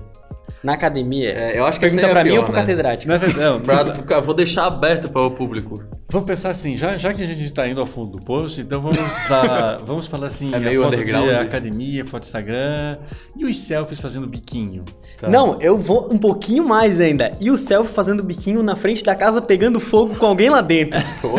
Na 0.64 0.74
academia. 0.74 1.32
É, 1.32 1.60
eu 1.60 1.66
acho 1.66 1.80
que 1.80 1.86
Pergunta 1.86 2.08
é 2.08 2.10
pra 2.10 2.22
a 2.22 2.24
mim 2.24 2.30
pior, 2.32 2.40
ou 2.40 2.46
pro 2.46 2.54
né? 2.54 2.60
catedrático? 2.62 3.12
Não, 3.12 3.20
não, 3.58 3.62
Pra, 3.62 4.20
vou 4.22 4.34
deixar 4.34 4.66
aberto 4.66 5.10
para 5.10 5.22
o 5.22 5.32
público. 5.32 5.84
Vamos 6.10 6.26
pensar 6.26 6.52
assim, 6.52 6.78
já, 6.78 6.96
já 6.96 7.14
que 7.14 7.22
a 7.22 7.26
gente 7.26 7.44
está 7.44 7.68
indo 7.68 7.82
ao 7.82 7.86
fundo 7.86 8.18
do 8.18 8.24
post, 8.24 8.62
então 8.62 8.80
vamos 8.82 8.98
dar, 9.28 9.80
vamos 9.84 10.08
falar 10.08 10.28
assim, 10.28 10.54
É 10.54 10.58
meio 10.58 10.80
a 10.82 10.86
foto 10.86 10.94
underground. 10.96 11.28
de 11.28 11.36
academia, 11.36 12.06
foto 12.06 12.22
de 12.22 12.28
Instagram 12.28 12.98
e 13.36 13.44
os 13.44 13.62
selfies 13.64 14.00
fazendo 14.00 14.26
biquinho. 14.26 14.86
Tá. 15.20 15.28
Não, 15.28 15.60
eu 15.60 15.78
vou 15.78 16.08
um 16.10 16.18
pouquinho 16.18 16.66
mais 16.66 17.02
ainda. 17.02 17.34
E 17.42 17.52
o 17.52 17.58
selfie 17.58 17.92
fazendo 17.94 18.24
biquinho 18.24 18.64
na 18.64 18.78
frente 18.78 19.04
da 19.04 19.16
casa 19.16 19.42
pegando 19.42 19.82
fogo 19.82 20.16
com 20.16 20.26
alguém 20.26 20.50
lá 20.50 20.62
dentro. 20.62 20.98
Eu 21.22 21.36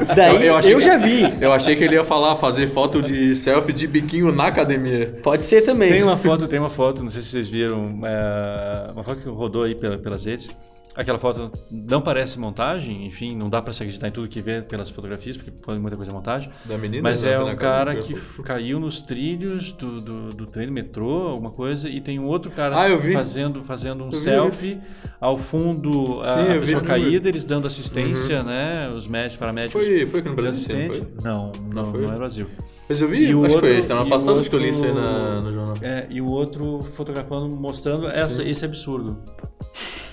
vi. 0.00 0.06
Daí 0.16 0.46
eu, 0.46 0.56
achei 0.56 0.74
que- 0.74 0.80
já 0.80 0.96
vi. 0.96 1.22
Eu 1.38 1.52
achei 1.52 1.76
que 1.76 1.84
ele 1.84 1.96
ia 1.96 2.04
falar 2.04 2.36
fazer 2.36 2.66
foto 2.68 3.02
de 3.02 3.36
selfie 3.36 3.72
de 3.74 3.86
biquinho 3.86 4.32
na 4.34 4.46
academia. 4.46 5.18
Pode 5.22 5.44
ser 5.44 5.60
também. 5.62 5.90
Tem 5.92 6.02
uma 6.02 6.16
foto, 6.16 6.48
tem 6.48 6.58
uma 6.58 6.70
foto, 6.70 7.02
não 7.02 7.10
sei 7.10 7.20
se 7.20 7.28
vocês 7.28 7.46
viram, 7.48 8.00
é, 8.04 8.90
uma 8.92 9.04
foto 9.04 9.20
que 9.20 9.28
rodou 9.28 9.64
aí 9.64 9.74
pela- 9.74 9.98
pelas 9.98 10.24
redes. 10.24 10.48
Aquela 10.96 11.18
foto 11.18 11.50
não 11.70 12.00
parece 12.00 12.38
montagem, 12.38 13.04
enfim, 13.06 13.34
não 13.34 13.48
dá 13.50 13.60
pra 13.60 13.72
se 13.72 13.82
acreditar 13.82 14.06
em 14.08 14.12
tudo 14.12 14.28
que 14.28 14.40
vê 14.40 14.62
pelas 14.62 14.90
fotografias, 14.90 15.36
porque 15.36 15.50
pode 15.50 15.80
muita 15.80 15.96
coisa 15.96 16.12
é 16.12 16.14
montagem. 16.14 16.50
Da 16.64 16.78
menina, 16.78 17.02
Mas 17.02 17.22
né, 17.24 17.32
é 17.32 17.40
um 17.40 17.56
cara 17.56 17.96
que 17.96 18.14
caiu 18.42 18.78
nos 18.78 19.02
trilhos 19.02 19.72
do, 19.72 20.00
do, 20.00 20.30
do 20.30 20.46
trem 20.46 20.66
do 20.66 20.72
metrô, 20.72 21.28
alguma 21.28 21.50
coisa, 21.50 21.88
e 21.88 22.00
tem 22.00 22.18
um 22.20 22.26
outro 22.26 22.50
cara 22.52 22.76
Ah, 22.76 22.98
fazendo, 23.12 23.64
fazendo 23.64 24.04
um 24.04 24.10
vi, 24.10 24.16
selfie. 24.16 24.80
Ao 25.20 25.36
fundo, 25.36 26.20
a, 26.20 26.24
Sim, 26.24 26.50
a 26.52 26.54
vi, 26.54 26.60
pessoa 26.60 26.80
vi. 26.80 26.86
caída, 26.86 27.28
eles 27.28 27.44
dando 27.44 27.66
assistência, 27.66 28.42
né? 28.44 28.88
Os 28.88 29.08
médicos, 29.08 29.38
paramédicos. 29.38 29.84
Foi, 29.84 30.06
foi 30.06 30.20
aqui 30.20 30.28
no 30.28 30.36
Brasil, 30.36 30.62
sim, 30.62 30.72
não 30.88 30.94
foi? 30.94 31.08
Não, 31.22 31.52
não, 31.72 31.86
foi? 31.90 32.06
não 32.06 32.14
é 32.14 32.16
Brasil. 32.16 32.46
Mas 32.88 33.00
eu 33.00 33.08
vi, 33.08 33.26
E 33.28 33.34
o 33.34 33.40
acho 33.44 33.48
que 33.48 33.54
outro- 33.54 33.70
foi 33.70 33.82
semana 33.82 34.08
passada 34.10 34.38
acho 34.40 34.50
que 34.50 34.56
eu 34.56 34.60
li 34.60 34.68
isso 34.68 34.84
aí 34.84 34.90
outro- 34.90 35.02
na, 35.02 35.40
no 35.40 35.52
jornal. 35.54 35.74
É, 35.80 36.06
e 36.10 36.20
o 36.20 36.26
outro 36.26 36.82
fotografando, 36.94 37.48
mostrando 37.54 38.08
essa, 38.08 38.42
esse 38.44 38.64
absurdo. 38.64 39.18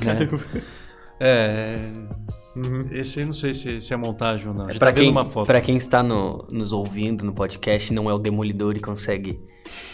né? 0.03 0.27
É. 1.23 1.77
Uhum. 2.55 2.87
Esse 2.91 3.19
aí 3.19 3.25
não 3.25 3.33
sei 3.33 3.53
se, 3.53 3.79
se 3.79 3.93
é 3.93 3.95
montagem 3.97 4.47
ou 4.47 4.53
não. 4.55 4.65
A 4.65 4.69
gente 4.69 4.79
Pra 4.79 4.91
tá 4.91 4.99
quem, 4.99 5.09
uma 5.09 5.23
foto. 5.23 5.45
pra 5.45 5.61
quem 5.61 5.77
está 5.77 6.01
no- 6.01 6.45
nos 6.51 6.71
ouvindo 6.73 7.23
no 7.23 7.31
podcast, 7.31 7.93
não 7.93 8.09
é 8.09 8.13
o 8.13 8.17
demolidor 8.17 8.75
e 8.75 8.79
consegue 8.79 9.39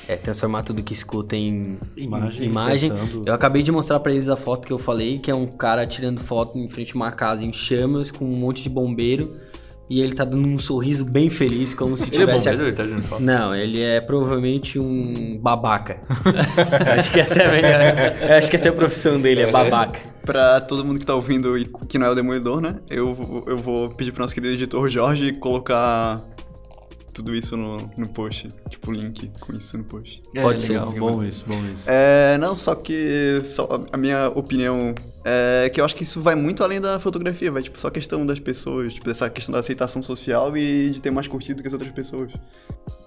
é, 0.08 0.16
transformar 0.16 0.63
tudo 0.63 0.82
que 0.82 0.94
escuta 0.94 1.36
em 1.36 1.78
Imagem, 1.98 2.46
em 2.46 2.50
imagem. 2.50 2.92
Eu 3.26 3.34
acabei 3.34 3.62
de 3.62 3.72
mostrar 3.74 4.00
pra 4.00 4.12
eles 4.13 4.30
a 4.30 4.38
foto 4.38 4.66
que 4.66 4.72
eu 4.72 4.78
falei, 4.78 5.20
que 5.20 5.30
é 5.30 5.36
um 5.36 5.46
cara 5.46 5.86
tirando 5.86 6.20
foto 6.20 6.58
em 6.58 6.70
frente 6.70 6.94
a 6.94 6.96
uma 6.96 7.12
casa 7.12 7.46
em 7.46 7.52
chamas 7.52 8.10
com 8.10 8.24
um 8.24 8.38
monte 8.38 8.63
de 8.63 8.70
bombeiro 8.70 9.36
e 9.89 10.02
ele 10.02 10.13
tá 10.13 10.26
dando 10.26 10.47
um 10.47 10.60
sorriso 10.60 11.06
bem 11.06 11.30
feliz, 11.30 11.73
como 11.73 11.95
se 11.97 12.06
Ele 12.10 12.15
é 12.15 12.19
tivesse. 12.19 12.45
bombeiro, 12.45 12.63
ele 12.69 12.76
tá 12.76 12.86
de 12.86 12.93
uniforme. 12.93 13.26
Não, 13.26 13.56
ele 13.56 13.82
é 13.82 14.02
provavelmente 14.02 14.78
um 14.80 15.38
babaca. 15.41 15.97
acho 17.00 17.12
que 17.12 17.19
essa 17.19 17.41
é 17.41 17.45
a 17.47 17.52
melhor. 17.52 18.32
Acho 18.38 18.50
que 18.50 18.56
essa 18.56 18.67
é 18.67 18.71
a 18.71 18.73
profissão 18.73 19.19
dele, 19.19 19.41
é 19.43 19.52
babaca. 19.52 20.00
Pra 20.26 20.60
todo 20.60 20.84
mundo 20.84 21.00
que 21.00 21.06
tá 21.06 21.15
ouvindo 21.15 21.58
e 21.58 21.65
que 21.88 21.97
não 21.97 22.08
é 22.08 22.10
o 22.10 22.15
Demolidor, 22.15 22.60
né? 22.60 22.76
Eu, 22.89 23.13
vou- 23.13 23.45
eu 23.47 23.58
vou 23.58 23.89
pedir 23.91 24.12
pro 24.12 24.21
nosso 24.21 24.34
querido 24.36 24.54
editor 24.54 24.89
Jorge 24.89 25.32
colocar 25.34 26.21
tudo 27.17 27.36
isso 27.36 27.56
no, 27.58 27.77
no 27.97 28.08
post. 28.10 28.49
Tipo, 28.69 28.91
o 28.91 28.93
link 28.93 29.32
com 29.39 29.53
isso 29.56 29.77
no 29.77 29.84
post. 29.84 30.23
É, 30.34 30.41
Pode 30.41 30.60
ser, 30.60 30.69
legal, 30.80 30.91
bom 30.93 31.23
isso, 31.23 31.45
bom 31.47 31.60
isso. 31.71 31.86
É, 31.89 32.38
não, 32.39 32.58
só 32.58 32.73
que 32.75 33.41
só 33.45 33.67
a 33.91 33.97
minha 33.97 34.30
opinião 34.30 34.95
é 35.25 35.69
que 35.69 35.80
eu 35.82 35.86
acho 35.86 35.95
que 35.95 36.03
isso 36.03 36.21
vai 36.21 36.36
muito 36.36 36.63
além 36.63 36.80
da 36.80 36.99
fotografia, 36.99 37.51
vai 37.51 37.62
tipo 37.62 37.80
só 37.80 37.89
questão 37.89 38.25
das 38.25 38.39
pessoas, 38.39 38.93
tipo 38.93 39.10
essa 39.10 39.30
questão 39.30 39.51
da 39.53 39.60
aceitação 39.60 40.01
social 40.01 40.56
e 40.58 40.89
de 40.89 41.01
ter 41.01 41.12
mais 41.12 41.27
curtido 41.27 41.62
que 41.62 41.67
as 41.67 41.73
outras 41.73 41.91
pessoas. 41.91 42.32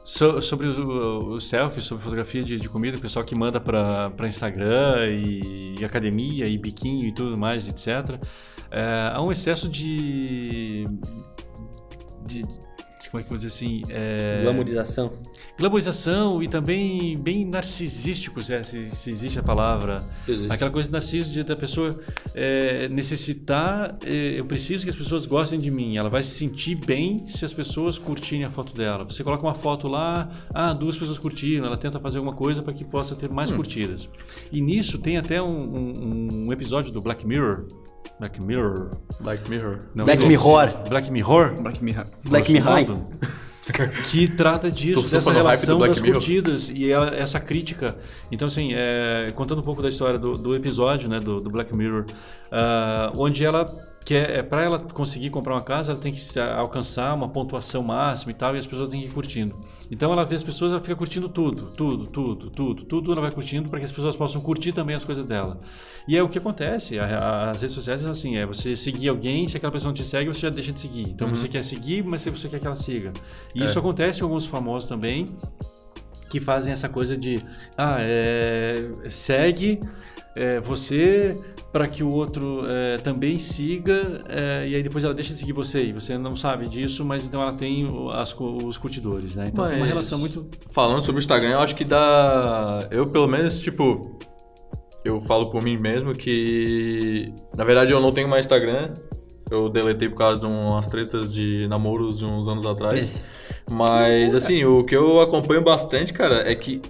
So- 0.04 0.40
sobre 0.40 0.66
o, 0.68 1.34
o 1.34 1.40
selfie, 1.40 1.80
sobre 1.80 2.02
fotografia 2.04 2.42
de, 2.42 2.58
de 2.58 2.68
comida, 2.68 2.96
o 2.96 3.00
pessoal 3.00 3.24
que 3.24 3.38
manda 3.38 3.60
pra, 3.60 4.10
pra 4.10 4.26
Instagram 4.28 5.06
e, 5.08 5.76
e 5.78 5.84
academia 5.84 6.46
e 6.46 6.58
biquinho 6.58 7.06
e 7.08 7.12
tudo 7.14 7.36
mais, 7.38 7.68
etc. 7.68 8.18
É, 8.70 9.10
há 9.12 9.20
um 9.22 9.30
excesso 9.32 9.68
de. 9.68 10.86
de. 12.26 12.44
Como 13.08 13.20
é 13.20 13.22
que 13.22 13.26
eu 13.26 13.30
vou 13.30 13.36
dizer 13.36 13.48
assim? 13.48 13.82
É, 13.88 14.40
Glamorização. 14.42 15.12
glamorização 15.58 16.42
e 16.42 16.48
também 16.48 17.16
bem 17.18 17.44
narcisístico, 17.44 18.40
se, 18.42 18.52
é- 18.52 18.62
se- 18.62 18.94
se 18.94 19.10
existe 19.10 19.38
a 19.38 19.42
palavra. 19.42 20.04
Existe. 20.26 20.52
Aquela 20.52 20.70
coisa 20.70 20.88
de 20.88 20.92
narciso 20.92 21.32
de, 21.32 21.42
da 21.44 21.56
pessoa 21.56 21.98
é, 22.34 22.88
necessitar, 22.88 23.96
é, 24.04 24.38
eu 24.38 24.44
preciso 24.44 24.84
que 24.84 24.90
as 24.90 24.96
pessoas 24.96 25.26
gostem 25.26 25.58
de 25.58 25.70
mim. 25.70 25.96
Ela 25.96 26.08
vai 26.08 26.22
se 26.22 26.30
sentir 26.30 26.74
bem 26.74 27.26
se 27.28 27.44
as 27.44 27.52
pessoas 27.52 27.98
curtirem 27.98 28.44
a 28.44 28.50
foto 28.50 28.74
dela. 28.74 29.04
Você 29.04 29.22
coloca 29.22 29.42
uma 29.46 29.54
foto 29.54 29.88
lá, 29.88 30.28
ah, 30.54 30.72
duas 30.72 30.96
pessoas 30.96 31.18
curtiram, 31.18 31.66
ela 31.66 31.76
tenta 31.76 31.98
fazer 32.00 32.18
alguma 32.18 32.34
coisa 32.36 32.62
para 32.62 32.72
que 32.72 32.84
possa 32.84 33.14
ter 33.14 33.30
mais 33.30 33.50
curtidas. 33.52 34.08
E 34.50 34.60
nisso 34.60 34.98
tem 34.98 35.16
até 35.16 35.40
um, 35.40 35.48
um- 35.48 36.46
um 36.46 36.52
episódio 36.52 36.92
do 36.92 37.00
Black 37.00 37.26
Mirror. 37.26 37.66
Black 38.18 38.40
Mirror. 38.40 38.90
Black 39.20 39.48
Mirror. 39.48 39.78
Não 39.94 40.04
Black 40.04 40.26
Mirror. 40.26 40.88
Black 40.88 41.10
Mirror. 41.10 41.54
Black 41.60 41.82
Mirror. 41.82 42.06
Black 42.24 42.52
Mirror. 42.52 42.98
que 44.10 44.28
trata 44.28 44.70
disso, 44.70 45.08
dessa 45.10 45.32
relação 45.32 45.78
das 45.78 46.00
Mirror. 46.00 46.14
curtidas 46.16 46.68
e 46.68 46.90
ela- 46.90 47.14
essa 47.14 47.38
crítica. 47.38 47.96
Então, 48.30 48.48
assim, 48.48 48.72
é, 48.74 49.28
contando 49.34 49.60
um 49.60 49.64
pouco 49.64 49.80
da 49.82 49.88
história 49.88 50.18
do, 50.18 50.36
do 50.36 50.56
episódio, 50.56 51.08
né, 51.08 51.20
do, 51.20 51.40
do 51.40 51.50
Black 51.50 51.74
Mirror, 51.74 52.04
ah, 52.50 53.12
onde 53.16 53.44
ela 53.44 53.66
quer, 54.04 54.30
é, 54.30 54.42
para 54.42 54.62
ela 54.64 54.78
conseguir 54.78 55.30
comprar 55.30 55.54
uma 55.54 55.62
casa, 55.62 55.92
ela 55.92 56.00
tem 56.00 56.12
que 56.12 56.20
alcançar 56.38 57.14
uma 57.14 57.28
pontuação 57.28 57.82
máxima 57.82 58.32
e 58.32 58.34
tal, 58.34 58.54
e 58.56 58.58
as 58.58 58.66
pessoas 58.66 58.90
têm 58.90 59.00
que 59.00 59.06
ir 59.06 59.10
curtindo. 59.10 59.56
Então, 59.90 60.12
ela 60.12 60.24
vê 60.24 60.34
as 60.36 60.42
pessoas, 60.42 60.72
ela 60.72 60.80
fica 60.80 60.96
curtindo 60.96 61.28
tudo, 61.28 61.72
tudo, 61.76 62.06
tudo, 62.06 62.50
tudo, 62.50 62.84
tudo 62.84 63.12
ela 63.12 63.20
vai 63.20 63.30
curtindo 63.30 63.68
para 63.68 63.78
que 63.78 63.84
as 63.84 63.92
pessoas 63.92 64.16
possam 64.16 64.40
curtir 64.40 64.72
também 64.72 64.96
as 64.96 65.04
coisas 65.04 65.26
dela. 65.26 65.58
E 66.08 66.16
é 66.16 66.22
o 66.22 66.28
que 66.28 66.38
acontece, 66.38 66.98
a- 66.98 67.04
a- 67.18 67.50
as 67.50 67.60
redes 67.60 67.74
sociais 67.74 68.04
é 68.04 68.08
assim, 68.08 68.36
é 68.36 68.46
você 68.46 68.74
seguir 68.74 69.08
alguém, 69.08 69.46
se 69.46 69.56
aquela 69.56 69.72
pessoa 69.72 69.90
não 69.90 69.94
te 69.94 70.04
segue, 70.04 70.28
você 70.28 70.40
já 70.40 70.50
deixa 70.50 70.72
de 70.72 70.80
seguir. 70.80 71.08
Então, 71.10 71.28
você 71.28 71.46
quer 71.48 71.62
seguir, 71.62 72.02
mas 72.04 72.24
você 72.24 72.48
quer 72.48 72.58
que 72.60 72.66
ela 72.66 72.76
siga. 72.76 73.12
E 73.54 73.64
isso 73.64 73.78
acontece 73.78 74.20
com 74.20 74.26
alguns 74.26 74.46
famosos 74.46 74.88
também, 74.88 75.26
que 76.28 76.40
fazem 76.40 76.72
essa 76.72 76.88
coisa 76.88 77.16
de 77.16 77.40
ah, 77.76 77.96
é, 78.00 78.76
segue 79.08 79.80
é, 80.36 80.60
você 80.60 81.36
para 81.72 81.86
que 81.86 82.02
o 82.02 82.10
outro 82.10 82.62
é, 82.66 82.96
também 82.98 83.38
siga 83.38 84.24
é, 84.28 84.66
e 84.68 84.74
aí 84.74 84.82
depois 84.82 85.04
ela 85.04 85.14
deixa 85.14 85.32
de 85.32 85.38
seguir 85.38 85.52
você 85.52 85.84
e 85.84 85.92
você 85.92 86.18
não 86.18 86.34
sabe 86.34 86.68
disso, 86.68 87.04
mas 87.04 87.26
então 87.26 87.40
ela 87.40 87.52
tem 87.52 87.88
as 88.12 88.34
os 88.38 88.76
curtidores, 88.78 89.34
né? 89.34 89.50
Então 89.52 89.64
tem 89.66 89.74
uma 89.76 89.80
Mas- 89.80 89.88
relação 89.88 90.18
muito 90.18 90.46
Falando 90.70 91.02
sobre 91.02 91.18
o 91.18 91.22
Instagram, 91.22 91.50
eu 91.50 91.60
acho 91.60 91.74
que 91.74 91.84
dá. 91.84 92.86
Eu, 92.90 93.06
pelo 93.06 93.28
menos, 93.28 93.60
tipo. 93.60 94.18
Eu 95.02 95.18
falo 95.20 95.50
por 95.50 95.62
mim 95.62 95.76
mesmo 95.78 96.12
que. 96.14 97.32
Na 97.56 97.64
verdade, 97.64 97.92
eu 97.92 98.00
não 98.00 98.12
tenho 98.12 98.28
mais 98.28 98.44
Instagram. 98.44 98.94
Eu 99.50 99.68
deletei 99.68 100.08
por 100.08 100.16
causa 100.18 100.40
de 100.40 100.46
umas 100.46 100.86
tretas 100.86 101.32
de 101.34 101.66
namoros 101.68 102.18
de 102.18 102.24
uns 102.24 102.46
anos 102.46 102.64
atrás. 102.66 103.14
Mas, 103.68 104.34
assim, 104.34 104.64
o 104.64 104.84
que 104.84 104.96
eu 104.96 105.20
acompanho 105.20 105.62
bastante, 105.62 106.12
cara, 106.12 106.48
é 106.48 106.54
que 106.54 106.80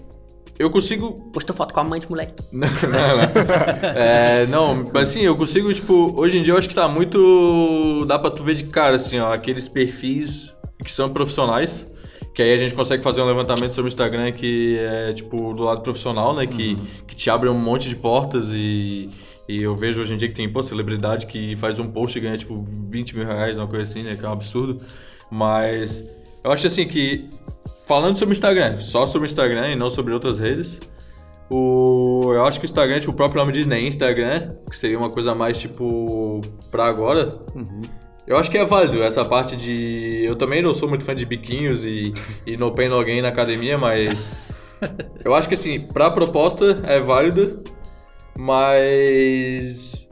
eu 0.61 0.68
consigo 0.68 1.12
Postou 1.33 1.57
foto 1.57 1.73
com 1.73 1.81
a 1.81 1.85
mãe 1.85 1.99
de 1.99 2.09
moleque. 2.09 2.35
não, 2.53 2.61
não. 2.61 3.96
É, 3.96 4.46
não, 4.46 4.90
mas 4.92 5.09
assim, 5.09 5.23
eu 5.23 5.35
consigo, 5.35 5.73
tipo, 5.73 6.12
hoje 6.20 6.38
em 6.38 6.42
dia 6.42 6.53
eu 6.53 6.59
acho 6.59 6.68
que 6.68 6.75
tá 6.75 6.87
muito. 6.87 8.05
Dá 8.07 8.18
pra 8.18 8.31
tu 8.31 8.44
ver 8.44 8.55
de 8.55 8.64
cara, 8.64 8.96
assim, 8.96 9.18
ó, 9.18 9.33
aqueles 9.33 9.68
perfis 9.68 10.55
que 10.85 10.90
são 10.90 11.09
profissionais. 11.09 11.88
Que 12.35 12.42
aí 12.42 12.53
a 12.53 12.57
gente 12.59 12.75
consegue 12.75 13.03
fazer 13.03 13.23
um 13.23 13.27
levantamento 13.27 13.75
sobre 13.75 13.87
o 13.87 13.90
Instagram 13.90 14.31
que 14.33 14.79
é, 14.79 15.12
tipo, 15.14 15.55
do 15.55 15.62
lado 15.62 15.81
profissional, 15.81 16.35
né? 16.37 16.46
Que, 16.46 16.77
que 17.07 17.16
te 17.16 17.31
abre 17.31 17.49
um 17.49 17.59
monte 17.59 17.88
de 17.88 17.96
portas 17.96 18.51
e, 18.53 19.09
e 19.49 19.62
eu 19.62 19.75
vejo 19.75 20.03
hoje 20.03 20.12
em 20.12 20.16
dia 20.18 20.29
que 20.29 20.35
tem, 20.35 20.49
pô, 20.49 20.62
celebridade 20.62 21.27
que 21.27 21.57
faz 21.57 21.79
um 21.79 21.90
post 21.90 22.16
e 22.18 22.20
ganha, 22.20 22.37
tipo, 22.37 22.62
20 22.90 23.16
mil 23.16 23.27
reais, 23.27 23.57
uma 23.57 23.66
coisa 23.66 23.85
assim, 23.85 24.03
né? 24.03 24.14
Que 24.14 24.27
é 24.27 24.29
um 24.29 24.33
absurdo. 24.33 24.81
Mas 25.31 26.05
eu 26.42 26.53
acho 26.53 26.66
assim 26.66 26.87
que, 26.87 27.29
falando 27.87 28.16
sobre 28.16 28.33
o 28.33 28.37
Instagram, 28.37 28.79
só 28.79 29.07
sobre 29.07 29.26
o 29.26 29.31
Instagram 29.31 29.70
e 29.70 29.76
não 29.76 29.90
sobre 29.90 30.12
outras 30.12 30.38
redes, 30.38 30.81
o, 31.50 32.33
eu 32.33 32.44
acho 32.46 32.61
que 32.61 32.64
o 32.64 32.68
Instagram, 32.68 33.00
tipo, 33.00 33.11
o 33.11 33.16
próprio 33.16 33.40
nome 33.40 33.53
diz, 33.53 33.66
né? 33.66 33.81
Instagram, 33.81 34.55
que 34.68 34.76
seria 34.76 34.96
uma 34.96 35.11
coisa 35.11 35.35
mais, 35.35 35.59
tipo, 35.59 36.40
pra 36.70 36.87
agora. 36.87 37.40
Eu 38.24 38.37
acho 38.37 38.48
que 38.48 38.57
é 38.57 38.64
válido 38.64 39.03
essa 39.03 39.24
parte 39.24 39.57
de. 39.57 40.22
Eu 40.24 40.37
também 40.37 40.62
não 40.62 40.72
sou 40.72 40.88
muito 40.88 41.05
fã 41.05 41.16
de 41.16 41.26
biquinhos 41.26 41.85
e, 41.85 42.14
e 42.46 42.57
no 42.57 42.73
pain 42.73 42.88
no 42.88 43.02
gain 43.04 43.21
na 43.21 43.29
academia, 43.29 43.77
mas. 43.77 44.33
Eu 45.25 45.35
acho 45.35 45.48
que 45.48 45.54
assim, 45.54 45.81
pra 45.81 46.10
proposta 46.10 46.81
é 46.85 47.00
válido, 47.00 47.65
mas. 48.38 50.08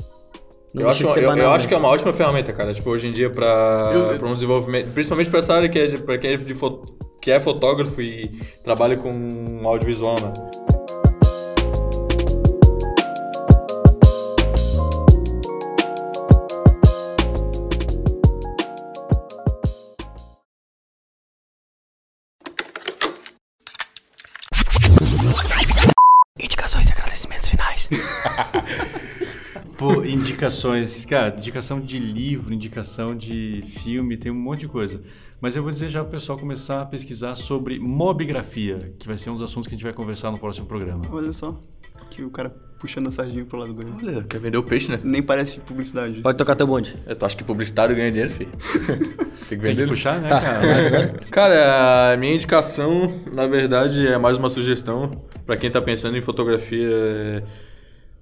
Não 0.79 0.87
Eu 0.87 0.91
acho, 0.91 1.09
ser 1.11 1.19
eu, 1.19 1.23
eu 1.25 1.29
banal, 1.31 1.53
acho 1.53 1.65
né? 1.65 1.69
que 1.69 1.75
é 1.75 1.79
uma 1.79 1.89
ótima 1.89 2.13
ferramenta, 2.13 2.53
cara. 2.53 2.73
Tipo, 2.73 2.91
hoje 2.91 3.07
em 3.09 3.13
dia, 3.13 3.29
pra, 3.31 3.91
Eu- 3.93 4.19
pra 4.19 4.29
um 4.29 4.35
desenvolvimento. 4.35 4.93
Principalmente 4.93 5.29
pra 5.31 5.39
essa 5.41 5.55
área 5.55 5.69
que 5.69 5.79
é, 5.79 5.89
pra 5.99 6.19
quem 6.19 6.33
é, 6.33 6.37
de 6.37 6.55
fo- 6.55 6.83
que 7.21 7.31
é 7.31 7.41
fotógrafo 7.41 8.01
e 8.01 8.41
trabalha 8.63 8.97
com 8.97 9.61
audiovisual, 9.65 10.15
né? 10.21 10.33
Indicações. 30.39 31.05
Cara, 31.05 31.35
indicação 31.37 31.81
de 31.81 31.99
livro, 31.99 32.55
indicação 32.55 33.15
de 33.17 33.63
filme, 33.67 34.17
tem 34.17 34.31
um 34.31 34.37
monte 34.37 34.61
de 34.61 34.69
coisa. 34.69 35.01
Mas 35.41 35.57
eu 35.57 35.63
vou 35.63 35.71
dizer 35.71 35.89
já 35.89 36.03
pro 36.03 36.13
pessoal 36.13 36.39
começar 36.39 36.81
a 36.83 36.87
pesquisar 36.87 37.35
sobre 37.35 37.79
mobigrafia, 37.79 38.79
que 38.99 39.07
vai 39.07 39.19
ser 39.19 39.31
um 39.31 39.35
dos 39.35 39.43
assuntos 39.43 39.67
que 39.69 39.75
a 39.75 39.77
gente 39.77 39.85
vai 39.85 39.93
conversar 39.93 40.31
no 40.31 40.39
próximo 40.39 40.67
programa. 40.67 41.03
Olha 41.11 41.33
só, 41.33 41.59
que 42.11 42.23
o 42.23 42.31
cara 42.31 42.55
puxando 42.79 43.09
a 43.09 43.11
sardinha 43.11 43.45
pro 43.45 43.59
lado 43.59 43.75
dele. 43.75 43.93
Olha, 44.01 44.23
quer 44.23 44.39
vender 44.39 44.57
o 44.59 44.63
peixe, 44.63 44.91
né? 44.91 45.01
Nem 45.03 45.21
parece 45.21 45.59
publicidade. 45.61 46.21
Pode 46.21 46.39
tocar 46.39 46.55
teu 46.55 46.67
bonde. 46.67 46.97
É, 47.07 47.15
tu 47.15 47.27
acha 47.27 47.37
que 47.37 47.43
publicitário 47.43 47.95
ganha 47.97 48.11
dinheiro, 48.11 48.33
filho? 48.33 48.51
Tem 49.49 49.59
que 49.59 49.65
Tem 49.65 49.75
vender. 49.75 49.75
que 49.75 49.81
né? 49.83 49.87
puxar, 49.89 50.21
né, 50.21 50.29
Tá, 50.29 50.41
cara? 50.41 51.09
Cara, 51.31 52.13
a 52.13 52.17
minha 52.17 52.35
indicação, 52.35 53.13
na 53.35 53.47
verdade, 53.47 54.07
é 54.07 54.17
mais 54.19 54.39
uma 54.39 54.49
sugestão 54.49 55.25
pra 55.45 55.57
quem 55.57 55.71
tá 55.71 55.81
pensando 55.83 56.17
em 56.17 56.21
fotografia. 56.23 57.43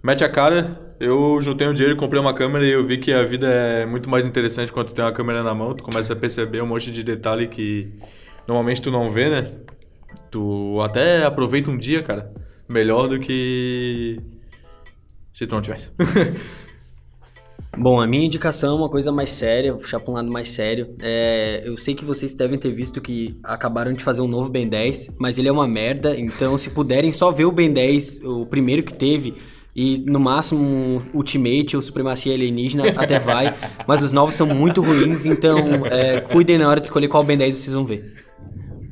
Mete 0.07 0.23
a 0.23 0.29
cara. 0.29 0.95
Eu 1.01 1.41
juntei 1.43 1.67
um 1.67 1.75
dinheiro 1.75 1.97
comprei 1.97 2.21
uma 2.21 2.33
câmera 2.33 2.65
e 2.65 2.71
eu 2.71 2.87
vi 2.87 2.97
que 2.97 3.13
a 3.13 3.25
vida 3.25 3.49
é 3.49 3.85
muito 3.85 4.09
mais 4.09 4.25
interessante 4.25 4.73
quando 4.73 4.87
tu 4.87 4.95
tem 4.95 5.05
uma 5.05 5.11
câmera 5.11 5.43
na 5.43 5.53
mão. 5.53 5.75
Tu 5.75 5.83
começa 5.83 6.13
a 6.13 6.17
perceber 6.17 6.63
um 6.63 6.67
monte 6.67 6.93
de 6.93 7.03
detalhe 7.03 7.49
que 7.49 7.93
normalmente 8.47 8.81
tu 8.81 8.93
não 8.93 9.11
vê, 9.11 9.29
né? 9.29 9.51
Tu 10.31 10.81
até 10.81 11.25
aproveita 11.25 11.73
um 11.73 11.77
dia, 11.77 12.05
cara. 12.05 12.33
Melhor 12.69 13.09
do 13.09 13.19
que 13.19 14.21
se 15.33 15.45
tu 15.45 15.57
não 15.57 15.61
tivesse. 15.61 15.91
Bom, 17.77 18.01
a 18.01 18.07
minha 18.07 18.27
indicação 18.27 18.77
é 18.77 18.79
uma 18.79 18.89
coisa 18.89 19.11
mais 19.11 19.31
séria, 19.31 19.73
vou 19.73 19.83
puxar 19.83 19.99
pra 19.99 20.13
um 20.13 20.15
lado 20.15 20.31
mais 20.31 20.51
sério. 20.51 20.95
É, 21.03 21.65
eu 21.67 21.77
sei 21.77 21.97
que 21.97 22.05
vocês 22.05 22.33
devem 22.33 22.61
ter 22.61 22.71
visto 22.71 23.01
que 23.01 23.41
acabaram 23.43 23.93
de 23.93 24.05
fazer 24.05 24.21
um 24.21 24.29
novo 24.29 24.49
Ben 24.49 24.69
10, 24.69 25.17
mas 25.19 25.37
ele 25.37 25.49
é 25.49 25.53
uma 25.53 25.67
merda, 25.67 26.17
então 26.17 26.57
se 26.57 26.71
puderem 26.71 27.11
só 27.11 27.33
ver 27.33 27.45
o 27.45 27.51
Ben 27.51 27.73
10, 27.73 28.23
o 28.23 28.47
primeiro 28.47 28.85
que 28.85 28.95
teve, 28.95 29.35
e 29.77 29.99
no 30.09 30.19
máximo 30.19 30.63
um 30.63 31.03
Ultimate 31.13 31.77
ou 31.77 31.83
Supremacia 31.83 32.33
Alienígena 32.33 32.85
até 32.97 33.19
vai, 33.21 33.55
mas 33.87 34.03
os 34.03 34.11
novos 34.11 34.35
são 34.35 34.47
muito 34.47 34.81
ruins, 34.81 35.27
então 35.27 35.59
é, 35.85 36.23
cuidem 36.23 36.57
na 36.57 36.67
hora 36.67 36.81
de 36.81 36.87
escolher 36.87 37.09
qual 37.09 37.23
Ben 37.23 37.37
10 37.37 37.55
vocês 37.55 37.75
vão 37.75 37.85
ver. 37.85 38.25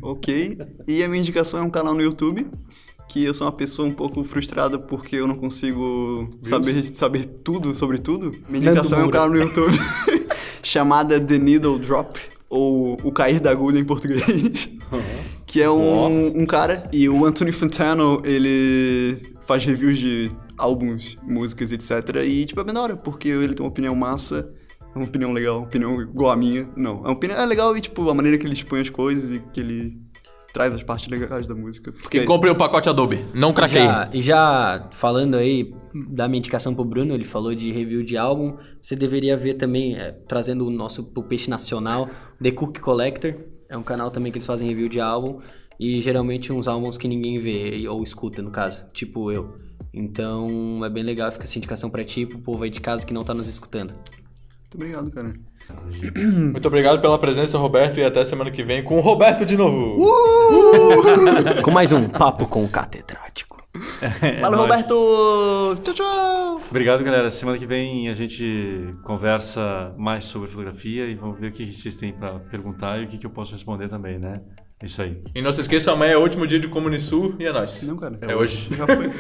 Ok. 0.03 0.59
E 0.87 1.03
a 1.03 1.09
minha 1.09 1.21
indicação 1.21 1.61
é 1.61 1.63
um 1.63 1.71
canal 1.71 1.95
no 1.95 2.03
YouTube. 2.03 2.47
Que 3.09 3.25
eu 3.25 3.33
sou 3.33 3.47
uma 3.47 3.53
pessoa 3.53 3.87
um 3.87 3.93
pouco 3.93 4.25
frustrada 4.25 4.79
porque 4.79 5.17
eu 5.17 5.27
não 5.27 5.37
consigo 5.37 6.29
saber, 6.43 6.83
saber 6.83 7.25
tudo 7.25 7.75
sobre 7.75 7.99
tudo. 7.99 8.35
Minha 8.49 8.73
indicação 8.73 9.01
é 9.01 9.05
um 9.05 9.11
canal 9.11 9.31
no 9.31 9.39
YouTube 9.39 9.73
chamada 10.63 11.21
The 11.21 11.39
Needle 11.39 11.79
Drop, 11.79 12.19
ou 12.51 12.99
O 13.05 13.13
Cair 13.13 13.41
da 13.41 13.51
Agulha 13.53 13.79
em 13.79 13.85
português. 13.85 14.69
que 15.47 15.63
é 15.63 15.71
um, 15.71 16.41
um 16.41 16.45
cara, 16.45 16.83
e 16.93 17.09
o 17.09 17.25
Anthony 17.25 17.53
Fantano, 17.53 18.21
ele 18.25 19.33
faz 19.47 19.65
reviews 19.65 19.99
de 19.99 20.31
álbuns, 20.59 21.17
músicas, 21.23 21.73
etc. 21.73 22.23
E, 22.25 22.47
tipo, 22.47 22.61
é 22.61 22.65
bem 22.65 22.75
da 22.75 22.83
hora, 22.83 22.97
porque 22.97 23.29
ele 23.29 23.55
tem 23.55 23.65
uma 23.65 23.71
opinião 23.71 23.95
massa, 23.95 24.53
uma 24.95 25.05
opinião 25.05 25.33
legal, 25.33 25.59
uma 25.59 25.67
opinião 25.67 26.01
igual 26.01 26.31
a 26.31 26.37
minha. 26.37 26.69
Não, 26.77 27.05
a 27.05 27.13
opinião 27.13 27.39
é 27.39 27.47
legal 27.47 27.77
e, 27.77 27.81
tipo, 27.81 28.09
a 28.09 28.15
maneira 28.15 28.39
que 28.39 28.47
ele 28.47 28.55
expõe 28.55 28.81
as 28.81 28.91
coisas 28.91 29.33
e 29.33 29.41
que 29.53 29.61
ele 29.61 30.05
traz 30.55 30.73
as 30.73 30.85
partes 30.85 31.09
legais 31.09 31.49
da 31.49 31.55
música. 31.55 31.91
Porque 31.91 32.19
Quem 32.19 32.27
comprei 32.27 32.51
o 32.51 32.55
pacote 32.55 32.89
Adobe, 32.89 33.25
não 33.35 33.53
craquei. 33.53 33.83
Já, 33.83 34.09
e 34.13 34.23
já 34.23 34.89
falando 34.93 35.35
aí 35.35 35.75
da 35.93 36.29
minha 36.29 36.39
indicação 36.39 36.73
pro 36.73 36.85
Bruno, 36.85 37.13
ele 37.13 37.25
falou 37.25 37.53
de 37.57 37.73
review 37.73 38.05
de 38.05 38.17
álbum. 38.17 38.57
Você 38.81 38.95
deveria 38.95 39.37
ver 39.37 39.55
também, 39.55 39.97
é, 39.97 40.13
trazendo 40.13 40.65
o 40.65 40.71
nosso 40.71 41.03
pro 41.03 41.25
peixe 41.25 41.51
nacional, 41.51 42.09
The 42.41 42.53
Cook 42.53 42.79
Collector. 42.79 43.35
É 43.69 43.77
um 43.77 43.83
canal 43.83 44.13
também 44.13 44.31
que 44.31 44.39
eles 44.39 44.47
fazem 44.47 44.69
review 44.69 44.89
de 44.89 45.01
álbum. 45.01 45.41
E 45.79 46.01
geralmente 46.01 46.53
uns 46.53 46.69
álbuns 46.69 46.97
que 46.97 47.09
ninguém 47.09 47.37
vê, 47.41 47.89
ou 47.89 48.05
escuta, 48.05 48.41
no 48.41 48.53
caso. 48.53 48.87
Tipo 48.93 49.33
eu. 49.33 49.57
Então 49.95 50.85
é 50.85 50.91
bem 50.91 51.05
legal, 51.05 51.31
fica 51.31 51.45
essa 51.45 51.57
indicação 51.57 51.89
pra 51.89 52.05
ti, 52.05 52.27
pro 52.27 52.39
povo 52.39 52.65
aí 52.65 52.71
de 52.71 52.81
casa 52.81 53.07
que 53.07 53.15
não 53.15 53.23
tá 53.23 53.33
nos 53.33 53.47
escutando. 53.47 53.93
Muito 53.93 54.75
obrigado, 54.75 55.11
cara. 55.11 55.35
Muito 56.53 56.69
obrigado 56.69 57.01
pela 57.01 57.19
presença, 57.19 57.57
Roberto, 57.57 57.99
e 57.99 58.05
até 58.05 58.25
semana 58.25 58.51
que 58.51 58.63
vem 58.63 58.83
com 58.83 58.99
o 58.99 59.01
Roberto 59.01 59.47
de 59.47 59.57
novo. 59.57 59.97
Com 61.63 61.71
mais 61.71 61.93
um 61.93 62.09
Papo 62.09 62.47
com 62.47 62.65
o 62.65 62.69
Catedrático. 62.69 63.63
Valeu, 64.43 64.59
nóis. 64.59 64.89
Roberto! 64.89 65.83
Tchau, 65.83 65.95
tchau! 65.95 66.61
Obrigado, 66.69 67.03
galera. 67.03 67.31
Semana 67.31 67.59
que 67.59 67.67
vem 67.67 68.09
a 68.09 68.15
gente 68.15 68.95
conversa 69.03 69.93
mais 69.97 70.25
sobre 70.27 70.49
fotografia 70.49 71.07
e 71.07 71.15
vamos 71.15 71.41
ver 71.41 71.49
o 71.49 71.53
que 71.53 71.73
vocês 71.73 71.97
têm 71.97 72.13
pra 72.13 72.39
perguntar 72.39 73.01
e 73.01 73.05
o 73.05 73.09
que 73.09 73.19
que 73.19 73.27
eu 73.27 73.31
posso 73.31 73.53
responder 73.53 73.89
também, 73.89 74.19
né? 74.19 74.41
É 74.85 74.87
isso 74.87 75.01
aí. 75.01 75.17
E 75.35 75.41
não 75.41 75.51
se 75.51 75.63
esqueça, 75.63 75.93
amanhã 75.93 76.13
é 76.13 76.17
o 76.19 76.21
último 76.21 76.47
dia 76.47 76.61
de 76.61 76.69
Comunisul 76.69 77.37
e 77.39 77.47
é 77.47 77.53
nóis. 77.53 77.83
Não, 77.83 77.97
cara. 77.97 78.19
É 78.21 78.37
hoje. 78.37 78.69
Já 78.77 78.85
foi. 78.87 79.09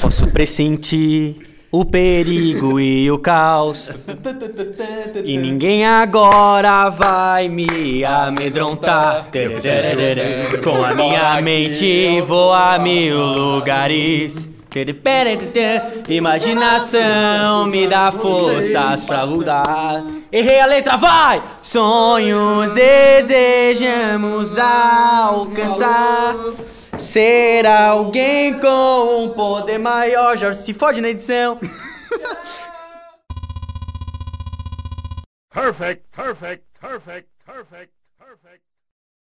Posso 0.00 0.28
pressentir 0.28 1.38
o 1.72 1.84
perigo 1.84 2.78
e 2.78 3.10
o 3.10 3.18
caos. 3.18 3.90
E 5.24 5.36
ninguém 5.36 5.84
agora 5.84 6.88
vai 6.88 7.48
me 7.48 8.04
amedrontar. 8.04 9.26
Com 10.62 10.84
a 10.84 10.94
minha 10.94 11.42
mente 11.42 12.20
vou 12.20 12.52
a 12.52 12.78
mil 12.78 13.18
lugares. 13.18 14.53
Imaginação 16.08 17.66
me 17.66 17.86
dá 17.86 18.10
forças 18.10 19.06
pra 19.06 19.26
mudar. 19.26 20.04
Errei 20.32 20.60
a 20.60 20.66
letra, 20.66 20.96
vai! 20.96 21.42
Sonhos 21.62 22.72
desejamos 22.72 24.58
alcançar. 24.58 26.34
Ser 26.96 27.66
alguém 27.66 28.58
com 28.58 29.24
um 29.24 29.28
poder 29.30 29.78
maior. 29.78 30.36
Jorge 30.36 30.60
se 30.62 30.74
fode 30.74 31.00
na 31.00 31.08
edição. 31.08 31.58
Perfect, 35.52 36.04
perfect, 36.10 36.64
perfect, 36.80 37.28
perfect. 37.46 37.93